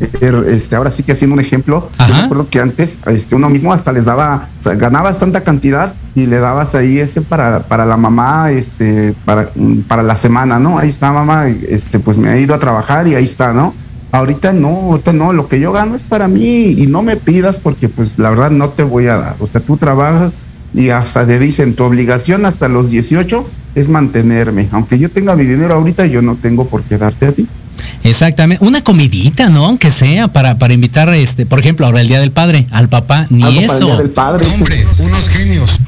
este, 0.00 0.76
ahora 0.76 0.90
sí 0.90 1.02
que 1.02 1.12
haciendo 1.12 1.34
un 1.34 1.40
ejemplo, 1.40 1.88
yo 1.98 2.14
me 2.14 2.20
acuerdo 2.22 2.48
que 2.48 2.60
antes 2.60 2.98
este, 3.06 3.34
uno 3.34 3.48
mismo 3.48 3.72
hasta 3.72 3.92
les 3.92 4.04
daba, 4.04 4.48
ganabas 4.76 5.18
tanta 5.18 5.42
cantidad 5.42 5.94
y 6.14 6.26
le 6.26 6.38
dabas 6.38 6.74
ahí 6.74 6.98
ese 6.98 7.22
para, 7.22 7.60
para 7.60 7.86
la 7.86 7.96
mamá, 7.96 8.50
este, 8.50 9.14
para, 9.24 9.48
para 9.88 10.02
la 10.02 10.16
semana, 10.16 10.58
¿no? 10.58 10.78
Ahí 10.78 10.88
está 10.88 11.12
mamá, 11.12 11.48
este, 11.48 11.98
pues 11.98 12.18
me 12.18 12.28
ha 12.28 12.38
ido 12.38 12.54
a 12.54 12.58
trabajar 12.58 13.08
y 13.08 13.14
ahí 13.14 13.24
está, 13.24 13.52
¿no? 13.52 13.74
Ahorita 14.12 14.52
no, 14.52 14.68
ahorita 14.68 15.12
no, 15.12 15.32
lo 15.32 15.48
que 15.48 15.60
yo 15.60 15.72
gano 15.72 15.96
es 15.96 16.02
para 16.02 16.28
mí 16.28 16.74
y 16.76 16.86
no 16.86 17.02
me 17.02 17.16
pidas 17.16 17.58
porque 17.58 17.88
pues 17.88 18.18
la 18.18 18.30
verdad 18.30 18.50
no 18.50 18.68
te 18.68 18.82
voy 18.82 19.06
a 19.06 19.16
dar. 19.16 19.36
O 19.40 19.46
sea, 19.46 19.60
tú 19.60 19.76
trabajas 19.76 20.36
y 20.74 20.90
hasta 20.90 21.26
te 21.26 21.38
dicen 21.38 21.74
tu 21.74 21.84
obligación 21.84 22.44
hasta 22.44 22.68
los 22.68 22.90
18 22.90 23.46
es 23.74 23.88
mantenerme. 23.88 24.68
Aunque 24.72 24.98
yo 24.98 25.10
tenga 25.10 25.36
mi 25.36 25.44
dinero 25.44 25.74
ahorita, 25.74 26.06
yo 26.06 26.22
no 26.22 26.36
tengo 26.36 26.66
por 26.66 26.82
qué 26.82 26.98
darte 26.98 27.26
a 27.26 27.32
ti. 27.32 27.46
Exactamente, 28.04 28.64
una 28.64 28.82
comidita, 28.82 29.48
¿no? 29.48 29.64
Aunque 29.66 29.90
sea 29.90 30.28
para, 30.28 30.58
para 30.58 30.74
invitar, 30.74 31.08
este, 31.10 31.46
por 31.46 31.60
ejemplo, 31.60 31.86
ahora 31.86 32.00
el 32.00 32.08
Día 32.08 32.20
del 32.20 32.32
Padre, 32.32 32.66
al 32.70 32.88
papá, 32.88 33.26
ni 33.30 33.58
eso. 33.58 33.66
Para 33.66 33.78
el 33.78 33.86
Día 33.86 33.96
del 33.96 34.10
Padre. 34.10 34.46
Hombre, 34.54 34.86
unos 34.98 35.28
genios. 35.28 35.80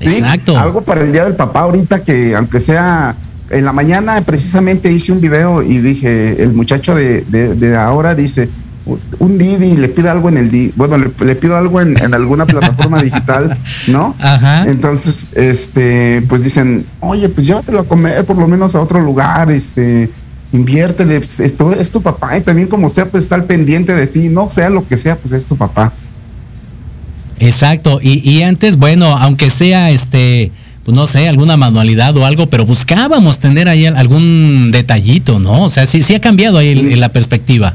Exacto. 0.00 0.58
Algo 0.58 0.82
para 0.82 1.00
el 1.02 1.12
Día 1.12 1.24
del 1.24 1.34
Papá 1.34 1.60
ahorita 1.60 2.00
que, 2.00 2.34
aunque 2.36 2.60
sea 2.60 3.16
en 3.50 3.64
la 3.64 3.72
mañana, 3.72 4.20
precisamente 4.22 4.92
hice 4.92 5.12
un 5.12 5.20
video 5.20 5.62
y 5.62 5.78
dije, 5.78 6.42
el 6.42 6.52
muchacho 6.52 6.94
de, 6.94 7.22
de, 7.22 7.76
ahora 7.76 8.14
dice, 8.14 8.48
un 9.18 9.38
Didi, 9.38 9.76
le 9.76 9.88
pido 9.88 10.10
algo 10.10 10.28
en 10.28 10.36
el 10.36 10.50
Didi, 10.50 10.72
bueno, 10.76 10.96
le, 10.98 11.34
pido 11.34 11.56
algo 11.56 11.80
en, 11.80 12.00
en 12.02 12.14
alguna 12.14 12.46
plataforma 12.46 13.02
digital, 13.02 13.56
¿no? 13.88 14.14
Ajá. 14.20 14.64
Entonces, 14.68 15.26
este, 15.34 16.22
pues 16.28 16.44
dicen, 16.44 16.86
oye, 17.00 17.28
pues 17.28 17.46
llévatelo 17.46 17.80
a 17.80 17.84
comer 17.84 18.24
por 18.24 18.36
lo 18.36 18.46
menos 18.46 18.74
a 18.74 18.80
otro 18.80 19.00
lugar, 19.00 19.50
este, 19.50 20.10
inviértele, 20.56 21.20
pues, 21.20 21.40
esto 21.40 21.72
es 21.72 21.90
tu 21.90 22.02
papá 22.02 22.36
y 22.36 22.40
también 22.40 22.68
como 22.68 22.88
sea, 22.88 23.06
pues 23.06 23.24
está 23.24 23.36
al 23.36 23.44
pendiente 23.44 23.94
de 23.94 24.06
ti, 24.06 24.28
no 24.28 24.48
sea 24.48 24.70
lo 24.70 24.86
que 24.86 24.96
sea, 24.96 25.16
pues 25.16 25.32
es 25.32 25.46
tu 25.46 25.56
papá. 25.56 25.92
Exacto, 27.38 28.00
y, 28.02 28.42
antes, 28.42 28.78
bueno, 28.78 29.16
aunque 29.16 29.50
sea 29.50 29.90
este, 29.90 30.50
pues 30.84 30.96
no 30.96 31.06
sé, 31.06 31.28
alguna 31.28 31.56
manualidad 31.56 32.16
o 32.16 32.24
algo, 32.24 32.46
pero 32.46 32.64
buscábamos 32.64 33.38
tener 33.38 33.68
ahí 33.68 33.84
algún 33.86 34.70
detallito, 34.72 35.38
¿no? 35.38 35.64
O 35.64 35.70
sea, 35.70 35.86
sí, 35.86 36.02
sí 36.02 36.14
ha 36.14 36.20
cambiado 36.20 36.56
ahí 36.58 36.96
la 36.96 37.10
perspectiva. 37.10 37.74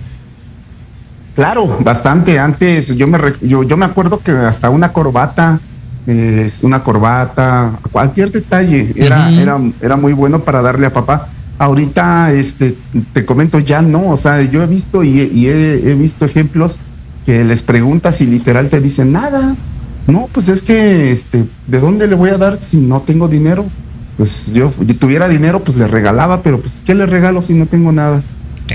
Claro, 1.35 1.77
bastante. 1.81 2.39
Antes 2.39 2.95
yo 2.95 3.07
me 3.07 3.19
yo, 3.41 3.63
yo 3.63 3.77
me 3.77 3.85
acuerdo 3.85 4.19
que 4.19 4.31
hasta 4.31 4.69
una 4.69 4.91
corbata, 4.91 5.59
eh, 6.07 6.51
una 6.63 6.83
corbata, 6.83 7.71
cualquier 7.91 8.31
detalle 8.31 8.91
era, 8.95 9.29
era, 9.31 9.59
era 9.81 9.95
muy 9.95 10.13
bueno 10.13 10.39
para 10.39 10.61
darle 10.61 10.87
a 10.87 10.93
papá. 10.93 11.29
Ahorita, 11.61 12.33
este, 12.33 12.75
te 13.13 13.23
comento 13.23 13.59
ya 13.59 13.83
no, 13.83 14.09
o 14.09 14.17
sea, 14.17 14.41
yo 14.41 14.63
he 14.63 14.65
visto 14.65 15.03
y, 15.03 15.19
he, 15.19 15.93
visto 15.93 16.25
ejemplos 16.25 16.77
que 17.23 17.43
les 17.43 17.61
preguntas 17.61 18.19
y 18.19 18.25
literal 18.25 18.69
te 18.69 18.81
dicen 18.81 19.11
nada. 19.11 19.55
No, 20.07 20.27
pues 20.31 20.49
es 20.49 20.63
que, 20.63 21.11
este, 21.11 21.45
¿de 21.67 21.79
dónde 21.79 22.07
le 22.07 22.15
voy 22.15 22.31
a 22.31 22.39
dar 22.39 22.57
si 22.57 22.77
no 22.77 23.01
tengo 23.01 23.27
dinero? 23.27 23.63
Pues 24.17 24.51
yo, 24.51 24.73
si 24.75 24.95
tuviera 24.95 25.27
dinero, 25.27 25.63
pues 25.63 25.77
le 25.77 25.87
regalaba, 25.87 26.41
pero 26.41 26.59
pues, 26.59 26.77
¿qué 26.83 26.95
le 26.95 27.05
regalo 27.05 27.43
si 27.43 27.53
no 27.53 27.67
tengo 27.67 27.91
nada? 27.91 28.23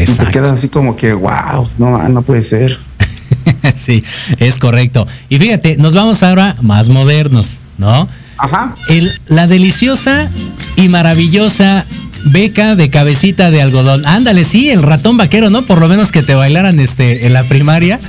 Y 0.00 0.04
te 0.04 0.30
quedas 0.30 0.50
así 0.50 0.68
como 0.68 0.94
que, 0.94 1.12
wow, 1.12 1.68
no, 1.78 2.08
no 2.08 2.22
puede 2.22 2.44
ser. 2.44 2.78
sí, 3.74 4.04
es 4.38 4.60
correcto. 4.60 5.08
Y 5.28 5.40
fíjate, 5.40 5.76
nos 5.76 5.92
vamos 5.92 6.22
ahora 6.22 6.54
más 6.62 6.88
modernos, 6.88 7.58
¿no? 7.78 8.08
Ajá. 8.38 8.76
El, 8.88 9.10
la 9.26 9.48
deliciosa 9.48 10.30
y 10.76 10.88
maravillosa 10.88 11.84
beca 12.26 12.76
de 12.76 12.90
cabecita 12.90 13.50
de 13.50 13.62
algodón. 13.62 14.06
Ándale, 14.06 14.44
sí, 14.44 14.70
el 14.70 14.82
ratón 14.82 15.16
vaquero, 15.16 15.50
¿no? 15.50 15.66
Por 15.66 15.80
lo 15.80 15.88
menos 15.88 16.12
que 16.12 16.22
te 16.22 16.34
bailaran 16.34 16.78
este 16.80 17.26
en 17.26 17.32
la 17.32 17.44
primaria. 17.44 18.00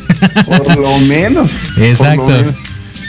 Por 0.46 0.78
lo 0.78 0.98
menos. 1.08 1.54
Exacto. 1.78 2.34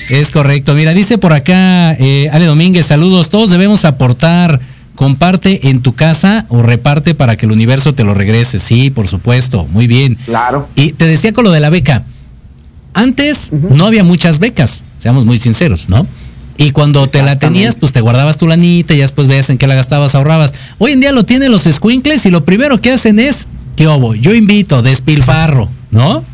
Es 0.08 0.30
correcto. 0.30 0.74
Mira, 0.74 0.94
dice 0.94 1.18
por 1.18 1.32
acá 1.32 1.92
eh, 1.92 2.30
Ale 2.32 2.46
Domínguez, 2.46 2.86
saludos. 2.86 3.28
Todos 3.28 3.50
debemos 3.50 3.84
aportar 3.84 4.60
comparte 4.94 5.68
en 5.68 5.80
tu 5.80 5.94
casa 5.94 6.44
o 6.48 6.60
reparte 6.60 7.14
para 7.14 7.36
que 7.36 7.46
el 7.46 7.52
universo 7.52 7.94
te 7.94 8.02
lo 8.02 8.14
regrese. 8.14 8.58
Sí, 8.58 8.90
por 8.90 9.06
supuesto, 9.06 9.64
muy 9.66 9.86
bien. 9.86 10.16
Claro. 10.26 10.68
Y 10.74 10.92
te 10.92 11.06
decía 11.06 11.32
con 11.32 11.44
lo 11.44 11.52
de 11.52 11.60
la 11.60 11.70
beca. 11.70 12.02
Antes 12.94 13.52
no 13.52 13.86
había 13.86 14.02
muchas 14.02 14.40
becas, 14.40 14.82
seamos 14.96 15.24
muy 15.24 15.38
sinceros, 15.38 15.88
¿no? 15.88 16.04
Y 16.58 16.72
cuando 16.72 17.06
te 17.06 17.22
la 17.22 17.38
tenías, 17.38 17.76
pues 17.76 17.92
te 17.92 18.00
guardabas 18.00 18.36
tu 18.36 18.48
lanita 18.48 18.92
y 18.92 18.98
después 18.98 19.28
veías 19.28 19.48
en 19.48 19.58
qué 19.58 19.68
la 19.68 19.76
gastabas, 19.76 20.16
ahorrabas. 20.16 20.54
Hoy 20.78 20.92
en 20.92 21.00
día 21.00 21.12
lo 21.12 21.24
tienen 21.24 21.52
los 21.52 21.62
squinkles 21.62 22.26
y 22.26 22.30
lo 22.30 22.44
primero 22.44 22.80
que 22.80 22.90
hacen 22.90 23.20
es, 23.20 23.46
¿qué 23.76 23.86
obo? 23.86 24.16
Yo 24.16 24.34
invito, 24.34 24.82
despilfarro, 24.82 25.68
¿no? 25.92 26.24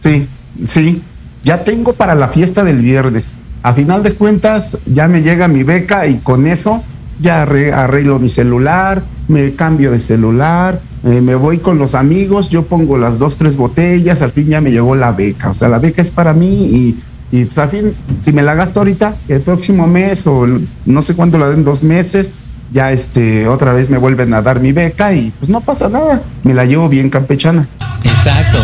Sí, 0.00 0.28
sí. 0.66 1.02
Ya 1.42 1.64
tengo 1.64 1.94
para 1.94 2.14
la 2.14 2.28
fiesta 2.28 2.62
del 2.62 2.78
viernes. 2.78 3.32
A 3.64 3.74
final 3.74 4.04
de 4.04 4.14
cuentas, 4.14 4.78
ya 4.86 5.08
me 5.08 5.22
llega 5.22 5.48
mi 5.48 5.64
beca 5.64 6.06
y 6.06 6.18
con 6.18 6.46
eso 6.46 6.82
ya 7.20 7.42
arreglo 7.42 8.18
mi 8.18 8.28
celular, 8.28 9.02
me 9.28 9.52
cambio 9.54 9.90
de 9.90 10.00
celular, 10.00 10.80
eh, 11.04 11.20
me 11.20 11.34
voy 11.34 11.58
con 11.58 11.78
los 11.78 11.94
amigos, 11.94 12.48
yo 12.48 12.66
pongo 12.66 12.98
las 12.98 13.18
dos, 13.18 13.36
tres 13.36 13.56
botellas, 13.56 14.22
al 14.22 14.32
fin 14.32 14.48
ya 14.48 14.60
me 14.60 14.70
llegó 14.70 14.94
la 14.94 15.12
beca. 15.12 15.50
O 15.50 15.54
sea, 15.54 15.68
la 15.68 15.78
beca 15.78 16.02
es 16.02 16.10
para 16.10 16.32
mí 16.34 16.46
y, 16.46 16.98
y 17.32 17.46
pues 17.46 17.56
al 17.58 17.70
fin, 17.70 17.94
si 18.22 18.30
me 18.30 18.42
la 18.42 18.54
gasto 18.54 18.80
ahorita, 18.80 19.16
el 19.26 19.40
próximo 19.40 19.86
mes 19.86 20.26
o 20.26 20.46
no 20.84 21.02
sé 21.02 21.14
cuándo 21.14 21.38
la 21.38 21.48
den, 21.48 21.64
dos 21.64 21.82
meses, 21.82 22.34
ya 22.72 22.92
este, 22.92 23.48
otra 23.48 23.72
vez 23.72 23.88
me 23.88 23.96
vuelven 23.96 24.34
a 24.34 24.42
dar 24.42 24.60
mi 24.60 24.72
beca 24.72 25.14
y 25.14 25.32
pues 25.38 25.48
no 25.48 25.62
pasa 25.62 25.88
nada, 25.88 26.22
me 26.44 26.52
la 26.52 26.66
llevo 26.66 26.90
bien 26.90 27.08
campechana. 27.08 27.66
Exacto. 28.04 28.58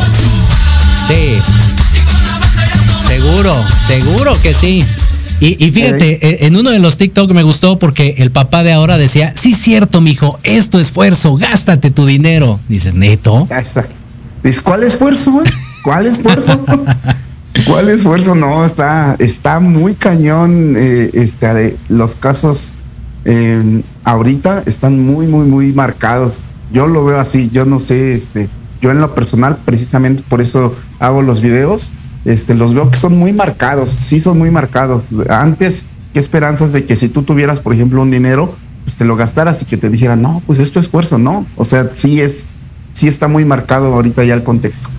Sí. 1.09 1.39
Seguro, 3.07 3.55
seguro 3.87 4.33
que 4.43 4.53
sí. 4.53 4.85
Y, 5.41 5.71
fíjate, 5.71 6.19
eh, 6.27 6.47
en 6.47 6.57
uno 6.57 6.71
de 6.71 6.81
los 6.81 6.97
TikTok 6.99 7.31
me 7.33 7.45
gustó 7.45 7.79
porque 7.79 8.17
el 8.19 8.33
papá 8.33 8.65
de 8.65 8.73
ahora 8.73 8.99
decía, 8.99 9.33
sí 9.37 9.53
cierto, 9.53 10.01
mijo, 10.01 10.39
esto 10.43 10.81
esfuerzo, 10.81 11.37
gástate 11.37 11.91
tu 11.91 12.05
dinero. 12.05 12.61
Dices, 12.69 12.95
neto. 12.95 13.47
Ya 13.49 13.61
está. 13.61 13.87
¿cuál 14.65 14.83
esfuerzo, 14.83 15.43
¿Cuál 15.85 16.07
esfuerzo? 16.07 16.61
¿Cuál 17.67 17.89
esfuerzo? 17.89 18.35
No, 18.35 18.65
está, 18.65 19.17
está 19.19 19.61
muy 19.61 19.95
cañón. 19.95 20.75
Eh, 20.77 21.11
este, 21.15 21.77
los 21.89 22.15
casos 22.15 22.75
em, 23.25 23.83
ahorita 24.05 24.63
están 24.67 25.05
muy, 25.05 25.27
muy, 25.27 25.47
muy 25.47 25.73
marcados. 25.73 26.45
Yo 26.73 26.87
lo 26.87 27.05
veo 27.05 27.19
así, 27.19 27.51
yo 27.53 27.65
no 27.65 27.81
sé, 27.81 28.15
este, 28.15 28.49
yo 28.81 28.91
en 28.91 29.01
lo 29.01 29.15
personal, 29.15 29.59
precisamente 29.65 30.23
por 30.29 30.41
eso 30.41 30.77
hago 31.01 31.23
los 31.23 31.41
videos 31.41 31.93
este, 32.25 32.55
los 32.55 32.75
veo 32.75 32.91
que 32.91 32.99
son 32.99 33.17
muy 33.17 33.33
marcados, 33.33 33.91
sí 33.91 34.21
son 34.21 34.39
muy 34.39 34.51
marcados. 34.51 35.09
Antes, 35.31 35.87
¿qué 36.13 36.19
esperanzas 36.19 36.73
de 36.73 36.85
que 36.85 36.95
si 36.95 37.09
tú 37.09 37.23
tuvieras, 37.23 37.61
por 37.61 37.73
ejemplo, 37.73 38.03
un 38.03 38.11
dinero, 38.11 38.55
pues 38.85 38.97
te 38.97 39.05
lo 39.05 39.17
gastaras 39.17 39.63
y 39.63 39.65
que 39.65 39.77
te 39.77 39.89
dijeran, 39.89 40.21
no, 40.21 40.43
pues 40.47 40.59
es 40.59 40.75
esfuerzo, 40.77 41.19
no. 41.19 41.47
O 41.57 41.65
sea, 41.65 41.91
sí 41.95 42.21
es, 42.21 42.47
sí 42.93 43.09
está 43.09 43.29
muy 43.29 43.47
marcado 43.47 43.95
ahorita 43.95 44.25
ya 44.25 44.35
el 44.35 44.43
contexto. 44.43 44.91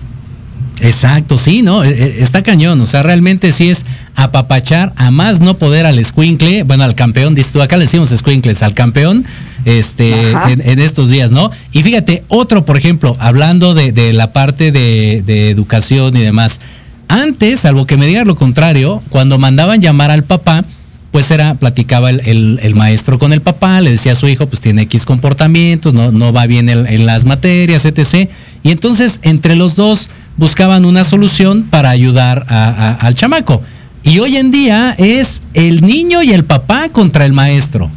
Exacto, 0.80 1.38
sí, 1.38 1.62
¿no? 1.62 1.84
E, 1.84 1.90
e, 1.90 2.22
está 2.22 2.42
cañón, 2.42 2.80
o 2.80 2.86
sea, 2.86 3.02
realmente 3.02 3.52
sí 3.52 3.68
es 3.68 3.84
apapachar 4.16 4.92
a 4.96 5.10
más 5.10 5.40
no 5.40 5.56
poder 5.56 5.86
al 5.86 6.02
squinkle, 6.04 6.62
bueno, 6.62 6.84
al 6.84 6.94
campeón, 6.94 7.34
dices 7.34 7.52
tú, 7.52 7.62
acá 7.62 7.76
le 7.76 7.84
decimos 7.84 8.10
squinkles, 8.10 8.62
al 8.62 8.74
campeón, 8.74 9.24
este, 9.64 10.30
en, 10.30 10.78
estos 10.78 11.10
días, 11.10 11.32
¿no? 11.32 11.50
Y 11.72 11.82
fíjate, 11.82 12.24
otro, 12.28 12.64
por 12.64 12.76
ejemplo, 12.76 13.16
hablando 13.20 13.74
de, 13.74 14.12
la 14.12 14.32
parte 14.32 14.72
de, 14.72 15.22
de 15.26 15.50
educación 15.50 16.16
y 16.16 16.20
demás, 16.20 16.60
antes, 17.08 17.60
salvo 17.60 17.86
que 17.86 17.96
me 17.96 18.06
digas 18.06 18.26
lo 18.26 18.36
contrario, 18.36 19.02
cuando 19.08 19.36
mandaban 19.36 19.82
llamar 19.82 20.10
al 20.10 20.24
papá, 20.24 20.64
pues 21.10 21.30
era, 21.30 21.54
platicaba 21.54 22.10
el, 22.10 22.72
maestro 22.74 23.18
con 23.18 23.32
el 23.32 23.40
papá, 23.40 23.80
le 23.80 23.90
decía 23.90 24.12
a 24.12 24.14
su 24.14 24.28
hijo, 24.28 24.46
pues 24.46 24.60
tiene 24.60 24.82
X 24.82 25.04
comportamientos, 25.04 25.92
no, 25.92 26.12
no 26.12 26.32
va 26.32 26.46
bien 26.46 26.68
en, 26.68 27.06
las 27.06 27.24
materias, 27.24 27.84
etc. 27.84 28.30
Y 28.62 28.70
entonces 28.70 29.18
entre 29.22 29.56
los 29.56 29.74
dos 29.74 30.10
buscaban 30.36 30.84
una 30.84 31.04
solución 31.04 31.64
para 31.64 31.90
ayudar 31.90 32.46
al 32.48 33.14
chamaco. 33.14 33.62
Y 34.02 34.18
hoy 34.18 34.36
en 34.36 34.50
día 34.50 34.94
es 34.96 35.42
el 35.52 35.82
niño 35.82 36.22
y 36.22 36.32
el 36.32 36.44
papá 36.44 36.88
contra 36.90 37.26
el 37.26 37.32
maestro. 37.32 37.90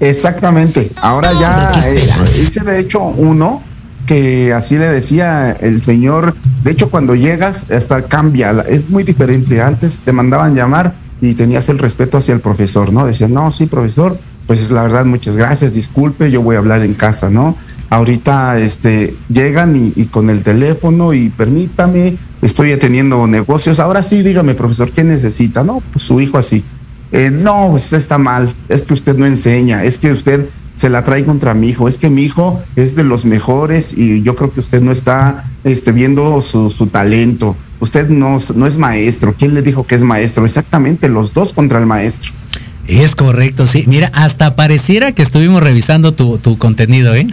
Exactamente. 0.00 0.90
Ahora 1.00 1.30
ya 1.40 1.72
eh, 1.86 2.00
hice 2.40 2.60
de 2.60 2.80
hecho 2.80 3.00
uno 3.00 3.62
que 4.06 4.52
así 4.52 4.76
le 4.76 4.86
decía 4.86 5.52
el 5.52 5.82
señor, 5.82 6.34
de 6.62 6.70
hecho 6.70 6.90
cuando 6.90 7.14
llegas 7.14 7.70
hasta 7.70 8.02
cambia, 8.02 8.64
es 8.68 8.88
muy 8.88 9.02
diferente, 9.02 9.60
antes 9.60 10.00
te 10.02 10.12
mandaban 10.12 10.54
llamar 10.54 10.94
y 11.20 11.34
tenías 11.34 11.68
el 11.68 11.78
respeto 11.78 12.18
hacia 12.18 12.34
el 12.34 12.40
profesor, 12.40 12.92
¿no? 12.92 13.04
Decían, 13.04 13.34
no, 13.34 13.50
sí, 13.50 13.66
profesor, 13.66 14.16
pues 14.46 14.60
es 14.60 14.70
la 14.70 14.82
verdad, 14.82 15.04
muchas 15.06 15.36
gracias, 15.36 15.74
disculpe, 15.74 16.30
yo 16.30 16.40
voy 16.40 16.54
a 16.54 16.58
hablar 16.58 16.82
en 16.82 16.94
casa, 16.94 17.30
¿no? 17.30 17.56
Ahorita 17.88 18.58
este, 18.58 19.14
llegan 19.28 19.92
y, 19.94 20.06
con 20.06 20.30
el 20.30 20.42
teléfono 20.42 21.14
y 21.14 21.28
permítame, 21.28 22.16
estoy 22.42 22.76
teniendo 22.76 23.26
negocios, 23.26 23.78
ahora 23.78 24.02
sí, 24.02 24.22
dígame, 24.22 24.54
profesor, 24.54 24.90
¿qué 24.90 25.04
necesita? 25.04 25.62
No, 25.62 25.82
pues 25.92 26.04
su 26.04 26.20
hijo 26.20 26.38
así. 26.38 26.64
Eh, 27.12 27.30
no, 27.30 27.68
pues 27.70 27.92
está 27.92 28.18
mal, 28.18 28.52
es 28.68 28.82
que 28.82 28.94
usted 28.94 29.16
no 29.16 29.26
enseña, 29.26 29.84
es 29.84 29.98
que 29.98 30.10
usted 30.10 30.48
se 30.76 30.90
la 30.90 31.04
trae 31.04 31.24
contra 31.24 31.54
mi 31.54 31.68
hijo. 31.68 31.88
Es 31.88 31.98
que 31.98 32.10
mi 32.10 32.22
hijo 32.22 32.62
es 32.76 32.94
de 32.96 33.04
los 33.04 33.24
mejores 33.24 33.94
y 33.96 34.22
yo 34.22 34.36
creo 34.36 34.52
que 34.52 34.60
usted 34.60 34.82
no 34.82 34.92
está 34.92 35.44
este, 35.64 35.92
viendo 35.92 36.42
su, 36.42 36.70
talento. 36.92 37.56
Usted 37.80 38.08
no, 38.08 38.38
no 38.54 38.66
es 38.66 38.76
maestro. 38.76 39.34
¿Quién 39.38 39.54
le 39.54 39.62
dijo 39.62 39.86
que 39.86 39.94
es 39.94 40.02
maestro? 40.02 40.44
Exactamente, 40.44 41.08
los 41.08 41.32
dos 41.32 41.52
contra 41.52 41.78
el 41.78 41.86
maestro. 41.86 42.32
Es 42.86 43.14
correcto, 43.14 43.66
sí. 43.66 43.84
Mira, 43.86 44.12
hasta 44.14 44.54
pareciera 44.54 45.12
que 45.12 45.22
estuvimos 45.22 45.62
revisando 45.62 46.12
tu, 46.12 46.38
tu 46.38 46.56
contenido, 46.56 47.14
¿eh? 47.14 47.26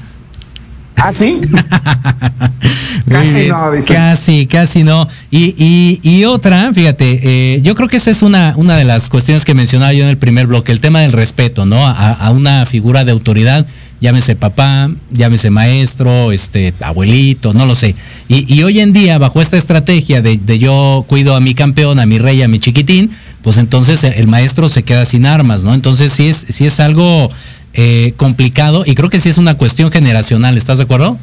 ¿Ah, 0.95 1.11
sí? 1.11 1.41
casi 3.09 3.47
no, 3.49 3.71
dice. 3.71 3.93
Casi, 3.93 4.47
casi 4.47 4.83
no. 4.83 5.07
Y, 5.31 5.99
y, 6.01 6.25
otra, 6.25 6.73
fíjate, 6.73 7.19
eh, 7.23 7.61
yo 7.61 7.75
creo 7.75 7.87
que 7.87 7.97
esa 7.97 8.11
es 8.11 8.21
una, 8.21 8.53
una 8.55 8.77
de 8.77 8.83
las 8.83 9.09
cuestiones 9.09 9.45
que 9.45 9.53
mencionaba 9.53 9.93
yo 9.93 10.03
en 10.03 10.09
el 10.09 10.17
primer 10.17 10.47
bloque, 10.47 10.71
el 10.71 10.79
tema 10.79 11.01
del 11.01 11.11
respeto, 11.11 11.65
¿no? 11.65 11.85
A, 11.85 12.29
una 12.31 12.65
figura 12.65 13.05
de 13.05 13.11
autoridad, 13.11 13.65
llámese 13.99 14.35
papá, 14.35 14.89
llámese 15.11 15.49
maestro, 15.49 16.31
este, 16.31 16.73
abuelito, 16.81 17.53
no 17.53 17.65
lo 17.65 17.75
sé. 17.75 17.95
Y, 18.27 18.53
y 18.53 18.63
hoy 18.63 18.79
en 18.79 18.93
día, 18.93 19.17
bajo 19.17 19.41
esta 19.41 19.57
estrategia 19.57 20.21
de, 20.21 20.37
de, 20.37 20.59
yo 20.59 21.05
cuido 21.07 21.35
a 21.35 21.39
mi 21.39 21.53
campeón, 21.55 21.99
a 21.99 22.05
mi 22.05 22.17
rey, 22.17 22.41
a 22.41 22.47
mi 22.47 22.59
chiquitín, 22.59 23.11
pues 23.41 23.57
entonces 23.57 24.03
el 24.03 24.27
maestro 24.27 24.69
se 24.69 24.83
queda 24.83 25.05
sin 25.05 25.25
armas, 25.25 25.63
¿no? 25.63 25.73
Entonces 25.73 26.13
sí 26.13 26.27
es, 26.27 26.45
sí 26.49 26.65
es 26.65 26.79
algo 26.79 27.29
eh, 27.73 28.13
complicado 28.17 28.83
y 28.85 28.95
creo 28.95 29.09
que 29.09 29.19
sí 29.19 29.29
es 29.29 29.37
una 29.37 29.55
cuestión 29.55 29.91
generacional, 29.91 30.57
¿estás 30.57 30.77
de 30.77 30.83
acuerdo? 30.83 31.17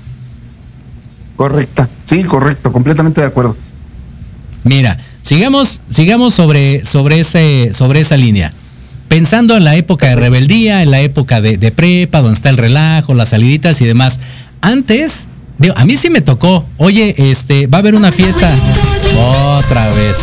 Correcta, 1.37 1.89
sí, 2.05 2.25
correcto, 2.25 2.73
completamente 2.73 3.21
de 3.21 3.27
acuerdo. 3.27 3.57
Mira, 4.65 4.99
sigamos, 5.23 5.81
sigamos 5.89 6.35
sobre, 6.35 6.85
sobre, 6.85 7.21
ese, 7.21 7.71
sobre 7.73 8.01
esa 8.01 8.17
línea. 8.17 8.53
Pensando 9.09 9.57
en 9.57 9.65
la 9.65 9.75
época 9.75 10.09
de 10.09 10.17
rebeldía, 10.17 10.83
en 10.83 10.91
la 10.91 11.01
época 11.01 11.41
de, 11.41 11.57
de 11.57 11.73
prepa, 11.73 12.21
donde 12.21 12.37
está 12.37 12.51
el 12.51 12.57
relajo, 12.57 13.15
las 13.15 13.31
saliditas 13.31 13.81
y 13.81 13.87
demás. 13.87 14.21
Antes, 14.61 15.29
a 15.77 15.85
mí 15.85 15.97
sí 15.97 16.11
me 16.11 16.21
tocó, 16.21 16.65
oye, 16.79 17.15
este, 17.31 17.67
va 17.67 17.79
a 17.79 17.81
haber 17.81 17.95
una 17.95 18.13
fiesta. 18.13 18.51
Otra 19.59 19.87
vez. 19.95 20.17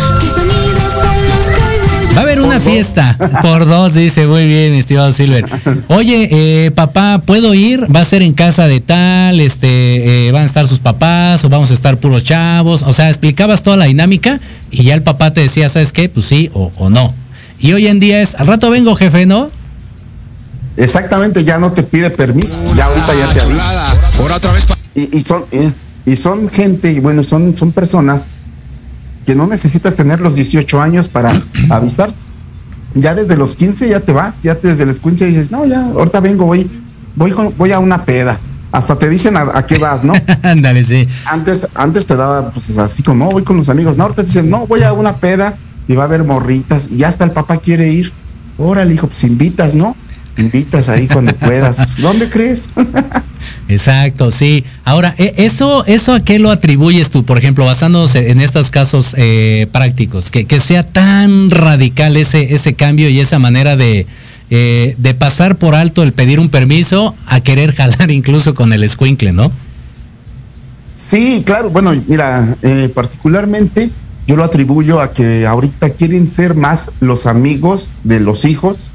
Va 2.18 2.22
a 2.22 2.24
haber 2.24 2.42
una 2.42 2.60
fiesta 2.60 3.16
por 3.44 3.68
dos, 3.68 3.94
dice, 3.94 4.26
muy 4.26 4.48
bien, 4.48 4.74
estimado 4.74 5.14
Silver. 5.14 5.46
Oye, 5.88 6.28
eh, 6.32 6.72
papá, 6.72 7.22
¿puedo 7.24 7.54
ir? 7.54 7.86
¿Va 7.96 8.00
a 8.00 8.06
ser 8.06 8.24
en 8.24 8.34
casa 8.34 8.66
de 8.66 8.82
tal? 8.82 9.40
Este, 9.40 10.28
eh, 10.28 10.32
¿Van 10.32 10.42
a 10.42 10.46
estar 10.46 10.66
sus 10.66 10.80
papás 10.80 11.46
o 11.46 11.50
vamos 11.50 11.70
a 11.70 11.76
estar 11.76 11.98
puros 11.98 12.24
chavos? 12.24 12.82
O 12.82 12.92
sea, 12.92 13.10
explicabas 13.10 13.62
toda 13.62 13.78
la 13.78 13.86
dinámica 13.86 14.40
y 14.72 14.82
ya 14.82 14.96
el 14.96 15.04
papá 15.04 15.32
te 15.32 15.42
decía, 15.42 15.70
¿sabes 15.70 15.94
qué? 15.94 16.10
Pues 16.10 16.26
sí 16.26 16.50
o, 16.56 16.72
o 16.78 16.90
no. 16.90 17.14
Y 17.60 17.74
hoy 17.74 17.86
en 17.86 18.00
día 18.00 18.20
es, 18.20 18.34
al 18.34 18.48
rato 18.48 18.72
vengo, 18.72 18.96
jefe, 18.96 19.28
¿no? 19.28 19.52
Exactamente, 20.76 21.44
ya 21.44 21.60
no 21.60 21.72
te 21.72 21.84
pide 21.84 22.10
permiso, 22.10 22.74
ya 22.76 22.86
ahorita 22.86 23.14
ya 23.14 23.28
te 23.32 23.42
avisa. 23.42 23.96
Por 24.18 24.32
otra 24.32 24.52
vez. 24.54 24.66
Y, 24.96 25.18
y 25.18 25.22
son 25.22 25.46
eh, 25.52 25.72
y 26.08 26.16
son 26.16 26.50
gente, 26.50 26.92
y 26.92 27.00
bueno, 27.00 27.24
son, 27.24 27.56
son 27.56 27.72
personas 27.72 28.28
que 29.28 29.36
no 29.36 29.46
necesitas 29.46 29.98
tener 29.98 30.22
los 30.22 30.36
18 30.36 30.82
años 30.82 31.10
para 31.10 31.34
avisar. 31.70 32.10
Ya 32.96 33.14
desde 33.14 33.36
los 33.36 33.58
15 33.58 33.90
ya 33.90 34.00
te 34.00 34.14
vas, 34.14 34.42
ya 34.42 34.56
desde 34.56 34.86
los 34.86 35.02
15 35.02 35.26
dices, 35.26 35.52
no, 35.52 35.66
ya, 35.66 35.82
ahorita 35.84 36.22
vengo, 36.22 36.46
voy, 36.46 36.68
voy, 37.16 37.34
voy 37.58 37.72
a 37.74 37.80
una 37.80 38.06
peda. 38.06 38.40
Hasta 38.72 38.98
te 38.98 39.10
dicen 39.10 39.36
a, 39.36 39.52
a 39.54 39.66
qué 39.68 39.78
vas, 39.78 40.06
¿no? 40.06 40.14
Ándale, 40.44 40.84
sí. 40.86 41.06
Antes, 41.26 41.68
antes 41.76 42.08
te 42.08 42.16
daba 42.16 42.52
pues 42.52 42.76
así 42.78 43.04
como, 43.04 43.26
no, 43.26 43.32
voy 43.32 43.44
con 43.44 43.58
los 43.58 43.68
amigos. 43.68 43.98
No, 43.98 44.04
ahorita 44.04 44.24
te 44.24 44.28
dicen, 44.28 44.50
no, 44.50 44.66
voy 44.66 44.84
a 44.84 44.94
una 44.94 45.18
peda 45.18 45.56
y 45.90 45.96
va 45.96 46.04
a 46.04 46.06
haber 46.06 46.24
morritas 46.24 46.90
y 46.90 47.04
hasta 47.04 47.26
el 47.26 47.32
papá 47.32 47.58
quiere 47.58 47.90
ir. 47.90 48.14
Órale, 48.58 48.94
hijo, 48.94 49.08
pues 49.08 49.26
invitas, 49.26 49.76
¿no? 49.76 49.96
Invitas 50.38 50.88
ahí 50.88 51.08
cuando 51.08 51.34
puedas. 51.36 51.98
¿Dónde 51.98 52.30
crees? 52.30 52.70
Exacto, 53.70 54.32
sí. 54.32 54.64
Ahora, 54.86 55.14
e- 55.18 55.34
¿eso, 55.38 55.86
¿eso 55.86 56.14
a 56.14 56.20
qué 56.22 56.40
lo 56.40 56.52
atribuyes 56.52 57.10
tú, 57.10 57.24
por 57.24 57.38
ejemplo, 57.38 57.66
basándonos 57.66 58.16
en 58.16 58.40
estos 58.40 58.70
casos 58.70 59.14
eh, 59.18 59.68
prácticos? 59.72 60.32
Que, 60.32 60.46
que 60.46 60.60
sea 60.60 60.84
tan 60.84 61.52
radical 61.52 62.16
ese, 62.18 62.54
ese 62.54 62.74
cambio 62.74 63.10
y 63.10 63.20
esa 63.20 63.40
manera 63.40 63.76
de, 63.76 64.06
eh, 64.50 64.96
de 64.98 65.14
pasar 65.14 65.58
por 65.58 65.76
alto 65.76 66.04
el 66.04 66.14
pedir 66.14 66.40
un 66.40 66.50
permiso 66.50 67.16
a 67.28 67.42
querer 67.42 67.76
jalar 67.76 68.12
incluso 68.12 68.56
con 68.56 68.72
el 68.74 68.84
escuincle, 68.84 69.34
¿no? 69.34 69.52
Sí, 70.96 71.44
claro. 71.46 71.70
Bueno, 71.70 71.94
mira, 72.08 72.56
eh, 72.64 72.90
particularmente 72.94 73.90
yo 74.26 74.36
lo 74.36 74.44
atribuyo 74.44 75.00
a 75.00 75.14
que 75.14 75.46
ahorita 75.46 75.92
quieren 75.92 76.30
ser 76.30 76.56
más 76.56 76.92
los 77.00 77.26
amigos 77.28 77.94
de 78.04 78.20
los 78.20 78.46
hijos 78.46 78.92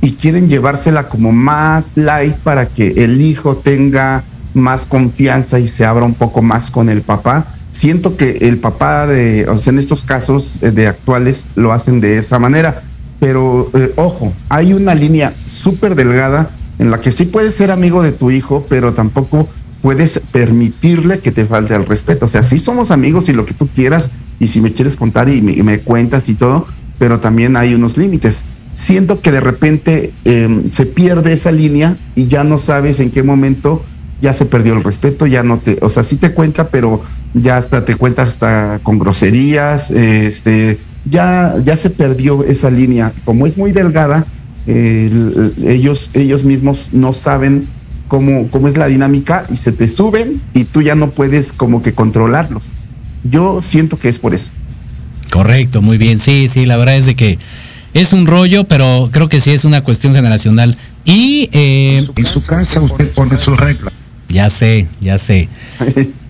y 0.00 0.12
quieren 0.12 0.48
llevársela 0.48 1.08
como 1.08 1.32
más 1.32 1.96
light 1.96 2.36
para 2.36 2.66
que 2.66 3.04
el 3.04 3.20
hijo 3.20 3.56
tenga 3.56 4.22
más 4.54 4.86
confianza 4.86 5.58
y 5.58 5.68
se 5.68 5.84
abra 5.84 6.04
un 6.04 6.14
poco 6.14 6.42
más 6.42 6.70
con 6.70 6.88
el 6.88 7.02
papá. 7.02 7.46
Siento 7.72 8.16
que 8.16 8.38
el 8.42 8.58
papá 8.58 9.06
de, 9.06 9.46
o 9.48 9.58
sea, 9.58 9.72
en 9.72 9.78
estos 9.78 10.04
casos 10.04 10.62
eh, 10.62 10.70
de 10.70 10.86
actuales 10.86 11.48
lo 11.54 11.72
hacen 11.72 12.00
de 12.00 12.18
esa 12.18 12.38
manera, 12.38 12.82
pero 13.20 13.70
eh, 13.74 13.92
ojo, 13.96 14.32
hay 14.48 14.72
una 14.72 14.94
línea 14.94 15.32
súper 15.46 15.94
delgada 15.94 16.50
en 16.78 16.90
la 16.90 17.00
que 17.00 17.12
sí 17.12 17.26
puedes 17.26 17.54
ser 17.54 17.70
amigo 17.70 18.02
de 18.02 18.12
tu 18.12 18.30
hijo, 18.30 18.64
pero 18.68 18.94
tampoco 18.94 19.48
puedes 19.82 20.20
permitirle 20.32 21.18
que 21.18 21.32
te 21.32 21.44
falte 21.44 21.74
el 21.74 21.86
respeto. 21.86 22.26
O 22.26 22.28
sea, 22.28 22.42
sí 22.42 22.58
somos 22.58 22.90
amigos 22.90 23.28
y 23.28 23.32
lo 23.32 23.46
que 23.46 23.54
tú 23.54 23.68
quieras, 23.68 24.10
y 24.40 24.48
si 24.48 24.60
me 24.60 24.72
quieres 24.72 24.96
contar 24.96 25.28
y 25.28 25.40
me 25.40 25.80
cuentas 25.80 26.28
y 26.28 26.34
todo, 26.34 26.66
pero 26.98 27.20
también 27.20 27.56
hay 27.56 27.74
unos 27.74 27.96
límites. 27.96 28.44
Siento 28.78 29.20
que 29.20 29.32
de 29.32 29.40
repente 29.40 30.12
eh, 30.24 30.62
se 30.70 30.86
pierde 30.86 31.32
esa 31.32 31.50
línea 31.50 31.96
y 32.14 32.28
ya 32.28 32.44
no 32.44 32.58
sabes 32.58 33.00
en 33.00 33.10
qué 33.10 33.24
momento 33.24 33.84
ya 34.22 34.32
se 34.32 34.46
perdió 34.46 34.74
el 34.76 34.84
respeto, 34.84 35.26
ya 35.26 35.42
no 35.42 35.58
te, 35.58 35.78
o 35.80 35.90
sea, 35.90 36.04
sí 36.04 36.14
te 36.16 36.30
cuenta, 36.30 36.68
pero 36.68 37.02
ya 37.34 37.56
hasta 37.56 37.84
te 37.84 37.96
cuenta 37.96 38.22
hasta 38.22 38.78
con 38.84 39.00
groserías, 39.00 39.90
este, 39.90 40.78
ya, 41.10 41.56
ya 41.64 41.76
se 41.76 41.90
perdió 41.90 42.44
esa 42.44 42.70
línea. 42.70 43.12
Como 43.24 43.46
es 43.48 43.58
muy 43.58 43.72
delgada, 43.72 44.26
el- 44.68 45.52
el- 45.58 45.68
ellos, 45.68 46.10
ellos 46.14 46.44
mismos 46.44 46.90
no 46.92 47.12
saben 47.12 47.64
cómo, 48.06 48.46
cómo 48.48 48.68
es 48.68 48.76
la 48.76 48.86
dinámica 48.86 49.44
y 49.52 49.56
se 49.56 49.72
te 49.72 49.88
suben 49.88 50.40
y 50.54 50.64
tú 50.64 50.82
ya 50.82 50.94
no 50.94 51.10
puedes 51.10 51.52
como 51.52 51.82
que 51.82 51.94
controlarlos. 51.94 52.70
Yo 53.28 53.60
siento 53.60 53.98
que 53.98 54.08
es 54.08 54.20
por 54.20 54.34
eso. 54.34 54.50
Correcto, 55.32 55.82
muy 55.82 55.98
bien. 55.98 56.20
Sí, 56.20 56.46
sí, 56.48 56.64
la 56.64 56.76
verdad 56.76 56.96
es 56.96 57.06
de 57.06 57.14
que 57.16 57.38
es 58.00 58.12
un 58.12 58.26
rollo, 58.26 58.64
pero 58.64 59.08
creo 59.12 59.28
que 59.28 59.40
sí 59.40 59.50
es 59.50 59.64
una 59.64 59.82
cuestión 59.82 60.14
generacional. 60.14 60.76
Y 61.04 61.48
eh, 61.52 62.06
En 62.16 62.26
su 62.26 62.42
casa 62.44 62.80
usted 62.80 63.10
pone 63.10 63.38
sus 63.38 63.58
reglas. 63.58 63.92
ya 64.28 64.50
sé, 64.50 64.86
ya 65.00 65.18
sé. 65.18 65.48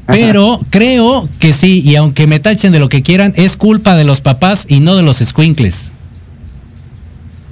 Pero 0.07 0.61
creo 0.71 1.29
que 1.39 1.53
sí, 1.53 1.83
y 1.85 1.97
aunque 1.97 2.27
me 2.27 2.41
tachen 2.41 2.73
de 2.73 2.79
lo 2.79 2.89
que 2.89 3.03
quieran, 3.03 3.35
es 3.37 3.57
culpa 3.59 3.97
de 3.97 4.05
los 4.05 4.23
papás 4.23 4.65
y 4.67 4.81
no 4.81 4.97
de 4.97 5.03
los 5.03 5.19
squinkles. 5.19 5.93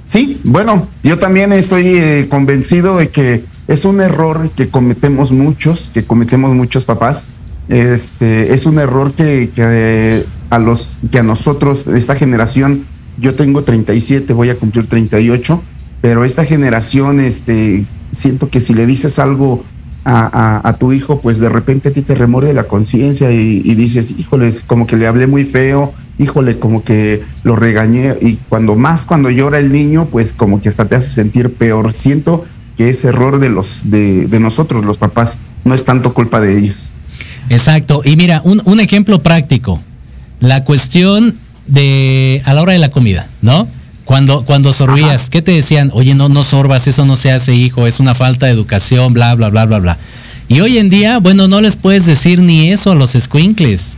Sí, 0.05 0.39
bueno, 0.43 0.87
yo 1.03 1.19
también 1.19 1.53
estoy 1.53 1.85
eh, 1.85 2.27
convencido 2.29 2.97
de 2.97 3.09
que 3.09 3.43
es 3.67 3.85
un 3.85 4.01
error 4.01 4.49
que 4.55 4.69
cometemos 4.69 5.31
muchos, 5.31 5.91
que 5.93 6.03
cometemos 6.05 6.55
muchos 6.55 6.85
papás. 6.85 7.27
Este 7.69 8.53
es 8.53 8.65
un 8.65 8.79
error 8.79 9.11
que, 9.11 9.51
que, 9.53 9.61
eh, 9.63 10.25
a 10.49 10.57
los 10.57 10.93
que 11.11 11.19
a 11.19 11.23
nosotros 11.23 11.85
esta 11.87 12.15
generación, 12.15 12.85
yo 13.17 13.33
tengo 13.35 13.63
37, 13.63 14.33
voy 14.33 14.49
a 14.49 14.55
cumplir 14.55 14.87
38, 14.87 15.61
pero 16.01 16.23
esta 16.25 16.45
generación, 16.45 17.19
este, 17.19 17.85
siento 18.11 18.49
que 18.49 18.61
si 18.61 18.73
le 18.73 18.85
dices 18.85 19.19
algo 19.19 19.63
a, 20.05 20.61
a- 20.67 20.73
tu 20.77 20.93
hijo, 20.93 21.19
pues 21.19 21.39
de 21.39 21.49
repente 21.49 21.89
a 21.89 21.91
ti 21.91 22.01
te 22.01 22.15
remuerde 22.15 22.53
la 22.53 22.63
conciencia 22.63 23.31
y, 23.31 23.61
y 23.65 23.75
dices, 23.75 24.13
híjoles, 24.17 24.63
como 24.63 24.87
que 24.87 24.95
le 24.95 25.05
hablé 25.07 25.27
muy 25.27 25.43
feo, 25.43 25.93
híjole, 26.19 26.59
como 26.59 26.83
que 26.83 27.21
lo 27.43 27.55
regañé 27.55 28.15
y 28.21 28.35
cuando 28.47 28.75
más 28.75 29.05
cuando 29.05 29.29
llora 29.29 29.59
el 29.59 29.71
niño, 29.71 30.07
pues 30.11 30.33
como 30.33 30.61
que 30.61 30.69
hasta 30.69 30.85
te 30.85 30.95
hace 30.95 31.09
sentir 31.09 31.53
peor. 31.53 31.91
Siento 31.93 32.45
que 32.77 32.89
es 32.89 33.03
error 33.03 33.39
de 33.39 33.49
los 33.49 33.89
de, 33.89 34.27
de 34.27 34.39
nosotros, 34.39 34.85
los 34.85 34.97
papás, 34.97 35.39
no 35.65 35.73
es 35.73 35.83
tanto 35.83 36.13
culpa 36.13 36.39
de 36.39 36.57
ellos. 36.57 36.89
Exacto. 37.49 38.01
Y 38.05 38.15
mira, 38.15 38.41
un, 38.45 38.61
un 38.65 38.79
ejemplo 38.79 39.21
práctico. 39.21 39.81
La 40.39 40.63
cuestión 40.63 41.33
de 41.67 42.41
a 42.45 42.53
la 42.53 42.61
hora 42.61 42.73
de 42.73 42.79
la 42.79 42.89
comida, 42.89 43.27
¿no? 43.41 43.67
Cuando, 44.05 44.45
cuando 44.45 44.71
sorbías, 44.71 45.29
¿qué 45.29 45.41
te 45.41 45.51
decían? 45.51 45.91
Oye, 45.93 46.15
no, 46.15 46.29
no 46.29 46.43
sorbas, 46.43 46.87
eso 46.87 47.05
no 47.05 47.17
se 47.17 47.31
hace, 47.31 47.53
hijo, 47.53 47.87
es 47.87 47.99
una 47.99 48.15
falta 48.15 48.45
de 48.45 48.53
educación, 48.53 49.13
bla, 49.13 49.35
bla, 49.35 49.49
bla, 49.49 49.65
bla, 49.65 49.79
bla. 49.79 49.97
Y 50.47 50.61
hoy 50.61 50.77
en 50.77 50.89
día, 50.89 51.19
bueno, 51.19 51.49
no 51.49 51.59
les 51.59 51.75
puedes 51.75 52.05
decir 52.05 52.39
ni 52.39 52.71
eso 52.71 52.91
a 52.91 52.95
los 52.95 53.11
squinkles. 53.11 53.97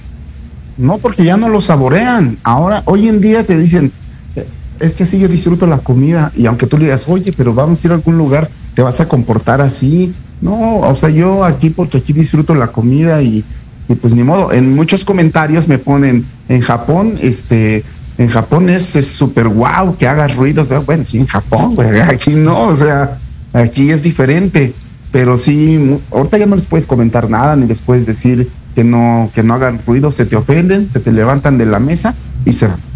No, 0.77 0.97
porque 0.97 1.23
ya 1.23 1.37
no 1.37 1.47
lo 1.47 1.61
saborean. 1.61 2.37
Ahora, 2.43 2.81
hoy 2.85 3.07
en 3.07 3.21
día 3.21 3.43
te 3.43 3.55
dicen, 3.55 3.91
"Eh, 4.35 4.47
es 4.79 4.93
que 4.93 5.05
sí, 5.05 5.19
yo 5.19 5.27
disfruto 5.27 5.67
la 5.67 5.77
comida. 5.77 6.31
Y 6.35 6.47
aunque 6.47 6.65
tú 6.65 6.77
le 6.77 6.85
digas, 6.85 7.05
oye, 7.07 7.31
pero 7.31 7.53
vamos 7.53 7.83
a 7.83 7.87
ir 7.87 7.91
a 7.91 7.95
algún 7.95 8.17
lugar, 8.17 8.49
te 8.73 8.81
vas 8.81 8.99
a 9.01 9.07
comportar 9.07 9.61
así. 9.61 10.13
No, 10.41 10.79
o 10.79 10.95
sea, 10.95 11.09
yo 11.09 11.43
aquí, 11.43 11.69
porque 11.69 11.97
aquí 11.99 12.13
disfruto 12.13 12.55
la 12.55 12.67
comida 12.67 13.21
y, 13.21 13.43
y 13.89 13.95
pues 13.95 14.13
ni 14.13 14.23
modo. 14.23 14.53
En 14.53 14.75
muchos 14.75 15.03
comentarios 15.03 15.67
me 15.67 15.79
ponen, 15.79 16.23
en 16.47 16.61
Japón, 16.61 17.17
este, 17.21 17.83
en 18.19 18.29
Japón 18.29 18.69
es 18.69 18.83
súper 18.83 19.49
guau 19.49 19.97
que 19.97 20.07
hagas 20.07 20.35
ruidos. 20.35 20.67
O 20.67 20.69
sea, 20.69 20.79
Bueno, 20.79 21.03
sí, 21.03 21.17
en 21.17 21.25
Japón, 21.25 21.75
aquí 22.07 22.35
no, 22.35 22.67
o 22.67 22.75
sea, 22.75 23.17
aquí 23.51 23.89
es 23.89 24.03
diferente. 24.03 24.73
Pero 25.11 25.39
sí, 25.39 25.97
ahorita 26.11 26.37
ya 26.37 26.45
no 26.45 26.55
les 26.55 26.67
puedes 26.67 26.85
comentar 26.85 27.31
nada, 27.31 27.55
ni 27.55 27.65
les 27.65 27.81
puedes 27.81 28.05
decir 28.05 28.47
que 28.75 28.83
no, 28.83 29.31
que 29.33 29.41
no 29.41 29.55
hagan 29.55 29.79
ruido, 29.85 30.11
se 30.11 30.27
te 30.27 30.35
ofenden, 30.35 30.89
se 30.89 30.99
te 30.99 31.11
levantan 31.11 31.57
de 31.57 31.65
la 31.65 31.79
mesa 31.79 32.13
y 32.45 32.53
se 32.53 32.67
van. 32.67 32.88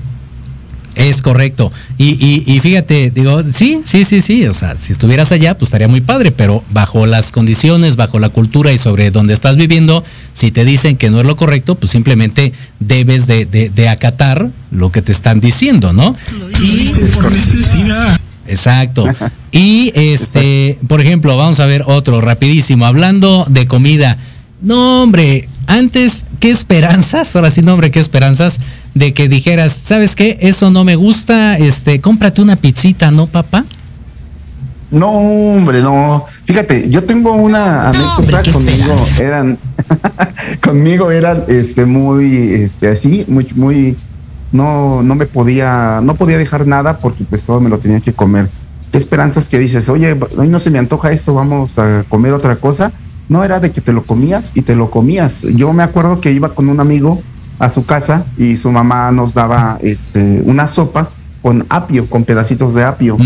Es 0.96 1.22
correcto. 1.24 1.72
Y, 1.98 2.10
y, 2.24 2.44
y 2.46 2.60
fíjate, 2.60 3.10
digo, 3.10 3.42
sí, 3.52 3.82
sí, 3.84 4.06
sí, 4.06 4.22
sí. 4.22 4.46
O 4.46 4.54
sea, 4.54 4.78
si 4.78 4.92
estuvieras 4.92 5.32
allá, 5.32 5.58
pues 5.58 5.68
estaría 5.70 5.88
muy 5.88 6.02
padre, 6.02 6.32
pero 6.32 6.64
bajo 6.72 7.06
las 7.08 7.32
condiciones, 7.32 7.96
bajo 7.96 8.20
la 8.20 8.30
cultura 8.30 8.72
y 8.72 8.78
sobre 8.78 9.10
donde 9.10 9.34
estás 9.34 9.56
viviendo, 9.58 10.04
si 10.34 10.52
te 10.52 10.66
dicen 10.66 10.96
que 10.98 11.10
no 11.10 11.20
es 11.20 11.26
lo 11.26 11.36
correcto, 11.36 11.76
pues 11.76 11.92
simplemente 11.92 12.52
debes 12.80 13.26
de, 13.28 13.46
de- 13.46 13.70
de 13.70 13.90
acatar 13.90 14.50
lo 14.72 14.92
que 14.92 15.02
te 15.02 15.12
están 15.12 15.40
diciendo, 15.40 15.94
¿no? 15.94 16.16
Por 17.16 17.32
necesidad. 17.32 18.20
Exacto. 18.48 19.06
Y 19.56 19.92
este, 19.94 20.80
por 20.88 21.00
ejemplo, 21.00 21.38
vamos 21.38 21.60
a 21.60 21.68
ver 21.68 21.84
otro 21.86 22.22
rapidísimo, 22.22 22.88
hablando 22.88 23.46
de 23.48 23.68
comida. 23.68 24.18
No, 24.64 25.04
hombre, 25.04 25.48
antes, 25.68 26.26
qué 26.40 26.50
esperanzas, 26.50 27.36
ahora 27.36 27.52
sí, 27.52 27.62
no, 27.62 27.74
hombre, 27.74 27.92
qué 27.92 28.00
esperanzas 28.00 28.60
de 28.94 29.14
que 29.14 29.28
dijeras, 29.28 29.74
¿sabes 29.74 30.16
qué? 30.16 30.38
Eso 30.42 30.72
no 30.72 30.84
me 30.84 30.96
gusta, 30.96 31.58
este, 31.58 32.00
cómprate 32.00 32.42
una 32.42 32.56
pizzita, 32.56 33.12
¿no, 33.12 33.28
papá? 33.28 33.66
No, 34.92 35.10
hombre, 35.10 35.82
no. 35.82 36.24
Fíjate, 36.46 36.88
yo 36.90 37.04
tengo 37.04 37.34
una 37.34 37.90
anécdota 37.90 38.44
conmigo. 38.52 38.96
Eran, 39.20 39.58
conmigo 40.62 41.10
eran, 41.10 41.46
este, 41.48 41.86
muy, 41.86 42.54
este, 42.54 42.90
así, 42.90 43.26
muy, 43.28 43.48
muy, 43.56 43.98
no, 44.52 45.02
no 45.02 45.16
me 45.16 45.26
podía, 45.26 46.00
no 46.04 46.14
podía 46.14 46.38
dejar 46.38 46.68
nada 46.68 47.00
porque 47.00 47.24
pues 47.24 47.44
todo 47.44 47.60
me 47.60 47.70
lo 47.70 47.80
tenía 47.80 48.02
que 48.02 48.14
comer. 48.14 48.50
¿Qué 48.92 49.00
esperanzas 49.00 49.50
que 49.50 49.58
dices? 49.58 49.90
Oye, 49.90 50.16
hoy 50.38 50.48
no 50.50 50.60
se 50.60 50.70
me 50.70 50.78
antoja 50.78 51.12
esto, 51.12 51.34
vamos 51.34 51.80
a 51.80 52.04
comer 52.08 52.34
otra 52.34 52.58
cosa. 52.58 52.92
No 53.30 53.44
era 53.44 53.60
de 53.60 53.72
que 53.72 53.82
te 53.82 53.94
lo 53.94 54.04
comías 54.04 54.52
y 54.54 54.62
te 54.62 54.76
lo 54.76 54.92
comías. 54.92 55.42
Yo 55.56 55.74
me 55.74 55.82
acuerdo 55.82 56.22
que 56.22 56.32
iba 56.32 56.50
con 56.50 56.70
un 56.70 56.80
amigo 56.80 57.20
a 57.60 57.70
su 57.70 57.86
casa 57.86 58.26
y 58.38 58.58
su 58.58 58.72
mamá 58.72 59.12
nos 59.12 59.34
daba, 59.34 59.78
este, 59.82 60.42
una 60.46 60.68
sopa 60.68 61.10
con 61.42 61.66
apio, 61.70 62.10
con 62.10 62.24
pedacitos 62.24 62.74
de 62.74 62.84
apio. 62.84 63.18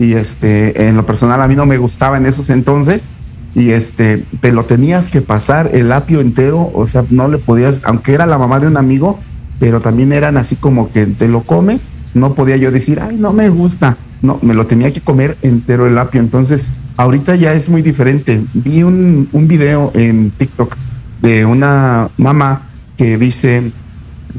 Y 0.00 0.14
este, 0.14 0.88
en 0.88 0.96
lo 0.96 1.04
personal 1.04 1.42
a 1.42 1.48
mí 1.48 1.54
no 1.54 1.66
me 1.66 1.76
gustaba 1.76 2.16
en 2.16 2.26
esos 2.26 2.50
entonces. 2.50 3.10
Y 3.54 3.70
este, 3.70 4.24
te 4.40 4.52
lo 4.52 4.64
tenías 4.64 5.08
que 5.08 5.22
pasar 5.22 5.70
el 5.72 5.92
apio 5.92 6.20
entero, 6.20 6.70
o 6.74 6.86
sea, 6.86 7.04
no 7.10 7.28
le 7.28 7.38
podías, 7.38 7.82
aunque 7.84 8.12
era 8.12 8.26
la 8.26 8.36
mamá 8.36 8.60
de 8.60 8.66
un 8.66 8.76
amigo, 8.76 9.18
pero 9.58 9.80
también 9.80 10.12
eran 10.12 10.36
así 10.36 10.56
como 10.56 10.92
que 10.92 11.06
te 11.06 11.28
lo 11.28 11.42
comes, 11.42 11.90
no 12.12 12.34
podía 12.34 12.56
yo 12.58 12.70
decir, 12.70 13.00
ay, 13.00 13.16
no 13.16 13.32
me 13.32 13.48
gusta. 13.48 13.96
No, 14.22 14.38
me 14.42 14.54
lo 14.54 14.66
tenía 14.66 14.92
que 14.92 15.00
comer 15.00 15.36
entero 15.42 15.86
el 15.86 15.96
apio. 15.98 16.20
Entonces, 16.20 16.70
ahorita 16.96 17.36
ya 17.36 17.52
es 17.52 17.68
muy 17.68 17.82
diferente. 17.82 18.42
Vi 18.54 18.82
un, 18.82 19.28
un 19.32 19.48
video 19.48 19.90
en 19.94 20.30
TikTok 20.30 20.74
de 21.20 21.44
una 21.44 22.08
mamá 22.16 22.62
que 22.96 23.18
dice 23.18 23.72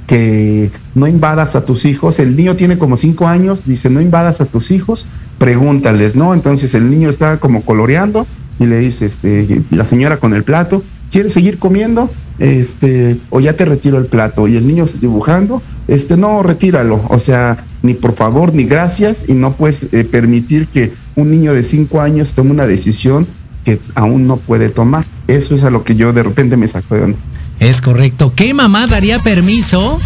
que 0.05 0.71
no 0.95 1.07
invadas 1.07 1.55
a 1.55 1.65
tus 1.65 1.85
hijos. 1.85 2.19
El 2.19 2.35
niño 2.35 2.55
tiene 2.55 2.77
como 2.77 2.97
cinco 2.97 3.27
años, 3.27 3.65
dice, 3.65 3.89
no 3.89 4.01
invadas 4.01 4.41
a 4.41 4.45
tus 4.45 4.71
hijos, 4.71 5.07
pregúntales, 5.37 6.15
¿no? 6.15 6.33
Entonces 6.33 6.73
el 6.75 6.89
niño 6.89 7.09
está 7.09 7.37
como 7.37 7.61
coloreando 7.63 8.27
y 8.59 8.65
le 8.65 8.79
dice, 8.79 9.05
este, 9.05 9.61
la 9.71 9.85
señora 9.85 10.17
con 10.17 10.33
el 10.33 10.43
plato, 10.43 10.83
¿quieres 11.11 11.33
seguir 11.33 11.57
comiendo? 11.57 12.09
Este, 12.39 13.17
o 13.29 13.39
ya 13.39 13.53
te 13.53 13.65
retiro 13.65 13.97
el 13.97 14.05
plato. 14.05 14.47
Y 14.47 14.57
el 14.57 14.67
niño 14.67 14.85
dibujando, 15.01 15.61
este, 15.87 16.17
no, 16.17 16.43
retíralo. 16.43 17.01
O 17.09 17.19
sea, 17.19 17.57
ni 17.81 17.93
por 17.93 18.13
favor, 18.13 18.53
ni 18.53 18.65
gracias, 18.65 19.25
y 19.27 19.33
no 19.33 19.53
puedes 19.53 19.93
eh, 19.93 20.03
permitir 20.03 20.67
que 20.67 20.91
un 21.15 21.31
niño 21.31 21.53
de 21.53 21.63
cinco 21.63 22.01
años 22.01 22.33
tome 22.33 22.51
una 22.51 22.67
decisión 22.67 23.25
que 23.63 23.79
aún 23.95 24.23
no 24.27 24.37
puede 24.37 24.69
tomar. 24.69 25.05
Eso 25.27 25.55
es 25.55 25.63
a 25.63 25.69
lo 25.69 25.83
que 25.83 25.95
yo 25.95 26.13
de 26.13 26.23
repente 26.23 26.57
me 26.57 26.67
saco 26.67 26.95
de 26.95 27.03
onda. 27.03 27.17
Es 27.59 27.81
correcto. 27.81 28.33
¿Qué 28.35 28.53
mamá 28.53 28.87
daría 28.87 29.19
permiso 29.19 29.97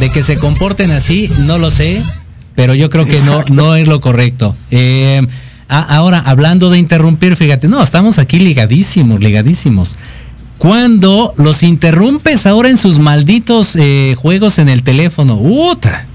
de 0.00 0.08
que 0.10 0.22
se 0.22 0.36
comporten 0.38 0.90
así? 0.92 1.28
No 1.40 1.58
lo 1.58 1.70
sé, 1.70 2.02
pero 2.54 2.74
yo 2.74 2.90
creo 2.90 3.06
que 3.06 3.18
no, 3.22 3.44
no 3.52 3.74
es 3.74 3.88
lo 3.88 4.00
correcto. 4.00 4.54
Eh, 4.70 5.20
a- 5.68 5.96
ahora, 5.96 6.18
hablando 6.20 6.70
de 6.70 6.78
interrumpir, 6.78 7.36
fíjate, 7.36 7.66
no, 7.68 7.82
estamos 7.82 8.18
aquí 8.18 8.38
ligadísimos, 8.38 9.20
ligadísimos. 9.20 9.96
Cuando 10.58 11.34
los 11.38 11.64
interrumpes 11.64 12.46
ahora 12.46 12.68
en 12.70 12.78
sus 12.78 13.00
malditos 13.00 13.74
eh, 13.74 14.14
juegos 14.16 14.58
en 14.60 14.68
el 14.68 14.84
teléfono, 14.84 15.34
¡uta! 15.40 16.06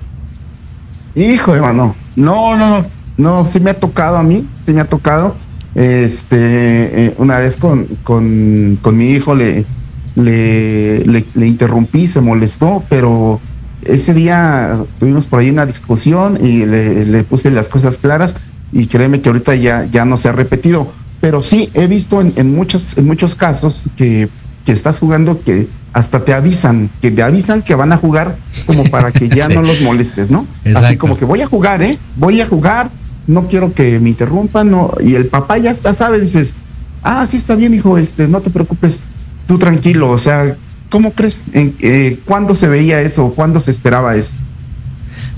Hijo, 1.16 1.54
hermano. 1.54 1.96
No, 2.16 2.56
no, 2.56 2.70
no. 2.82 2.86
No, 3.18 3.48
sí 3.48 3.60
me 3.60 3.72
ha 3.72 3.74
tocado 3.74 4.16
a 4.18 4.24
mí, 4.24 4.46
sí 4.66 4.72
me 4.74 4.82
ha 4.82 4.86
tocado. 4.86 5.36
Este, 5.74 6.38
eh, 7.08 7.14
una 7.18 7.40
vez 7.40 7.58
con, 7.58 7.86
con, 8.04 8.78
con 8.82 8.96
mi 8.96 9.10
hijo 9.10 9.34
le, 9.36 9.66
le, 10.18 11.05
le, 11.05 11.26
le 11.36 11.47
interrumpí, 11.47 12.07
se 12.07 12.22
molestó, 12.22 12.84
pero 12.89 13.39
ese 13.84 14.13
día 14.13 14.78
tuvimos 14.99 15.28
por 15.28 15.39
ahí 15.39 15.49
una 15.49 15.65
discusión 15.65 16.38
y 16.43 16.65
le, 16.65 17.05
le 17.05 17.24
puse 17.24 17.51
las 17.51 17.70
cosas 17.70 17.99
claras 17.99 18.36
y 18.72 18.88
créeme 18.88 19.22
que 19.22 19.30
ahorita 19.30 19.55
ya, 19.55 19.86
ya 19.86 20.05
no 20.05 20.18
se 20.18 20.30
ha 20.30 20.32
repetido. 20.32 20.91
Pero 21.22 21.41
sí, 21.41 21.70
he 21.74 21.88
visto 21.88 22.22
en, 22.22 22.32
en, 22.36 22.55
muchos, 22.55 22.97
en 22.97 23.05
muchos 23.05 23.36
casos 23.36 23.84
que, 23.95 24.28
que 24.65 24.72
estás 24.72 24.99
jugando 24.99 25.39
que 25.39 25.68
hasta 25.93 26.26
te 26.26 26.34
avisan, 26.34 26.89
que 27.01 27.09
te 27.11 27.24
avisan 27.24 27.61
que 27.61 27.74
van 27.76 27.91
a 27.91 27.97
jugar 27.97 28.38
como 28.65 28.84
para 28.86 29.11
que 29.11 29.30
ya 29.30 29.45
Sí. 29.47 29.53
no 29.53 29.61
los 29.61 29.82
molestes, 29.82 30.30
¿no? 30.30 30.45
Así 30.76 30.97
como 30.97 31.18
que 31.18 31.26
voy 31.26 31.41
a 31.41 31.47
jugar, 31.47 31.82
¿eh? 31.82 31.97
Voy 32.18 32.41
a 32.41 32.47
jugar, 32.47 32.89
no 33.28 33.47
quiero 33.47 33.74
que 33.74 33.99
me 33.99 34.09
interrumpan, 34.09 34.70
no. 34.70 34.91
Y 34.99 35.15
el 35.15 35.28
papá 35.28 35.57
ya 35.57 35.72
está, 35.72 35.93
sabe, 35.93 36.20
dices, 36.20 36.53
ah, 37.01 37.26
sí 37.26 37.38
está 37.38 37.55
bien, 37.55 37.74
hijo, 37.74 37.97
este, 37.97 38.28
no 38.28 38.41
te 38.41 38.49
preocupes, 38.49 39.01
tú 39.48 39.58
tranquilo, 39.58 40.10
o 40.10 40.18
sea, 40.18 40.56
¿cómo 40.89 41.12
crees? 41.12 41.43
En, 41.54 41.76
eh, 41.80 42.20
¿Cuándo 42.26 42.54
se 42.56 42.68
veía 42.68 43.02
eso? 43.02 43.34
¿Cuándo 43.36 43.62
se 43.62 43.72
esperaba 43.72 44.16
eso? 44.16 44.34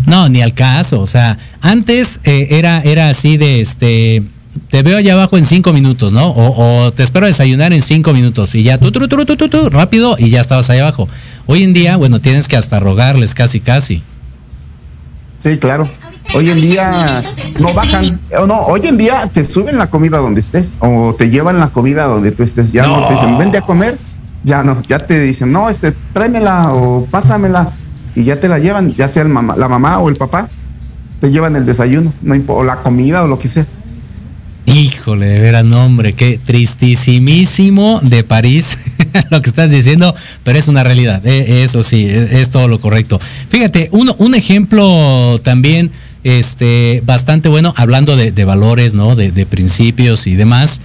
No, 0.05 0.30
ni 0.30 0.41
al 0.41 0.53
caso. 0.53 0.99
O 1.01 1.07
sea, 1.07 1.38
antes 1.62 2.20
eh, 2.24 2.47
era, 2.51 2.82
era 2.82 3.10
así 3.10 3.38
de 3.38 3.62
este. 3.62 4.24
Te 4.70 4.84
veo 4.84 4.97
allá 4.97 5.14
abajo 5.14 5.38
en 5.38 5.45
cinco 5.45 5.74
minutos, 5.74 6.12
¿no? 6.12 6.30
O, 6.30 6.86
o 6.86 6.91
te 6.91 7.03
espero 7.03 7.28
desayunar 7.28 7.72
en 7.72 7.82
cinco 7.82 8.14
minutos 8.14 8.53
y 8.55 8.64
ya 8.64 8.78
tú, 8.78 8.91
tú, 8.91 9.07
tú, 9.07 9.26
tú, 9.26 9.36
tú, 9.36 9.49
tú, 9.49 9.70
rápido 9.70 10.16
y 10.18 10.30
ya 10.30 10.41
estabas 10.41 10.70
allá 10.70 10.82
abajo. 10.82 11.07
Hoy 11.45 11.64
en 11.64 11.74
día, 11.74 11.97
bueno, 11.97 12.20
tienes 12.20 12.47
que 12.47 12.57
hasta 12.57 12.80
rogarles 12.80 13.34
casi, 13.34 13.60
casi. 13.60 14.01
Sí, 15.41 15.57
claro. 15.57 15.89
Hoy 16.36 16.49
en 16.49 16.61
día 16.61 17.21
no 17.59 17.73
bajan, 17.73 18.19
o 18.39 18.45
no, 18.45 18.61
hoy 18.61 18.82
en 18.86 18.97
día 18.97 19.30
te 19.34 19.43
suben 19.43 19.77
la 19.77 19.88
comida 19.88 20.17
donde 20.17 20.41
estés 20.41 20.77
o 20.80 21.15
te 21.17 21.30
llevan 21.30 21.59
la 21.59 21.69
comida 21.69 22.05
donde 22.05 22.32
tú 22.32 22.43
estés. 22.43 22.71
Ya 22.71 22.86
no, 22.86 23.07
te 23.07 23.13
dicen, 23.13 23.38
vente 23.38 23.57
a 23.57 23.61
comer, 23.61 23.97
ya 24.43 24.63
no, 24.63 24.82
ya 24.88 24.99
te 24.99 25.19
dicen, 25.19 25.51
no, 25.51 25.69
este, 25.69 25.91
tráemela 26.13 26.71
o 26.73 27.05
pásamela 27.05 27.71
y 28.15 28.25
ya 28.25 28.39
te 28.39 28.47
la 28.47 28.59
llevan, 28.59 28.93
ya 28.93 29.07
sea 29.07 29.23
el 29.23 29.30
mamá, 29.30 29.55
la 29.55 29.67
mamá 29.67 29.99
o 29.99 30.09
el 30.09 30.15
papá, 30.15 30.49
te 31.19 31.32
llevan 31.32 31.55
el 31.55 31.65
desayuno, 31.65 32.13
no 32.21 32.36
o 32.47 32.63
la 32.63 32.77
comida 32.77 33.23
o 33.23 33.27
lo 33.27 33.39
que 33.39 33.47
sea. 33.47 33.65
Híjole, 34.67 35.25
de 35.25 35.39
veras, 35.39 35.65
no, 35.65 35.84
hombre, 35.84 36.13
qué 36.13 36.38
tristísimísimo 36.38 38.01
de 38.03 38.23
París 38.23 38.77
lo 39.32 39.41
que 39.41 39.49
estás 39.49 39.71
diciendo, 39.71 40.13
pero 40.43 40.59
es 40.59 40.67
una 40.67 40.84
realidad, 40.84 41.25
eh, 41.25 41.63
eso 41.63 41.82
sí, 41.82 42.05
es, 42.07 42.32
es 42.34 42.51
todo 42.51 42.67
lo 42.67 42.80
correcto. 42.80 43.19
Fíjate, 43.49 43.89
un, 43.91 44.13
un 44.19 44.36
ejemplo 44.36 45.39
también 45.43 45.89
este, 46.24 47.01
bastante 47.05 47.49
bueno, 47.49 47.74
hablando 47.78 48.15
de, 48.15 48.32
de 48.32 48.45
valores, 48.45 48.93
¿no? 48.93 49.15
De, 49.15 49.32
de 49.32 49.45
principios 49.45 50.28
y 50.28 50.36
demás. 50.36 50.82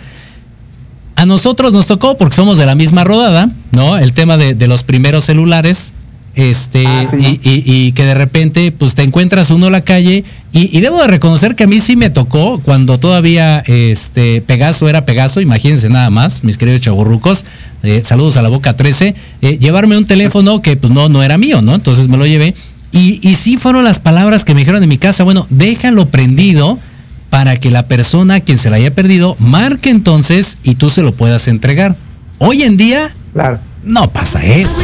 A 1.16 1.26
nosotros 1.26 1.72
nos 1.72 1.86
tocó, 1.86 2.16
porque 2.16 2.34
somos 2.36 2.58
de 2.58 2.66
la 2.66 2.74
misma 2.74 3.04
rodada, 3.04 3.48
¿no? 3.72 3.96
El 3.98 4.12
tema 4.12 4.36
de, 4.36 4.54
de 4.54 4.66
los 4.66 4.82
primeros 4.82 5.24
celulares. 5.24 5.92
Este, 6.36 6.84
Ah, 6.84 7.04
sí, 7.08 7.16
y, 7.16 7.22
¿no? 7.22 7.28
y- 7.44 7.62
y 7.64 7.92
que 7.92 8.04
de 8.04 8.14
repente, 8.16 8.72
pues 8.72 8.96
te 8.96 9.02
encuentras 9.04 9.50
uno 9.50 9.66
en 9.66 9.72
la 9.72 9.82
calle. 9.82 10.24
Y, 10.52 10.76
y 10.76 10.80
debo 10.80 11.00
de 11.00 11.06
reconocer 11.06 11.54
que 11.54 11.62
a 11.64 11.66
mí 11.68 11.78
sí 11.80 11.94
me 11.94 12.10
tocó 12.10 12.60
cuando 12.64 12.98
todavía 12.98 13.62
este 13.68 14.40
Pegaso 14.40 14.88
era 14.88 15.04
Pegaso, 15.04 15.40
imagínense 15.40 15.88
nada 15.88 16.10
más, 16.10 16.42
mis 16.42 16.58
queridos 16.58 16.80
chaburrucos. 16.80 17.44
eh, 17.84 18.00
saludos 18.04 18.36
a 18.36 18.42
la 18.42 18.48
boca 18.48 18.74
13. 18.76 19.14
eh, 19.42 19.58
llevarme 19.60 19.96
un 19.96 20.06
teléfono 20.06 20.60
que 20.62 20.76
pues 20.76 20.92
no, 20.92 21.08
no 21.08 21.22
era 21.22 21.38
mío, 21.38 21.62
¿no? 21.62 21.76
Entonces 21.76 22.08
me 22.08 22.16
lo 22.16 22.26
llevé. 22.26 22.54
Y, 22.94 23.18
y 23.28 23.34
sí 23.34 23.56
fueron 23.56 23.82
las 23.84 23.98
palabras 23.98 24.44
que 24.44 24.54
me 24.54 24.60
dijeron 24.60 24.82
en 24.82 24.88
mi 24.88 24.98
casa, 24.98 25.24
bueno, 25.24 25.46
déjalo 25.50 26.06
prendido 26.06 26.78
para 27.28 27.56
que 27.56 27.70
la 27.70 27.88
persona 27.88 28.38
quien 28.40 28.56
se 28.56 28.70
la 28.70 28.76
haya 28.76 28.94
perdido 28.94 29.34
marque 29.40 29.90
entonces 29.90 30.58
y 30.62 30.76
tú 30.76 30.88
se 30.90 31.02
lo 31.02 31.12
puedas 31.12 31.48
entregar. 31.48 31.96
Hoy 32.38 32.62
en 32.62 32.76
día 32.76 33.12
Claro. 33.32 33.58
no 33.82 34.08
pasa 34.10 34.42
eso. 34.44 34.70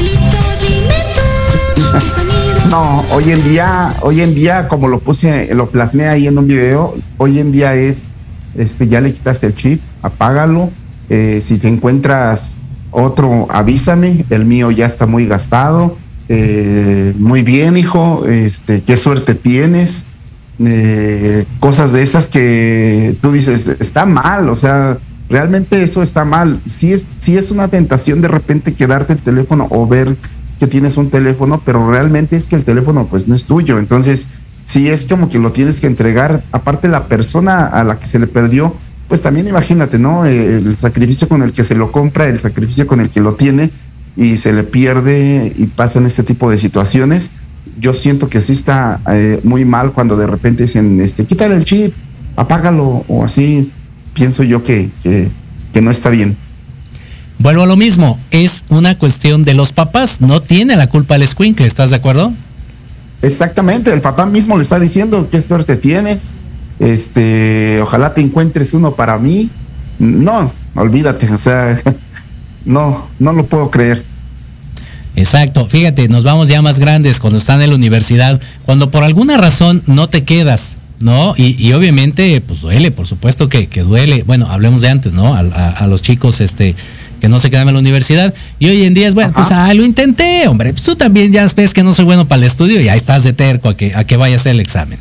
No, 2.70 3.04
hoy 3.12 3.24
en 3.32 3.42
día, 3.42 3.92
hoy 4.02 4.20
en 4.20 4.32
día, 4.34 4.68
como 4.68 4.86
lo 4.86 5.00
puse, 5.00 5.52
lo 5.54 5.70
plasmé 5.70 6.06
ahí 6.06 6.28
en 6.28 6.38
un 6.38 6.46
video, 6.46 6.94
hoy 7.16 7.40
en 7.40 7.50
día 7.50 7.74
es, 7.74 8.04
este, 8.56 8.86
ya 8.86 9.00
le 9.00 9.12
quitaste 9.12 9.48
el 9.48 9.56
chip, 9.56 9.80
apágalo. 10.02 10.70
eh, 11.08 11.42
si 11.44 11.58
te 11.58 11.66
encuentras 11.66 12.54
otro, 12.92 13.48
avísame. 13.50 14.24
El 14.30 14.44
mío 14.44 14.70
ya 14.70 14.86
está 14.86 15.06
muy 15.06 15.26
gastado. 15.26 15.96
Eh, 16.32 17.12
muy 17.18 17.42
bien, 17.42 17.76
hijo. 17.76 18.24
Este, 18.26 18.82
qué 18.82 18.96
suerte 18.96 19.34
tienes. 19.34 20.06
eh, 20.64 21.44
cosas 21.58 21.92
de 21.92 22.02
esas 22.02 22.28
que 22.28 23.16
tú 23.20 23.32
dices, 23.32 23.66
está 23.80 24.04
mal, 24.06 24.48
o 24.48 24.56
sea, 24.56 24.98
realmente 25.28 25.82
eso 25.82 26.02
está 26.02 26.24
mal. 26.24 26.60
Si 26.66 26.92
es, 26.92 27.06
sí 27.18 27.36
es 27.36 27.50
una 27.50 27.68
tentación 27.68 28.20
de 28.20 28.28
repente 28.28 28.74
quedarte 28.74 29.14
el 29.14 29.18
teléfono 29.20 29.66
o 29.70 29.86
ver 29.86 30.16
que 30.60 30.66
tienes 30.66 30.96
un 30.98 31.10
teléfono, 31.10 31.62
pero 31.64 31.90
realmente 31.90 32.36
es 32.36 32.46
que 32.46 32.56
el 32.56 32.64
teléfono 32.64 33.06
pues 33.10 33.26
no 33.26 33.34
es 33.34 33.46
tuyo. 33.46 33.78
Entonces, 33.78 34.28
sí 34.66 34.88
es 34.88 35.06
como 35.06 35.30
que 35.30 35.38
lo 35.38 35.50
tienes 35.52 35.80
que 35.80 35.86
entregar. 35.88 36.42
Aparte, 36.52 36.88
la 36.88 37.06
persona 37.06 37.66
a 37.66 37.82
la 37.82 37.98
que 37.98 38.06
se 38.06 38.18
le 38.18 38.26
perdió, 38.26 38.76
pues 39.08 39.22
también 39.22 39.48
imagínate, 39.48 39.98
¿no? 39.98 40.26
Eh, 40.26 40.58
el 40.58 40.76
sacrificio 40.78 41.26
con 41.28 41.42
el 41.42 41.52
que 41.52 41.64
se 41.64 41.74
lo 41.74 41.90
compra, 41.90 42.28
el 42.28 42.38
sacrificio 42.38 42.86
con 42.86 43.00
el 43.00 43.08
que 43.10 43.20
lo 43.20 43.34
tiene 43.34 43.70
y 44.20 44.36
se 44.36 44.52
le 44.52 44.64
pierde 44.64 45.50
y 45.56 45.64
pasan 45.64 46.04
este 46.04 46.22
tipo 46.22 46.50
de 46.50 46.58
situaciones. 46.58 47.30
Yo 47.80 47.94
siento 47.94 48.28
que 48.28 48.42
sí 48.42 48.52
está 48.52 49.00
eh, 49.10 49.40
muy 49.44 49.64
mal 49.64 49.92
cuando 49.92 50.14
de 50.18 50.26
repente 50.26 50.64
dicen, 50.64 51.00
este, 51.00 51.24
quítale 51.24 51.56
el 51.56 51.64
chip, 51.64 51.94
apágalo 52.36 53.02
o 53.08 53.24
así. 53.24 53.70
Pienso 54.12 54.42
yo 54.42 54.62
que, 54.62 54.90
que, 55.02 55.28
que 55.72 55.80
no 55.80 55.90
está 55.90 56.10
bien. 56.10 56.36
Vuelvo 57.38 57.62
a 57.62 57.66
lo 57.66 57.76
mismo, 57.76 58.18
es 58.30 58.64
una 58.68 58.98
cuestión 58.98 59.42
de 59.42 59.54
los 59.54 59.72
papás, 59.72 60.20
no 60.20 60.42
tiene 60.42 60.76
la 60.76 60.88
culpa 60.88 61.16
el 61.16 61.22
escuincle, 61.22 61.66
¿estás 61.66 61.88
de 61.88 61.96
acuerdo? 61.96 62.34
Exactamente, 63.22 63.90
el 63.90 64.02
papá 64.02 64.26
mismo 64.26 64.56
le 64.56 64.62
está 64.62 64.78
diciendo 64.78 65.26
qué 65.30 65.40
suerte 65.40 65.76
tienes, 65.76 66.34
este, 66.78 67.80
ojalá 67.80 68.12
te 68.12 68.20
encuentres 68.20 68.74
uno 68.74 68.94
para 68.94 69.16
mí. 69.16 69.48
No, 69.98 70.52
olvídate, 70.74 71.32
o 71.32 71.38
sea, 71.38 71.80
no, 72.66 73.08
no 73.18 73.32
lo 73.32 73.46
puedo 73.46 73.70
creer. 73.70 74.09
Exacto, 75.16 75.66
fíjate, 75.66 76.08
nos 76.08 76.24
vamos 76.24 76.48
ya 76.48 76.62
más 76.62 76.78
grandes 76.78 77.18
cuando 77.18 77.38
están 77.38 77.60
en 77.62 77.70
la 77.70 77.76
universidad, 77.76 78.40
cuando 78.64 78.90
por 78.90 79.02
alguna 79.04 79.36
razón 79.36 79.82
no 79.86 80.08
te 80.08 80.22
quedas, 80.24 80.78
¿no? 81.00 81.34
Y, 81.36 81.56
y 81.62 81.72
obviamente, 81.72 82.40
pues 82.40 82.60
duele, 82.62 82.90
por 82.90 83.06
supuesto 83.06 83.48
que, 83.48 83.66
que 83.66 83.82
duele. 83.82 84.22
Bueno, 84.26 84.46
hablemos 84.50 84.80
de 84.82 84.88
antes, 84.88 85.12
¿no? 85.14 85.34
A, 85.34 85.40
a- 85.40 85.70
a 85.72 85.86
los 85.88 86.00
chicos, 86.02 86.40
este, 86.40 86.74
que 87.20 87.28
no 87.28 87.38
se 87.38 87.50
quedan 87.50 87.68
en 87.68 87.74
la 87.74 87.80
universidad. 87.80 88.32
Y 88.58 88.68
hoy 88.68 88.84
en 88.84 88.94
día 88.94 89.08
es, 89.08 89.14
bueno, 89.14 89.30
Ajá. 89.34 89.42
pues 89.42 89.52
ah, 89.52 89.74
lo 89.74 89.84
intenté, 89.84 90.46
hombre. 90.48 90.72
Pues 90.72 90.84
tú 90.84 90.94
también 90.96 91.32
ya 91.32 91.46
ves 91.54 91.74
que 91.74 91.82
no 91.82 91.92
soy 91.94 92.04
bueno 92.06 92.26
para 92.28 92.40
el 92.42 92.46
estudio 92.46 92.80
y 92.80 92.88
ahí 92.88 92.96
estás 92.96 93.24
de 93.24 93.32
terco 93.32 93.68
a 93.68 93.76
que, 93.76 93.92
a 93.94 94.04
que 94.04 94.16
vaya 94.16 94.36
a 94.36 94.36
hacer 94.36 94.52
el 94.52 94.60
examen. 94.60 94.98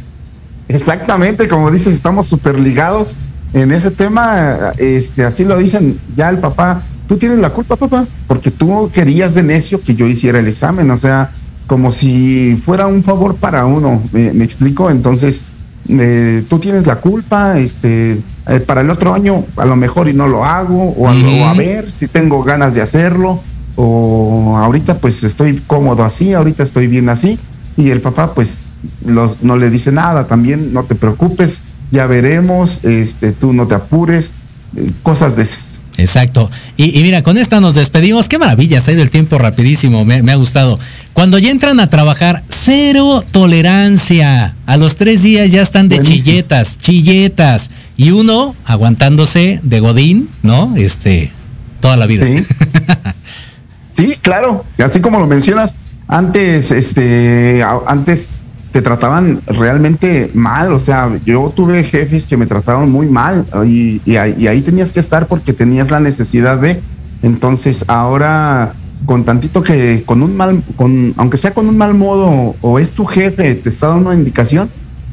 Exactamente, 0.67 1.47
como 1.47 1.71
dices, 1.71 1.93
estamos 1.93 2.27
súper 2.27 2.59
ligados 2.59 3.17
en 3.53 3.71
ese 3.71 3.89
tema, 3.89 4.73
este, 4.77 5.23
así 5.23 5.43
lo 5.43 5.57
dicen, 5.57 5.99
ya 6.15 6.29
el 6.29 6.37
papá, 6.37 6.83
tú 7.09 7.17
tienes 7.17 7.39
la 7.39 7.49
culpa, 7.49 7.75
papá, 7.75 8.05
porque 8.27 8.51
tú 8.51 8.89
querías 8.93 9.33
de 9.33 9.41
necio 9.41 9.81
que 9.81 9.95
yo 9.95 10.07
hiciera 10.07 10.37
el 10.37 10.47
examen, 10.47 10.91
o 10.91 10.97
sea, 10.97 11.31
como 11.65 11.91
si 11.91 12.61
fuera 12.63 12.85
un 12.85 13.03
favor 13.03 13.35
para 13.35 13.65
uno, 13.65 14.01
me, 14.13 14.31
me 14.31 14.45
explico, 14.45 14.91
entonces 14.91 15.43
eh, 15.89 16.43
tú 16.47 16.59
tienes 16.59 16.85
la 16.85 16.97
culpa, 16.97 17.57
este, 17.57 18.21
eh, 18.47 18.59
para 18.59 18.81
el 18.81 18.91
otro 18.91 19.11
año 19.11 19.43
a 19.57 19.65
lo 19.65 19.75
mejor 19.75 20.07
y 20.07 20.13
no 20.13 20.27
lo 20.27 20.45
hago, 20.45 20.91
o 20.91 21.09
a, 21.09 21.13
o 21.13 21.45
a 21.45 21.53
ver 21.55 21.91
si 21.91 22.07
tengo 22.07 22.43
ganas 22.43 22.75
de 22.75 22.83
hacerlo, 22.83 23.41
o 23.75 24.55
ahorita 24.57 24.99
pues 24.99 25.23
estoy 25.23 25.63
cómodo 25.65 26.03
así, 26.03 26.33
ahorita 26.33 26.61
estoy 26.61 26.85
bien 26.85 27.09
así, 27.09 27.39
y 27.75 27.89
el 27.89 28.01
papá 28.01 28.35
pues 28.35 28.65
los, 29.03 29.41
no 29.41 29.57
le 29.57 29.71
dice 29.71 29.91
nada, 29.91 30.27
también 30.27 30.73
no 30.73 30.83
te 30.83 30.93
preocupes, 30.93 31.63
ya 31.89 32.05
veremos, 32.05 32.85
este, 32.85 33.31
tú 33.31 33.51
no 33.51 33.65
te 33.65 33.73
apures, 33.73 34.31
eh, 34.75 34.91
cosas 35.01 35.35
de 35.35 35.41
esas. 35.41 35.68
Exacto. 35.99 36.49
Y, 36.77 36.97
y 36.99 37.03
mira, 37.03 37.21
con 37.21 37.37
esta 37.37 37.59
nos 37.59 37.75
despedimos. 37.75 38.27
Qué 38.29 38.37
maravilla, 38.37 38.81
se 38.81 38.91
ha 38.91 38.93
ido 38.93 39.03
el 39.03 39.09
tiempo 39.11 39.37
rapidísimo, 39.37 40.05
me, 40.05 40.21
me 40.23 40.31
ha 40.31 40.35
gustado. 40.35 40.79
Cuando 41.13 41.37
ya 41.37 41.51
entran 41.51 41.79
a 41.79 41.89
trabajar, 41.89 42.43
cero 42.49 43.23
tolerancia. 43.31 44.55
A 44.65 44.77
los 44.77 44.95
tres 44.95 45.23
días 45.23 45.51
ya 45.51 45.61
están 45.61 45.89
de 45.89 45.97
Buenísimo. 45.97 46.25
chilletas, 46.25 46.79
chilletas. 46.79 47.71
Y 47.97 48.11
uno 48.11 48.55
aguantándose 48.65 49.59
de 49.63 49.79
Godín, 49.79 50.29
¿no? 50.43 50.73
Este, 50.77 51.31
toda 51.81 51.97
la 51.97 52.05
vida. 52.05 52.25
Sí. 52.25 52.43
Sí, 53.97 54.15
claro. 54.21 54.63
Así 54.77 55.01
como 55.01 55.19
lo 55.19 55.27
mencionas, 55.27 55.75
antes, 56.07 56.71
este, 56.71 57.61
antes 57.85 58.29
te 58.71 58.81
trataban 58.81 59.41
realmente 59.47 60.31
mal. 60.33 60.73
O 60.73 60.79
sea, 60.79 61.11
yo 61.25 61.51
tuve 61.55 61.83
jefes 61.83 62.27
que 62.27 62.37
me 62.37 62.45
trataban 62.45 62.91
muy 62.91 63.07
mal 63.07 63.45
y, 63.65 64.01
y 64.05 64.15
ahí, 64.17 64.35
y 64.37 64.47
ahí 64.47 64.61
tenías 64.61 64.93
que 64.93 64.99
estar 64.99 65.27
porque 65.27 65.53
tenías 65.53 65.91
la 65.91 65.99
necesidad 65.99 66.57
de. 66.57 66.81
Entonces, 67.21 67.85
ahora 67.87 68.73
con 69.05 69.23
tantito 69.23 69.63
que 69.63 70.03
con 70.05 70.21
un 70.21 70.35
mal, 70.35 70.61
con, 70.75 71.13
aunque 71.17 71.37
sea 71.37 71.53
con 71.53 71.67
un 71.67 71.77
mal 71.77 71.93
modo 71.93 72.55
o 72.61 72.79
es 72.79 72.91
tu 72.93 73.05
jefe, 73.05 73.55
te 73.55 73.69
está 73.69 73.87
dando 73.87 74.09
una 74.09 74.19
indicación, 74.19 74.69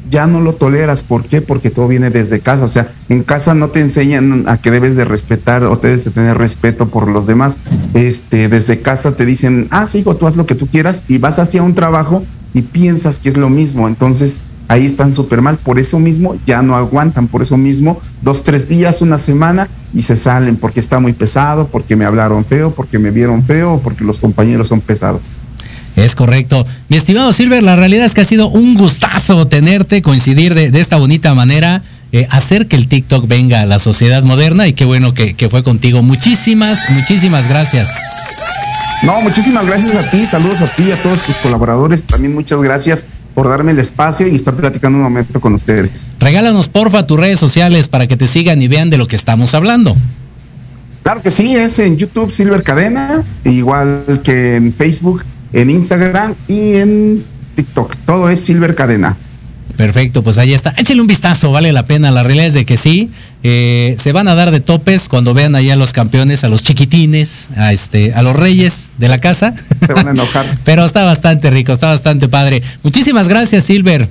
ya 0.09 0.27
no 0.27 0.41
lo 0.41 0.53
toleras. 0.53 1.03
¿Por 1.03 1.25
qué? 1.25 1.41
Porque 1.41 1.69
todo 1.69 1.87
viene 1.87 2.09
desde 2.09 2.39
casa. 2.39 2.65
O 2.65 2.67
sea, 2.67 2.91
en 3.09 3.23
casa 3.23 3.53
no 3.53 3.69
te 3.69 3.81
enseñan 3.81 4.45
a 4.47 4.57
que 4.57 4.71
debes 4.71 4.95
de 4.95 5.05
respetar 5.05 5.63
o 5.63 5.75
debes 5.77 6.05
de 6.05 6.11
tener 6.11 6.37
respeto 6.37 6.87
por 6.87 7.07
los 7.07 7.27
demás. 7.27 7.57
Este, 7.93 8.47
desde 8.47 8.81
casa 8.81 9.15
te 9.15 9.25
dicen, 9.25 9.67
ah, 9.71 9.87
sí, 9.87 9.99
hijo, 9.99 10.15
tú 10.15 10.27
haz 10.27 10.35
lo 10.35 10.45
que 10.45 10.55
tú 10.55 10.67
quieras 10.67 11.03
y 11.07 11.17
vas 11.17 11.39
hacia 11.39 11.63
un 11.63 11.75
trabajo 11.75 12.23
y 12.57 12.61
piensas 12.61 13.19
que 13.19 13.29
es 13.29 13.37
lo 13.37 13.49
mismo. 13.49 13.87
Entonces, 13.87 14.41
ahí 14.67 14.85
están 14.85 15.13
súper 15.13 15.41
mal. 15.41 15.57
Por 15.57 15.79
eso 15.79 15.99
mismo 15.99 16.37
ya 16.45 16.61
no 16.61 16.75
aguantan. 16.75 17.27
Por 17.27 17.41
eso 17.41 17.57
mismo, 17.57 18.01
dos, 18.21 18.43
tres 18.43 18.67
días, 18.67 19.01
una 19.01 19.19
semana 19.19 19.67
y 19.93 20.01
se 20.01 20.17
salen 20.17 20.55
porque 20.57 20.79
está 20.79 20.99
muy 20.99 21.13
pesado, 21.13 21.67
porque 21.67 21.95
me 21.95 22.05
hablaron 22.05 22.45
feo, 22.45 22.71
porque 22.71 22.99
me 22.99 23.11
vieron 23.11 23.45
feo, 23.45 23.79
porque 23.83 24.03
los 24.03 24.19
compañeros 24.19 24.67
son 24.67 24.81
pesados. 24.81 25.21
Es 25.95 26.15
correcto. 26.15 26.65
Mi 26.89 26.97
estimado 26.97 27.33
Silver, 27.33 27.63
la 27.63 27.75
realidad 27.75 28.05
es 28.05 28.13
que 28.13 28.21
ha 28.21 28.25
sido 28.25 28.49
un 28.49 28.75
gustazo 28.75 29.47
tenerte, 29.47 30.03
coincidir 30.03 30.53
de, 30.53 30.79
esta 30.79 30.97
bonita 30.97 31.33
manera, 31.33 31.81
eh, 32.11 32.27
hacer 32.29 32.67
que 32.67 32.75
el 32.75 32.87
TikTok 32.87 33.27
venga 33.27 33.61
a 33.61 33.65
la 33.65 33.79
sociedad 33.79 34.21
moderna 34.23 34.67
y 34.67 34.73
qué 34.73 34.85
bueno 34.85 35.15
que, 35.15 35.33
que 35.33 35.49
fue 35.49 35.63
contigo. 35.63 36.03
Muchísimas, 36.03 36.91
muchísimas 36.91 37.49
gracias. 37.49 37.89
No, 39.03 39.21
muchísimas 39.21 39.65
gracias 39.65 39.95
a 39.95 40.09
ti, 40.09 40.25
saludos 40.25 40.61
a 40.61 40.67
ti 40.67 40.83
y 40.87 40.91
a 40.91 41.01
todos 41.01 41.21
tus 41.21 41.35
colaboradores. 41.37 42.03
También 42.03 42.33
muchas 42.33 42.59
gracias 42.61 43.05
por 43.35 43.47
darme 43.47 43.71
el 43.71 43.79
espacio 43.79 44.27
y 44.27 44.35
estar 44.35 44.55
platicando 44.55 44.97
un 44.97 45.03
momento 45.03 45.39
con 45.39 45.53
ustedes. 45.53 45.91
Regálanos 46.19 46.67
porfa 46.67 47.05
tus 47.05 47.19
redes 47.19 47.39
sociales 47.39 47.87
para 47.87 48.07
que 48.07 48.17
te 48.17 48.25
sigan 48.27 48.61
y 48.61 48.67
vean 48.67 48.89
de 48.89 48.97
lo 48.97 49.07
que 49.07 49.15
estamos 49.15 49.53
hablando. 49.53 49.95
Claro 51.03 51.21
que 51.21 51.31
sí, 51.31 51.55
es 51.55 51.77
en 51.79 51.97
YouTube 51.97 52.33
Silver 52.33 52.63
Cadena, 52.63 53.23
igual 53.45 54.21
que 54.23 54.55
en 54.55 54.73
Facebook, 54.73 55.23
en 55.53 55.69
Instagram 55.69 56.33
y 56.47 56.73
en 56.73 57.23
TikTok. 57.55 57.95
Todo 58.05 58.29
es 58.29 58.41
Silver 58.41 58.75
Cadena. 58.75 59.15
Perfecto, 59.77 60.23
pues 60.23 60.37
ahí 60.39 60.53
está. 60.53 60.73
Échale 60.75 60.99
un 60.99 61.07
vistazo, 61.07 61.51
vale 61.51 61.71
la 61.71 61.83
pena. 61.83 62.09
La 62.11 62.23
realidad 62.23 62.47
es 62.47 62.53
de 62.55 62.65
que 62.65 62.77
sí. 62.77 63.11
eh, 63.43 63.95
se 63.99 64.11
van 64.11 64.27
a 64.27 64.33
dar 64.33 64.49
de 64.49 64.59
topes 64.59 65.07
cuando 65.07 65.33
vean 65.35 65.55
allá 65.55 65.73
a 65.73 65.75
los 65.75 65.93
campeones, 65.93 66.43
a 66.43 66.49
los 66.49 66.63
chiquitines, 66.63 67.49
a 67.55 67.71
este, 67.71 68.13
a 68.13 68.23
los 68.23 68.35
reyes 68.35 68.91
de 68.97 69.07
la 69.07 69.19
casa. 69.19 69.53
Se 69.85 69.93
van 69.93 70.07
a 70.07 70.11
enojar. 70.11 70.57
Pero 70.65 70.83
está 70.83 71.05
bastante 71.05 71.51
rico, 71.51 71.71
está 71.71 71.87
bastante 71.87 72.27
padre. 72.27 72.63
Muchísimas 72.81 73.27
gracias, 73.27 73.65
Silver. 73.65 74.09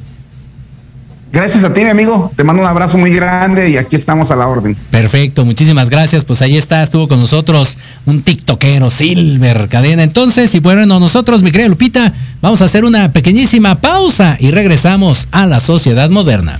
Gracias 1.37 1.65
a 1.65 1.75
ti, 1.75 1.85
mi 1.85 1.91
amigo. 1.91 2.33
Te 2.35 2.45
mando 2.45 2.63
un 2.63 2.69
abrazo 2.69 2.97
muy 2.97 3.11
grande 3.11 3.69
y 3.69 3.77
aquí 3.77 3.95
estamos 3.95 4.31
a 4.31 4.37
la 4.37 4.49
orden. 4.49 4.75
Perfecto, 4.91 5.45
muchísimas 5.45 5.91
gracias. 5.91 6.25
Pues 6.25 6.41
ahí 6.41 6.57
está, 6.57 6.83
estuvo 6.83 7.09
con 7.09 7.21
nosotros 7.21 7.77
un 8.07 8.23
tiktokero, 8.23 8.89
Silver 8.89 9.69
Cadena. 9.69 10.03
Entonces, 10.03 10.55
y 10.55 10.61
bueno, 10.61 10.87
nosotros, 10.99 11.43
mi 11.43 11.51
querida 11.51 11.69
Lupita, 11.69 12.11
vamos 12.41 12.63
a 12.63 12.65
hacer 12.65 12.87
una 12.87 13.13
pequeñísima 13.13 13.75
pausa 13.75 14.39
y 14.41 14.51
regresamos 14.51 15.29
a 15.31 15.45
la 15.45 15.61
sociedad 15.61 16.09
moderna. 16.09 16.59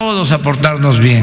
Todos 0.00 0.32
a 0.32 0.38
portarnos 0.38 0.98
bien. 0.98 1.22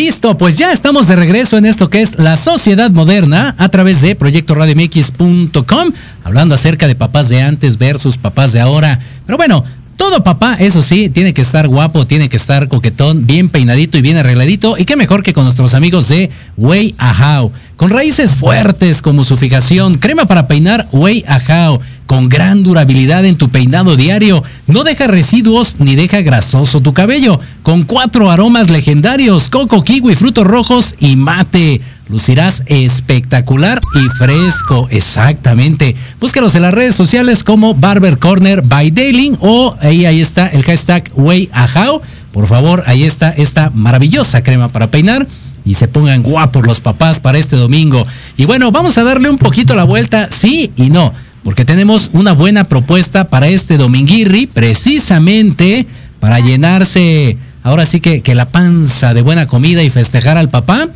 Listo, 0.00 0.38
pues 0.38 0.56
ya 0.56 0.72
estamos 0.72 1.08
de 1.08 1.14
regreso 1.14 1.58
en 1.58 1.66
esto 1.66 1.90
que 1.90 2.00
es 2.00 2.18
la 2.18 2.38
sociedad 2.38 2.90
moderna 2.90 3.54
a 3.58 3.68
través 3.68 4.00
de 4.00 4.16
proyectoradiomx.com, 4.16 5.92
hablando 6.24 6.54
acerca 6.54 6.88
de 6.88 6.94
papás 6.94 7.28
de 7.28 7.42
antes 7.42 7.76
versus 7.76 8.16
papás 8.16 8.54
de 8.54 8.60
ahora. 8.60 8.98
Pero 9.26 9.36
bueno, 9.36 9.62
todo 9.96 10.24
papá, 10.24 10.56
eso 10.58 10.82
sí, 10.82 11.10
tiene 11.10 11.34
que 11.34 11.42
estar 11.42 11.68
guapo, 11.68 12.06
tiene 12.06 12.30
que 12.30 12.38
estar 12.38 12.68
coquetón, 12.68 13.26
bien 13.26 13.50
peinadito 13.50 13.98
y 13.98 14.00
bien 14.00 14.16
arregladito. 14.16 14.78
Y 14.78 14.86
qué 14.86 14.96
mejor 14.96 15.22
que 15.22 15.34
con 15.34 15.44
nuestros 15.44 15.74
amigos 15.74 16.08
de 16.08 16.30
Way 16.56 16.94
Ahau. 16.96 17.52
Con 17.76 17.90
raíces 17.90 18.32
fuertes 18.32 19.02
como 19.02 19.22
su 19.22 19.36
fijación, 19.36 19.96
crema 19.96 20.24
para 20.24 20.48
peinar 20.48 20.88
Way 20.92 21.26
Ahau. 21.28 21.78
Con 22.10 22.28
gran 22.28 22.64
durabilidad 22.64 23.24
en 23.24 23.36
tu 23.36 23.50
peinado 23.50 23.94
diario. 23.94 24.42
No 24.66 24.82
deja 24.82 25.06
residuos 25.06 25.76
ni 25.78 25.94
deja 25.94 26.22
grasoso 26.22 26.80
tu 26.80 26.92
cabello. 26.92 27.38
Con 27.62 27.84
cuatro 27.84 28.32
aromas 28.32 28.68
legendarios: 28.68 29.48
coco, 29.48 29.84
kiwi, 29.84 30.16
frutos 30.16 30.44
rojos 30.44 30.96
y 30.98 31.14
mate. 31.14 31.80
Lucirás 32.08 32.64
espectacular 32.66 33.80
y 33.94 34.08
fresco, 34.18 34.88
exactamente. 34.90 35.94
Búscalos 36.18 36.56
en 36.56 36.62
las 36.62 36.74
redes 36.74 36.96
sociales 36.96 37.44
como 37.44 37.74
Barber 37.74 38.18
Corner 38.18 38.62
by 38.62 38.90
Dailing 38.90 39.36
o 39.38 39.76
ahí, 39.80 40.04
ahí 40.04 40.20
está 40.20 40.48
el 40.48 40.64
hashtag 40.64 41.12
WayAhao. 41.14 42.02
Por 42.32 42.48
favor, 42.48 42.82
ahí 42.88 43.04
está 43.04 43.30
esta 43.30 43.70
maravillosa 43.72 44.42
crema 44.42 44.66
para 44.66 44.90
peinar 44.90 45.28
y 45.64 45.74
se 45.74 45.86
pongan 45.86 46.24
guapos 46.24 46.66
los 46.66 46.80
papás 46.80 47.20
para 47.20 47.38
este 47.38 47.54
domingo. 47.54 48.04
Y 48.36 48.46
bueno, 48.46 48.72
vamos 48.72 48.98
a 48.98 49.04
darle 49.04 49.30
un 49.30 49.38
poquito 49.38 49.76
la 49.76 49.84
vuelta, 49.84 50.28
sí 50.32 50.72
y 50.74 50.90
no, 50.90 51.12
porque 51.42 51.64
tenemos 51.64 52.10
una 52.12 52.32
buena 52.32 52.64
propuesta 52.64 53.28
para 53.28 53.48
este 53.48 53.78
dominguirri, 53.78 54.46
precisamente 54.46 55.86
para 56.20 56.40
llenarse, 56.40 57.36
ahora 57.62 57.86
sí 57.86 58.00
que, 58.00 58.20
que 58.20 58.34
la 58.34 58.48
panza 58.48 59.14
de 59.14 59.22
buena 59.22 59.46
comida 59.46 59.82
y 59.82 59.90
festejar 59.90 60.36
al 60.36 60.50
papá. 60.50 60.88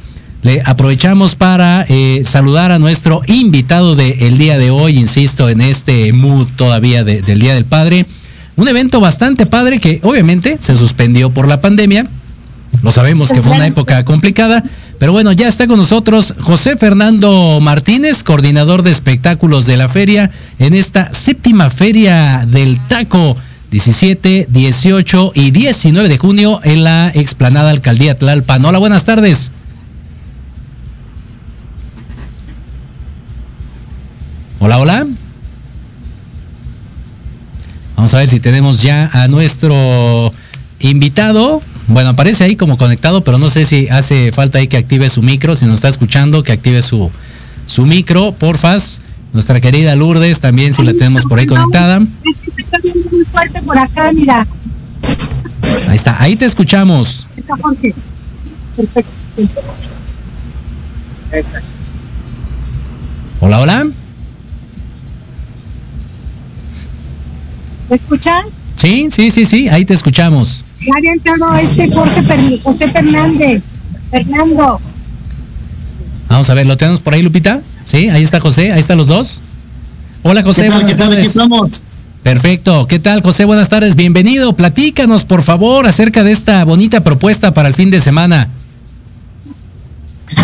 Le 0.43 0.61
aprovechamos 0.67 1.37
para 1.37 1.87
eh, 1.89 2.21
saludar 2.23 2.71
a 2.71 2.79
nuestro 2.79 3.23
invitado 3.27 3.97
del 3.97 4.37
día 4.37 4.59
de 4.59 4.71
hoy, 4.71 4.99
insisto, 4.99 5.49
en 5.49 5.63
este 5.63 6.13
mood 6.13 6.49
todavía 6.55 7.03
del 7.03 7.39
Día 7.39 7.55
del 7.55 7.65
Padre. 7.65 8.05
Un 8.57 8.69
evento 8.69 9.01
bastante 9.01 9.47
padre 9.47 9.81
que 9.81 10.01
obviamente 10.03 10.59
se 10.61 10.77
suspendió 10.77 11.31
por 11.31 11.49
la 11.49 11.63
pandemia. 11.63 12.05
Lo 12.83 12.93
sabemos 12.93 13.31
que 13.31 13.41
fue 13.41 13.53
una 13.53 13.67
época 13.67 14.05
complicada, 14.05 14.63
pero 14.99 15.13
bueno, 15.13 15.33
ya 15.33 15.49
está 15.49 15.67
con 15.67 15.79
nosotros 15.79 16.35
José 16.41 16.77
Fernando 16.77 17.59
Martínez, 17.61 18.23
coordinador 18.23 18.83
de 18.83 18.91
espectáculos 18.91 19.67
de 19.67 19.77
la 19.77 19.89
feria, 19.89 20.31
en 20.59 20.75
esta 20.75 21.13
séptima 21.13 21.71
feria 21.71 22.47
del 22.47 22.79
taco. 22.81 23.37
17, 23.71 24.47
18 24.51 25.33
y 25.35 25.51
19 25.51 26.09
de 26.09 26.17
junio 26.17 26.61
en 26.63 26.85
la 26.85 27.11
explanada 27.13 27.71
Alcaldía 27.71 28.17
Tlalpan. 28.17 28.65
Hola, 28.65 28.79
buenas 28.79 29.05
tardes. 29.05 29.51
Hola, 34.61 34.79
hola. 34.79 35.07
Vamos 37.97 38.15
a 38.15 38.19
ver 38.19 38.29
si 38.29 38.39
tenemos 38.39 38.81
ya 38.81 39.11
a 39.13 39.27
nuestro 39.27 40.33
invitado. 40.79 41.61
Bueno, 41.87 42.11
aparece 42.11 42.45
ahí 42.45 42.57
como 42.57 42.79
conectado, 42.79 43.23
pero 43.23 43.39
no 43.39 43.51
sé 43.51 43.67
si 43.67 43.89
hace 43.89 44.33
falta 44.33 44.59
ahí 44.59 44.69
que 44.69 44.77
active 44.77 45.11
su 45.11 45.23
micro, 45.23 45.55
si 45.55 45.67
nos 45.67 45.77
está 45.77 45.89
escuchando, 45.89 46.43
que 46.43 46.53
active 46.53 46.83
su, 46.83 47.11
su 47.67 47.85
micro, 47.87 48.33
porfas. 48.33 49.01
Nuestra 49.33 49.61
querida 49.61 49.97
Lourdes 49.97 50.41
también, 50.41 50.75
si 50.75 50.83
la 50.85 50.93
tenemos 50.93 51.25
por 51.25 51.39
ahí 51.39 51.47
conectada. 51.47 52.01
Está 52.57 52.79
muy 53.11 53.25
fuerte 53.25 53.61
por 53.63 53.77
acá, 53.77 54.13
mira. 54.13 54.47
Ahí 55.89 55.97
está, 55.97 56.23
ahí 56.23 56.37
te 56.37 56.45
escuchamos. 56.45 57.27
Está 57.37 57.57
Jorge. 57.61 57.95
Perfecto. 58.77 59.11
Hola, 63.41 63.61
hola. 63.61 63.89
¿Me 67.91 67.97
escuchas? 67.97 68.45
Sí, 68.77 69.09
sí, 69.11 69.31
sí, 69.31 69.47
sí, 69.47 69.69
ahí 69.69 69.85
te 69.85 69.95
escuchamos. 69.95 70.65
Ya 70.87 70.93
había 70.97 71.13
entrado 71.13 71.55
este 71.55 71.91
Jorge 71.91 72.23
José 72.63 72.89
Fernández. 72.89 73.63
Fernando. 74.11 74.81
Vamos 76.29 76.51
a 76.51 76.55
ver, 76.55 76.67
¿lo 76.67 76.77
tenemos 76.77 77.01
por 77.01 77.15
ahí, 77.15 77.23
Lupita? 77.23 77.61
Sí, 77.85 78.09
ahí 78.09 78.23
está 78.23 78.41
José, 78.41 78.73
ahí 78.73 78.81
están 78.81 78.99
los 78.99 79.07
dos. 79.07 79.41
Hola, 80.23 80.43
José. 80.43 80.63
¿Qué 80.63 80.71
tal? 80.71 80.81
buenas 80.81 80.93
¿Qué 80.93 80.99
tal? 80.99 81.13
Aquí 81.13 81.27
estamos. 81.27 81.83
Perfecto. 82.23 82.87
¿Qué 82.87 82.99
tal, 82.99 83.23
José? 83.23 83.45
Buenas 83.45 83.69
tardes. 83.69 83.97
Bienvenido. 83.97 84.55
Platícanos, 84.57 85.25
por 85.25 85.43
favor, 85.43 85.87
acerca 85.87 86.25
de 86.25 86.33
esta 86.33 86.65
bonita 86.65 87.03
propuesta 87.03 87.53
para 87.53 87.69
el 87.69 87.75
fin 87.75 87.91
de 87.91 88.01
semana. 88.01 88.49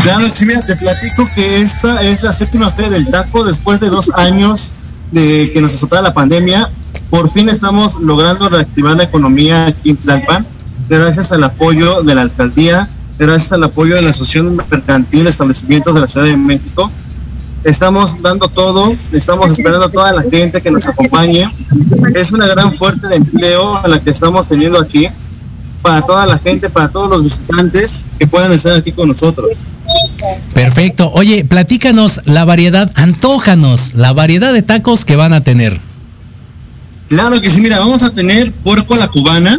Claro, 0.03 0.29
sí, 0.33 0.45
mira, 0.45 0.61
te 0.65 0.77
platico 0.77 1.27
que 1.35 1.61
esta 1.61 2.03
es 2.03 2.23
la 2.23 2.33
séptima 2.33 2.71
feria 2.71 2.91
del 2.91 3.11
taco 3.11 3.45
después 3.45 3.81
de 3.81 3.89
dos 3.89 4.11
años 4.15 4.73
de 5.11 5.51
que 5.53 5.61
nos 5.61 5.75
azotara 5.75 6.03
la 6.03 6.15
pandemia. 6.15 6.71
Por 7.11 7.29
fin 7.29 7.49
estamos 7.49 7.97
logrando 8.01 8.49
reactivar 8.49 8.97
la 8.97 9.03
economía 9.03 9.67
aquí 9.67 9.91
en 9.91 9.97
Tlalpan, 9.97 10.47
gracias 10.89 11.33
al 11.33 11.43
apoyo 11.43 12.03
de 12.03 12.15
la 12.15 12.23
alcaldía, 12.23 12.89
gracias 13.19 13.53
al 13.53 13.65
apoyo 13.65 13.97
de 13.97 14.03
la 14.03 14.11
Asociación 14.11 14.57
Mercantil 14.57 15.25
de 15.25 15.31
Establecimientos 15.31 15.93
de 15.93 16.01
la 16.01 16.07
Ciudad 16.07 16.27
de 16.27 16.37
México. 16.37 16.91
Estamos 17.65 18.23
dando 18.23 18.49
todo, 18.49 18.93
estamos 19.13 19.51
esperando 19.51 19.87
a 19.87 19.91
toda 19.91 20.13
la 20.13 20.23
gente 20.23 20.63
que 20.63 20.71
nos 20.71 20.89
acompañe. 20.89 21.53
Es 22.15 22.33
una 22.33 22.47
gran 22.47 22.73
fuerte 22.73 23.09
de 23.09 23.17
empleo 23.17 23.77
a 23.77 23.89
la 23.89 24.01
que 24.01 24.11
estamos 24.11 24.47
teniendo 24.47 24.81
aquí 24.81 25.09
para 25.83 26.03
toda 26.03 26.27
la 26.27 26.39
gente, 26.39 26.71
para 26.71 26.89
todos 26.89 27.09
los 27.09 27.25
visitantes 27.25 28.07
que 28.19 28.27
puedan 28.27 28.53
estar 28.53 28.75
aquí 28.75 28.93
con 28.93 29.09
nosotros. 29.09 29.63
Perfecto. 30.55 31.11
Oye, 31.13 31.45
platícanos 31.45 32.21
la 32.25 32.45
variedad, 32.45 32.93
antójanos 32.95 33.95
la 33.95 34.13
variedad 34.13 34.53
de 34.53 34.63
tacos 34.63 35.05
que 35.05 35.17
van 35.17 35.33
a 35.33 35.43
tener. 35.43 35.90
Claro 37.11 37.41
que 37.41 37.51
sí, 37.51 37.61
mira, 37.61 37.81
vamos 37.81 38.05
a 38.05 38.11
tener 38.11 38.53
puerco 38.53 38.95
a 38.95 38.97
la 38.97 39.09
cubana, 39.09 39.59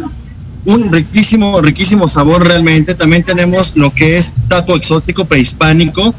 un 0.64 0.90
riquísimo, 0.90 1.60
riquísimo 1.60 2.08
sabor 2.08 2.46
realmente. 2.46 2.94
También 2.94 3.24
tenemos 3.24 3.76
lo 3.76 3.92
que 3.92 4.16
es 4.16 4.32
taco 4.48 4.74
exótico 4.74 5.26
prehispánico, 5.26 6.14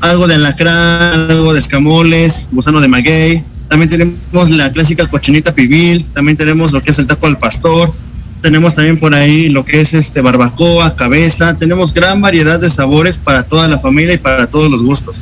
algo 0.00 0.26
de 0.26 0.34
alacrán, 0.34 1.30
algo 1.30 1.52
de 1.52 1.60
escamoles, 1.60 2.48
gusano 2.50 2.80
de 2.80 2.88
maguey. 2.88 3.44
También 3.68 3.90
tenemos 3.90 4.50
la 4.50 4.72
clásica 4.72 5.06
cochinita 5.06 5.54
pibil, 5.54 6.04
también 6.14 6.36
tenemos 6.36 6.72
lo 6.72 6.82
que 6.82 6.90
es 6.90 6.98
el 6.98 7.06
taco 7.06 7.28
al 7.28 7.38
pastor, 7.38 7.94
tenemos 8.40 8.74
también 8.74 8.98
por 8.98 9.14
ahí 9.14 9.50
lo 9.50 9.64
que 9.64 9.80
es 9.80 9.94
este 9.94 10.20
barbacoa, 10.20 10.96
cabeza, 10.96 11.56
tenemos 11.56 11.94
gran 11.94 12.20
variedad 12.20 12.58
de 12.58 12.68
sabores 12.68 13.20
para 13.20 13.44
toda 13.44 13.68
la 13.68 13.78
familia 13.78 14.14
y 14.14 14.18
para 14.18 14.48
todos 14.48 14.68
los 14.68 14.82
gustos. 14.82 15.18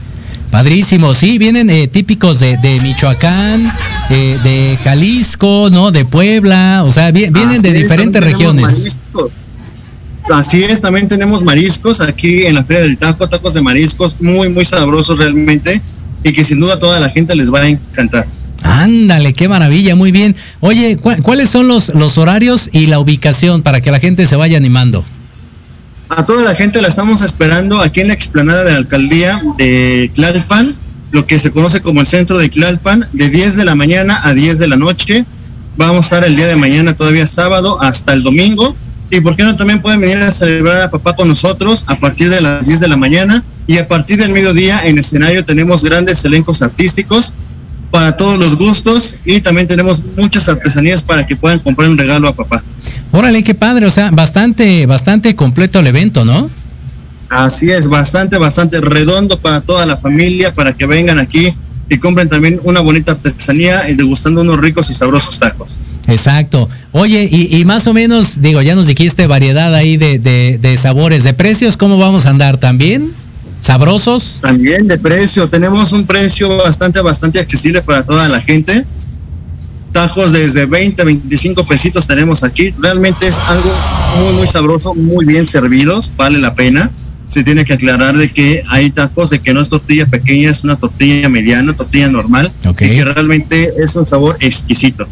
Padrísimo, 0.50 1.14
sí, 1.14 1.36
vienen 1.36 1.68
eh, 1.68 1.86
típicos 1.86 2.40
de, 2.40 2.56
de 2.56 2.80
Michoacán, 2.80 3.70
de 4.14 4.78
Jalisco, 4.82 5.68
¿no? 5.70 5.90
De 5.90 6.04
Puebla, 6.04 6.82
o 6.84 6.90
sea, 6.92 7.10
vi- 7.10 7.28
vienen 7.30 7.56
Así 7.56 7.62
de 7.62 7.68
es, 7.68 7.74
diferentes 7.82 8.22
regiones. 8.22 8.64
mariscos. 8.64 9.30
Así 10.32 10.62
es, 10.62 10.80
también 10.80 11.08
tenemos 11.08 11.42
mariscos 11.42 12.00
aquí 12.00 12.44
en 12.46 12.54
la 12.54 12.64
Feria 12.64 12.82
del 12.82 12.96
Taco, 12.98 13.28
tacos 13.28 13.54
de 13.54 13.62
mariscos 13.62 14.16
muy, 14.20 14.48
muy 14.48 14.64
sabrosos 14.64 15.18
realmente 15.18 15.80
y 16.22 16.32
que 16.32 16.44
sin 16.44 16.60
duda 16.60 16.78
toda 16.78 17.00
la 17.00 17.08
gente 17.08 17.34
les 17.34 17.52
va 17.52 17.60
a 17.60 17.68
encantar. 17.68 18.26
Ándale, 18.62 19.32
qué 19.32 19.48
maravilla, 19.48 19.96
muy 19.96 20.12
bien. 20.12 20.36
Oye, 20.60 20.96
¿cu- 20.98 21.16
¿cuáles 21.22 21.50
son 21.50 21.66
los, 21.66 21.88
los 21.94 22.18
horarios 22.18 22.68
y 22.72 22.86
la 22.86 23.00
ubicación 23.00 23.62
para 23.62 23.80
que 23.80 23.90
la 23.90 23.98
gente 23.98 24.26
se 24.26 24.36
vaya 24.36 24.56
animando? 24.58 25.02
A 26.10 26.24
toda 26.24 26.44
la 26.44 26.54
gente 26.54 26.82
la 26.82 26.88
estamos 26.88 27.22
esperando 27.22 27.80
aquí 27.80 28.00
en 28.00 28.08
la 28.08 28.14
explanada 28.14 28.64
de 28.64 28.72
la 28.72 28.78
alcaldía 28.78 29.40
de 29.56 30.10
Tlalpan, 30.14 30.74
lo 31.10 31.26
que 31.26 31.38
se 31.38 31.50
conoce 31.50 31.80
como 31.80 32.00
el 32.00 32.06
centro 32.06 32.38
de 32.38 32.48
Tlalpan, 32.48 33.04
de 33.12 33.28
10 33.28 33.56
de 33.56 33.64
la 33.64 33.74
mañana 33.74 34.20
a 34.22 34.32
10 34.32 34.58
de 34.58 34.68
la 34.68 34.76
noche. 34.76 35.24
Vamos 35.76 35.98
a 35.98 36.02
estar 36.02 36.24
el 36.24 36.36
día 36.36 36.46
de 36.46 36.56
mañana, 36.56 36.94
todavía 36.94 37.26
sábado, 37.26 37.80
hasta 37.80 38.12
el 38.12 38.22
domingo. 38.22 38.76
Y 39.10 39.20
por 39.20 39.34
qué 39.34 39.42
no 39.42 39.56
también 39.56 39.80
pueden 39.80 40.00
venir 40.00 40.18
a 40.18 40.30
celebrar 40.30 40.82
a 40.82 40.90
papá 40.90 41.16
con 41.16 41.26
nosotros 41.26 41.84
a 41.88 41.98
partir 41.98 42.30
de 42.30 42.40
las 42.40 42.66
10 42.66 42.80
de 42.80 42.88
la 42.88 42.96
mañana. 42.96 43.42
Y 43.66 43.78
a 43.78 43.88
partir 43.88 44.18
del 44.18 44.30
mediodía 44.30 44.80
en 44.84 44.98
escenario 44.98 45.44
tenemos 45.44 45.84
grandes 45.84 46.24
elencos 46.24 46.62
artísticos 46.62 47.32
para 47.90 48.16
todos 48.16 48.38
los 48.38 48.56
gustos 48.56 49.16
y 49.24 49.40
también 49.40 49.66
tenemos 49.66 50.02
muchas 50.16 50.48
artesanías 50.48 51.02
para 51.02 51.26
que 51.26 51.34
puedan 51.36 51.58
comprar 51.58 51.88
un 51.88 51.98
regalo 51.98 52.28
a 52.28 52.34
papá. 52.34 52.62
Órale, 53.12 53.42
qué 53.42 53.54
padre, 53.54 53.86
o 53.86 53.90
sea, 53.90 54.10
bastante, 54.10 54.86
bastante 54.86 55.34
completo 55.34 55.80
el 55.80 55.88
evento, 55.88 56.24
¿no? 56.24 56.48
Así 57.30 57.70
es, 57.70 57.88
bastante, 57.88 58.36
bastante 58.38 58.80
redondo 58.80 59.38
para 59.38 59.60
toda 59.60 59.86
la 59.86 59.96
familia, 59.96 60.52
para 60.52 60.72
que 60.72 60.84
vengan 60.84 61.20
aquí 61.20 61.54
y 61.88 61.98
compren 61.98 62.28
también 62.28 62.60
una 62.64 62.80
bonita 62.80 63.12
artesanía 63.12 63.88
y 63.88 63.94
degustando 63.94 64.42
unos 64.42 64.58
ricos 64.58 64.90
y 64.90 64.94
sabrosos 64.94 65.38
tacos. 65.38 65.78
Exacto. 66.08 66.68
Oye, 66.90 67.28
y, 67.30 67.56
y 67.56 67.64
más 67.64 67.86
o 67.86 67.94
menos, 67.94 68.40
digo, 68.42 68.62
ya 68.62 68.74
nos 68.74 68.88
dijiste 68.88 69.28
variedad 69.28 69.72
ahí 69.76 69.96
de, 69.96 70.18
de, 70.18 70.58
de 70.60 70.76
sabores, 70.76 71.22
de 71.22 71.32
precios, 71.32 71.76
¿cómo 71.76 71.98
vamos 71.98 72.26
a 72.26 72.30
andar 72.30 72.58
también? 72.58 73.12
¿Sabrosos? 73.60 74.38
También 74.40 74.88
de 74.88 74.98
precio, 74.98 75.48
tenemos 75.48 75.92
un 75.92 76.06
precio 76.06 76.48
bastante, 76.56 77.00
bastante 77.00 77.38
accesible 77.38 77.80
para 77.80 78.02
toda 78.02 78.28
la 78.28 78.40
gente. 78.40 78.84
Tajos 79.92 80.32
desde 80.32 80.66
20, 80.66 81.04
25 81.04 81.64
pesitos 81.64 82.08
tenemos 82.08 82.42
aquí. 82.42 82.74
Realmente 82.80 83.28
es 83.28 83.36
algo 83.48 83.72
muy, 84.18 84.34
muy 84.34 84.46
sabroso, 84.48 84.94
muy 84.94 85.26
bien 85.26 85.46
servidos, 85.46 86.12
vale 86.16 86.38
la 86.38 86.54
pena. 86.54 86.90
Se 87.30 87.44
tiene 87.44 87.64
que 87.64 87.74
aclarar 87.74 88.16
de 88.16 88.28
que 88.28 88.62
hay 88.68 88.90
tacos 88.90 89.30
de 89.30 89.38
que 89.38 89.54
no 89.54 89.60
es 89.60 89.68
tortilla 89.68 90.04
pequeña, 90.04 90.50
es 90.50 90.64
una 90.64 90.74
tortilla 90.74 91.28
mediana, 91.28 91.72
tortilla 91.74 92.08
normal, 92.08 92.50
y 92.68 92.74
que 92.74 93.04
realmente 93.04 93.72
es 93.78 93.94
un 93.94 94.04
sabor 94.04 94.36
exquisito. 94.40 95.06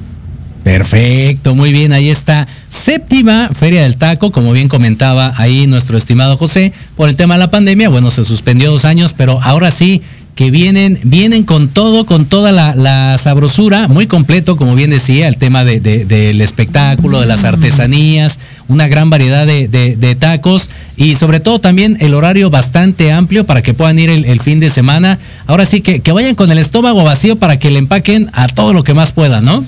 Perfecto, 0.65 1.55
muy 1.55 1.73
bien, 1.73 1.93
ahí 1.93 2.11
está. 2.11 2.49
Séptima 2.69 3.49
Feria 3.49 3.85
del 3.85 3.97
Taco, 3.97 4.33
como 4.33 4.53
bien 4.53 4.69
comentaba 4.69 5.33
ahí 5.37 5.69
nuestro 5.69 5.97
estimado 5.97 6.37
José, 6.37 6.73
por 6.97 7.09
el 7.09 7.17
tema 7.17 7.35
de 7.35 7.39
la 7.39 7.51
pandemia, 7.51 7.89
bueno, 7.89 8.11
se 8.11 8.25
suspendió 8.25 8.71
dos 8.71 8.85
años, 8.85 9.15
pero 9.17 9.41
ahora 9.43 9.71
sí 9.71 10.03
que 10.39 10.53
vienen, 10.53 11.01
vienen 11.03 11.43
con 11.43 11.67
todo, 11.67 12.07
con 12.07 12.25
toda 12.25 12.53
la, 12.53 13.19
sabrosura, 13.19 13.89
muy 13.89 14.07
completo, 14.07 14.57
como 14.57 14.77
bien 14.77 14.89
decía, 14.89 15.27
el 15.27 15.37
tema 15.37 15.65
de- 15.65 15.81
de- 15.81 16.05
del 16.05 16.41
espectáculo, 16.41 17.19
de 17.19 17.27
las 17.27 17.43
artesanías, 17.43 18.39
una 18.69 18.87
gran 18.87 19.11
variedad 19.11 19.49
de, 19.49 20.17
tacos 20.17 20.71
y 20.97 21.17
sobre 21.17 21.41
todo 21.41 21.59
también 21.59 21.97
el 21.99 22.15
horario 22.15 22.51
bastante 22.51 23.11
amplio 23.11 23.47
para 23.47 23.63
que 23.63 23.75
puedan 23.75 23.99
ir 23.99 24.11
el, 24.11 24.27
el 24.27 24.41
fin 24.41 24.61
de 24.61 24.71
semana. 24.71 25.19
Ahora 25.49 25.67
sí 25.67 25.81
que, 25.81 25.99
que 26.03 26.13
vayan 26.13 26.37
con 26.37 26.53
el 26.53 26.59
estómago 26.59 27.03
vacío 27.03 27.35
para 27.35 27.59
que 27.59 27.73
le 27.73 27.81
empaquen 27.81 28.31
a 28.33 28.47
todo 28.47 28.73
lo 28.73 28.85
que 28.85 28.95
más 28.95 29.11
puedan, 29.11 29.45
¿no? 29.45 29.65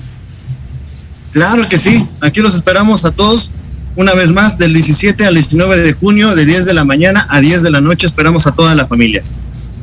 Claro 1.33 1.67
que 1.67 1.77
sí, 1.79 2.01
aquí 2.21 2.39
los 2.39 2.55
esperamos 2.55 3.03
a 3.03 3.11
todos 3.11 3.51
una 3.97 4.13
vez 4.13 4.31
más 4.31 4.57
del 4.57 4.73
17 4.73 5.25
al 5.25 5.35
19 5.35 5.79
de 5.79 5.91
junio, 5.91 6.33
de 6.33 6.45
10 6.45 6.65
de 6.65 6.73
la 6.73 6.85
mañana 6.85 7.27
a 7.29 7.41
10 7.41 7.61
de 7.61 7.71
la 7.71 7.81
noche, 7.81 8.07
esperamos 8.07 8.47
a 8.47 8.53
toda 8.53 8.73
la 8.73 8.87
familia. 8.87 9.21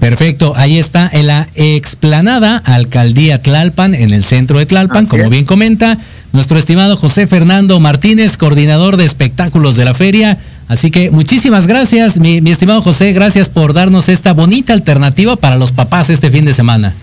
Perfecto, 0.00 0.52
ahí 0.56 0.78
está 0.78 1.10
en 1.12 1.26
la 1.26 1.48
explanada 1.54 2.62
Alcaldía 2.64 3.42
Tlalpan, 3.42 3.94
en 3.94 4.12
el 4.12 4.22
centro 4.22 4.58
de 4.58 4.66
Tlalpan, 4.66 5.02
Así 5.02 5.10
como 5.10 5.24
es. 5.24 5.30
bien 5.30 5.44
comenta 5.44 5.98
nuestro 6.32 6.58
estimado 6.58 6.96
José 6.96 7.26
Fernando 7.26 7.80
Martínez, 7.80 8.36
coordinador 8.36 8.96
de 8.96 9.04
espectáculos 9.04 9.74
de 9.76 9.84
la 9.84 9.94
feria. 9.94 10.38
Así 10.68 10.90
que 10.90 11.10
muchísimas 11.10 11.66
gracias, 11.66 12.18
mi, 12.20 12.40
mi 12.40 12.50
estimado 12.50 12.80
José, 12.82 13.12
gracias 13.12 13.48
por 13.48 13.72
darnos 13.72 14.08
esta 14.08 14.32
bonita 14.34 14.72
alternativa 14.72 15.34
para 15.34 15.56
los 15.56 15.72
papás 15.72 16.10
este 16.10 16.30
fin 16.30 16.44
de 16.44 16.54
semana. 16.54 16.94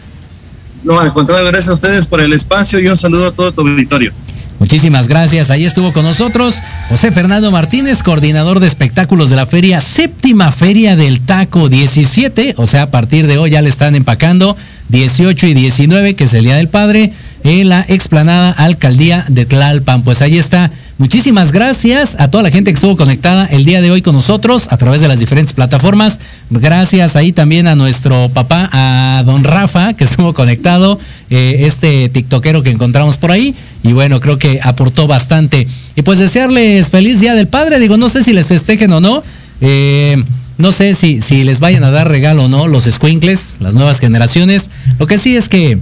No, 0.84 1.00
al 1.00 1.12
contrario, 1.12 1.48
gracias 1.48 1.70
a 1.70 1.74
ustedes 1.74 2.06
por 2.06 2.22
el 2.22 2.32
espacio 2.32 2.80
y 2.80 2.88
un 2.88 2.96
saludo 2.96 3.28
a 3.28 3.32
todo 3.32 3.52
tu 3.52 3.62
auditorio. 3.62 4.14
Muchísimas 4.60 5.08
gracias. 5.08 5.51
Ahí 5.51 5.66
estuvo 5.66 5.91
con 5.91 6.03
nosotros 6.06 6.62
José 6.89 7.12
Fernando 7.12 7.51
Martínez, 7.51 8.01
coordinador 8.03 8.60
de 8.60 8.68
espectáculos 8.68 9.30
de 9.30 9.36
la 9.36 9.45
feria, 9.45 9.82
séptima 9.82 10.51
feria 10.51 10.95
del 10.95 11.20
taco 11.20 11.68
17, 11.68 12.56
o 12.58 12.66
sea, 12.66 12.84
a 12.84 12.91
partir 12.91 13.28
de 13.28 13.38
hoy 13.38 13.51
ya 13.51 13.62
le 13.62 13.70
están 13.70 13.95
empacando 13.95 14.56
18 14.89 15.47
y 15.47 15.53
19, 15.53 16.16
que 16.16 16.24
es 16.24 16.34
el 16.34 16.45
Día 16.45 16.56
del 16.56 16.70
Padre, 16.70 17.12
en 17.43 17.70
la 17.70 17.86
explanada 17.88 18.51
Alcaldía 18.51 19.26
de 19.28 19.45
Tlalpan. 19.45 20.03
Pues 20.03 20.22
ahí 20.22 20.38
está. 20.38 20.72
Muchísimas 20.98 21.52
gracias 21.52 22.16
a 22.20 22.30
toda 22.30 22.41
la 22.41 22.52
gente 22.52 22.72
que 22.72 22.76
estuvo 22.76 22.96
conectada 22.96 23.46
el 23.48 23.66
día 23.66 23.82
de 23.82 23.91
hoy 23.91 24.02
con 24.02 24.16
nosotros 24.16 24.68
a 24.72 24.78
través 24.78 25.02
de 25.02 25.10
las 25.10 25.20
diferentes 25.20 25.52
plataformas. 25.52 26.22
Gracias 26.50 27.18
ahí 27.18 27.34
también 27.34 27.68
a 27.68 27.76
nuestro 27.76 28.30
papá, 28.30 28.70
a 28.72 29.22
don 29.26 29.43
Rafa, 29.43 29.91
que 29.91 30.06
estuvo 30.06 30.34
conectado, 30.34 30.98
eh, 31.30 31.64
este 31.66 32.08
tiktokero 32.08 32.64
que 32.64 32.70
encontramos 32.70 33.18
por 33.18 33.32
ahí. 33.32 33.54
Y 33.84 33.91
bueno, 33.91 34.22
creo 34.22 34.39
que 34.39 34.62
aportó 34.64 35.06
bastante. 35.06 35.68
Y 35.98 36.02
pues 36.04 36.18
desearles 36.18 36.89
feliz 36.89 37.20
Día 37.20 37.36
del 37.36 37.50
Padre. 37.50 37.80
Digo, 37.80 37.98
no 37.98 38.08
sé 38.08 38.24
si 38.24 38.32
les 38.32 38.48
festejen 38.48 38.93
o 38.93 39.02
no. 39.02 39.22
Eh, 39.60 40.16
no 40.58 40.72
sé 40.72 40.96
si, 40.96 41.20
si 41.20 41.43
les 41.43 41.60
vayan 41.60 41.84
a 41.84 41.91
dar 41.91 42.08
regalo 42.08 42.46
o 42.46 42.48
no 42.48 42.70
los 42.70 42.86
squinkles, 42.86 43.58
las 43.60 43.74
nuevas 43.74 44.00
generaciones. 44.00 44.70
Lo 44.98 45.08
que 45.08 45.18
sí 45.18 45.36
es 45.36 45.50
que 45.50 45.78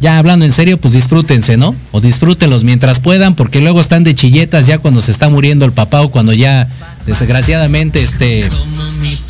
ya 0.00 0.18
hablando 0.18 0.46
en 0.46 0.52
serio, 0.52 0.78
pues 0.78 0.94
disfrútense, 0.94 1.56
¿no? 1.56 1.74
O 1.92 2.00
disfrútenlos 2.00 2.64
mientras 2.64 3.00
puedan, 3.00 3.34
porque 3.34 3.60
luego 3.60 3.80
están 3.80 4.02
de 4.02 4.14
chilletas 4.14 4.66
ya 4.66 4.78
cuando 4.78 5.02
se 5.02 5.12
está 5.12 5.28
muriendo 5.28 5.66
el 5.66 5.72
papá 5.72 6.00
o 6.00 6.10
cuando 6.10 6.32
ya 6.32 6.66
desgraciadamente 7.06 8.02
este 8.02 8.42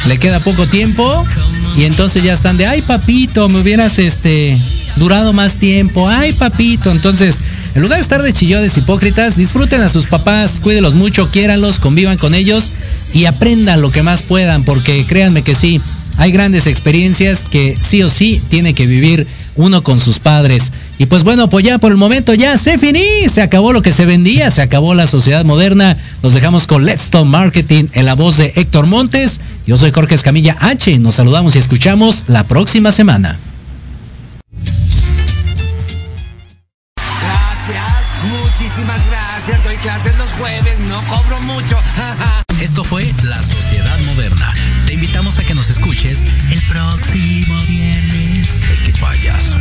le 0.08 0.18
queda 0.18 0.40
poco 0.40 0.66
tiempo 0.66 1.24
y 1.76 1.84
entonces 1.84 2.22
ya 2.22 2.34
están 2.34 2.56
de 2.56 2.66
ay 2.66 2.82
papito, 2.82 3.48
me 3.48 3.60
hubieras 3.60 3.98
este 3.98 4.56
durado 4.96 5.32
más 5.32 5.56
tiempo, 5.56 6.08
ay 6.08 6.32
papito, 6.32 6.90
entonces 6.92 7.38
en 7.74 7.82
lugar 7.82 7.98
de 7.98 8.02
estar 8.02 8.22
de 8.22 8.32
chillones 8.32 8.76
hipócritas, 8.76 9.36
disfruten 9.36 9.80
a 9.80 9.88
sus 9.88 10.06
papás, 10.06 10.58
cuídenlos 10.60 10.94
mucho, 10.94 11.30
quiéranlos, 11.30 11.78
convivan 11.78 12.18
con 12.18 12.34
ellos 12.34 12.72
y 13.14 13.26
aprendan 13.26 13.80
lo 13.80 13.92
que 13.92 14.02
más 14.02 14.22
puedan, 14.22 14.64
porque 14.64 15.04
créanme 15.06 15.42
que 15.42 15.54
sí, 15.54 15.80
hay 16.20 16.32
grandes 16.32 16.66
experiencias 16.66 17.48
que 17.48 17.74
sí 17.74 18.02
o 18.02 18.10
sí 18.10 18.42
tiene 18.50 18.74
que 18.74 18.86
vivir 18.86 19.26
uno 19.56 19.82
con 19.82 20.00
sus 20.00 20.18
padres. 20.18 20.70
Y 20.98 21.06
pues 21.06 21.22
bueno, 21.22 21.48
pues 21.48 21.64
ya 21.64 21.78
por 21.78 21.92
el 21.92 21.96
momento 21.96 22.34
ya 22.34 22.58
se 22.58 22.76
finí, 22.76 23.26
se 23.30 23.40
acabó 23.40 23.72
lo 23.72 23.80
que 23.80 23.94
se 23.94 24.04
vendía, 24.04 24.50
se 24.50 24.60
acabó 24.60 24.94
la 24.94 25.06
sociedad 25.06 25.46
moderna. 25.46 25.96
Nos 26.22 26.34
dejamos 26.34 26.66
con 26.66 26.84
Let's 26.84 27.04
Stop 27.04 27.24
Marketing 27.24 27.84
en 27.94 28.04
la 28.04 28.14
voz 28.14 28.36
de 28.36 28.52
Héctor 28.54 28.84
Montes. 28.84 29.40
Yo 29.66 29.78
soy 29.78 29.92
Jorge 29.92 30.14
Escamilla 30.14 30.58
H. 30.60 30.98
Nos 30.98 31.14
saludamos 31.14 31.56
y 31.56 31.58
escuchamos 31.58 32.24
la 32.28 32.44
próxima 32.44 32.92
semana. 32.92 33.38
Gracias, 36.96 37.86
muchísimas 38.28 39.00
gracias. 39.08 39.64
Doy 39.64 39.76
clases 39.76 40.18
los 40.18 40.28
jueves, 40.32 40.80
no 40.80 41.00
cobro 41.08 41.40
mucho. 41.40 41.78
Esto 42.60 42.84
fue 42.84 43.10
La 43.22 43.42
Sociedad 43.42 43.98
Moderna. 44.04 44.52
Te 44.90 44.94
invitamos 44.94 45.38
a 45.38 45.44
que 45.44 45.54
nos 45.54 45.68
escuches 45.68 46.26
el 46.50 46.60
próximo 46.62 47.56
viernes. 47.68 48.60
Qué 48.84 48.92
payaso. 49.00 49.56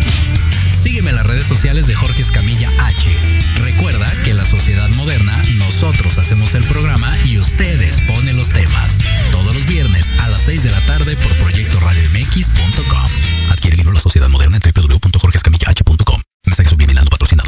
Sígueme 0.71 1.11
en 1.11 1.17
las 1.17 1.25
redes 1.27 1.45
sociales 1.45 1.85
de 1.85 1.93
Jorge 1.93 2.23
Escamilla 2.23 2.67
H. 2.79 3.15
Recuerda 3.61 4.11
que 4.23 4.31
en 4.31 4.37
La 4.37 4.45
Sociedad 4.45 4.89
Moderna 4.95 5.39
nosotros 5.59 6.17
hacemos 6.17 6.55
el 6.55 6.63
programa 6.63 7.15
y 7.25 7.37
ustedes 7.37 8.01
ponen 8.07 8.37
los 8.37 8.49
temas. 8.49 8.97
Todos 9.31 9.53
los 9.53 9.67
viernes 9.67 10.15
a 10.17 10.29
las 10.29 10.41
6 10.41 10.63
de 10.63 10.71
la 10.71 10.81
tarde 10.87 11.15
por 11.15 11.31
proyectoradiomx.com. 11.35 13.11
Adquiere 13.51 13.75
el 13.75 13.77
libro 13.77 13.93
La 13.93 14.01
Sociedad 14.01 14.29
Moderna 14.29 14.57
en 14.57 14.73
www.jorgescamillah.com. 14.73 16.21
Mensaje 16.47 16.69
subliminando 16.69 17.11
patrocinado. 17.11 17.47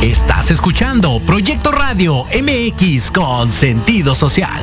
Estás 0.00 0.52
escuchando 0.52 1.20
Proyecto 1.26 1.72
Radio 1.72 2.24
MX 2.40 3.10
con 3.10 3.50
sentido 3.50 4.14
social. 4.14 4.62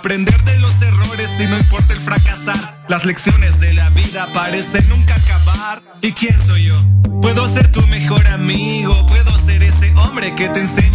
Aprender 0.00 0.42
de 0.44 0.58
los 0.60 0.80
errores 0.80 1.28
y 1.40 1.44
no 1.44 1.58
importa 1.58 1.92
el 1.92 2.00
fracasar. 2.00 2.84
Las 2.88 3.04
lecciones 3.04 3.60
de 3.60 3.74
la 3.74 3.90
vida 3.90 4.26
parecen 4.32 4.88
nunca 4.88 5.14
acabar. 5.14 5.82
¿Y 6.00 6.12
quién 6.12 6.40
soy 6.40 6.64
yo? 6.64 6.82
Puedo 7.20 7.46
ser 7.46 7.70
tu 7.70 7.86
mejor 7.88 8.26
amigo, 8.28 8.94
puedo 9.06 9.36
ser 9.36 9.62
ese 9.62 9.92
hombre 9.96 10.34
que 10.34 10.48
te 10.48 10.60
enseña 10.60 10.89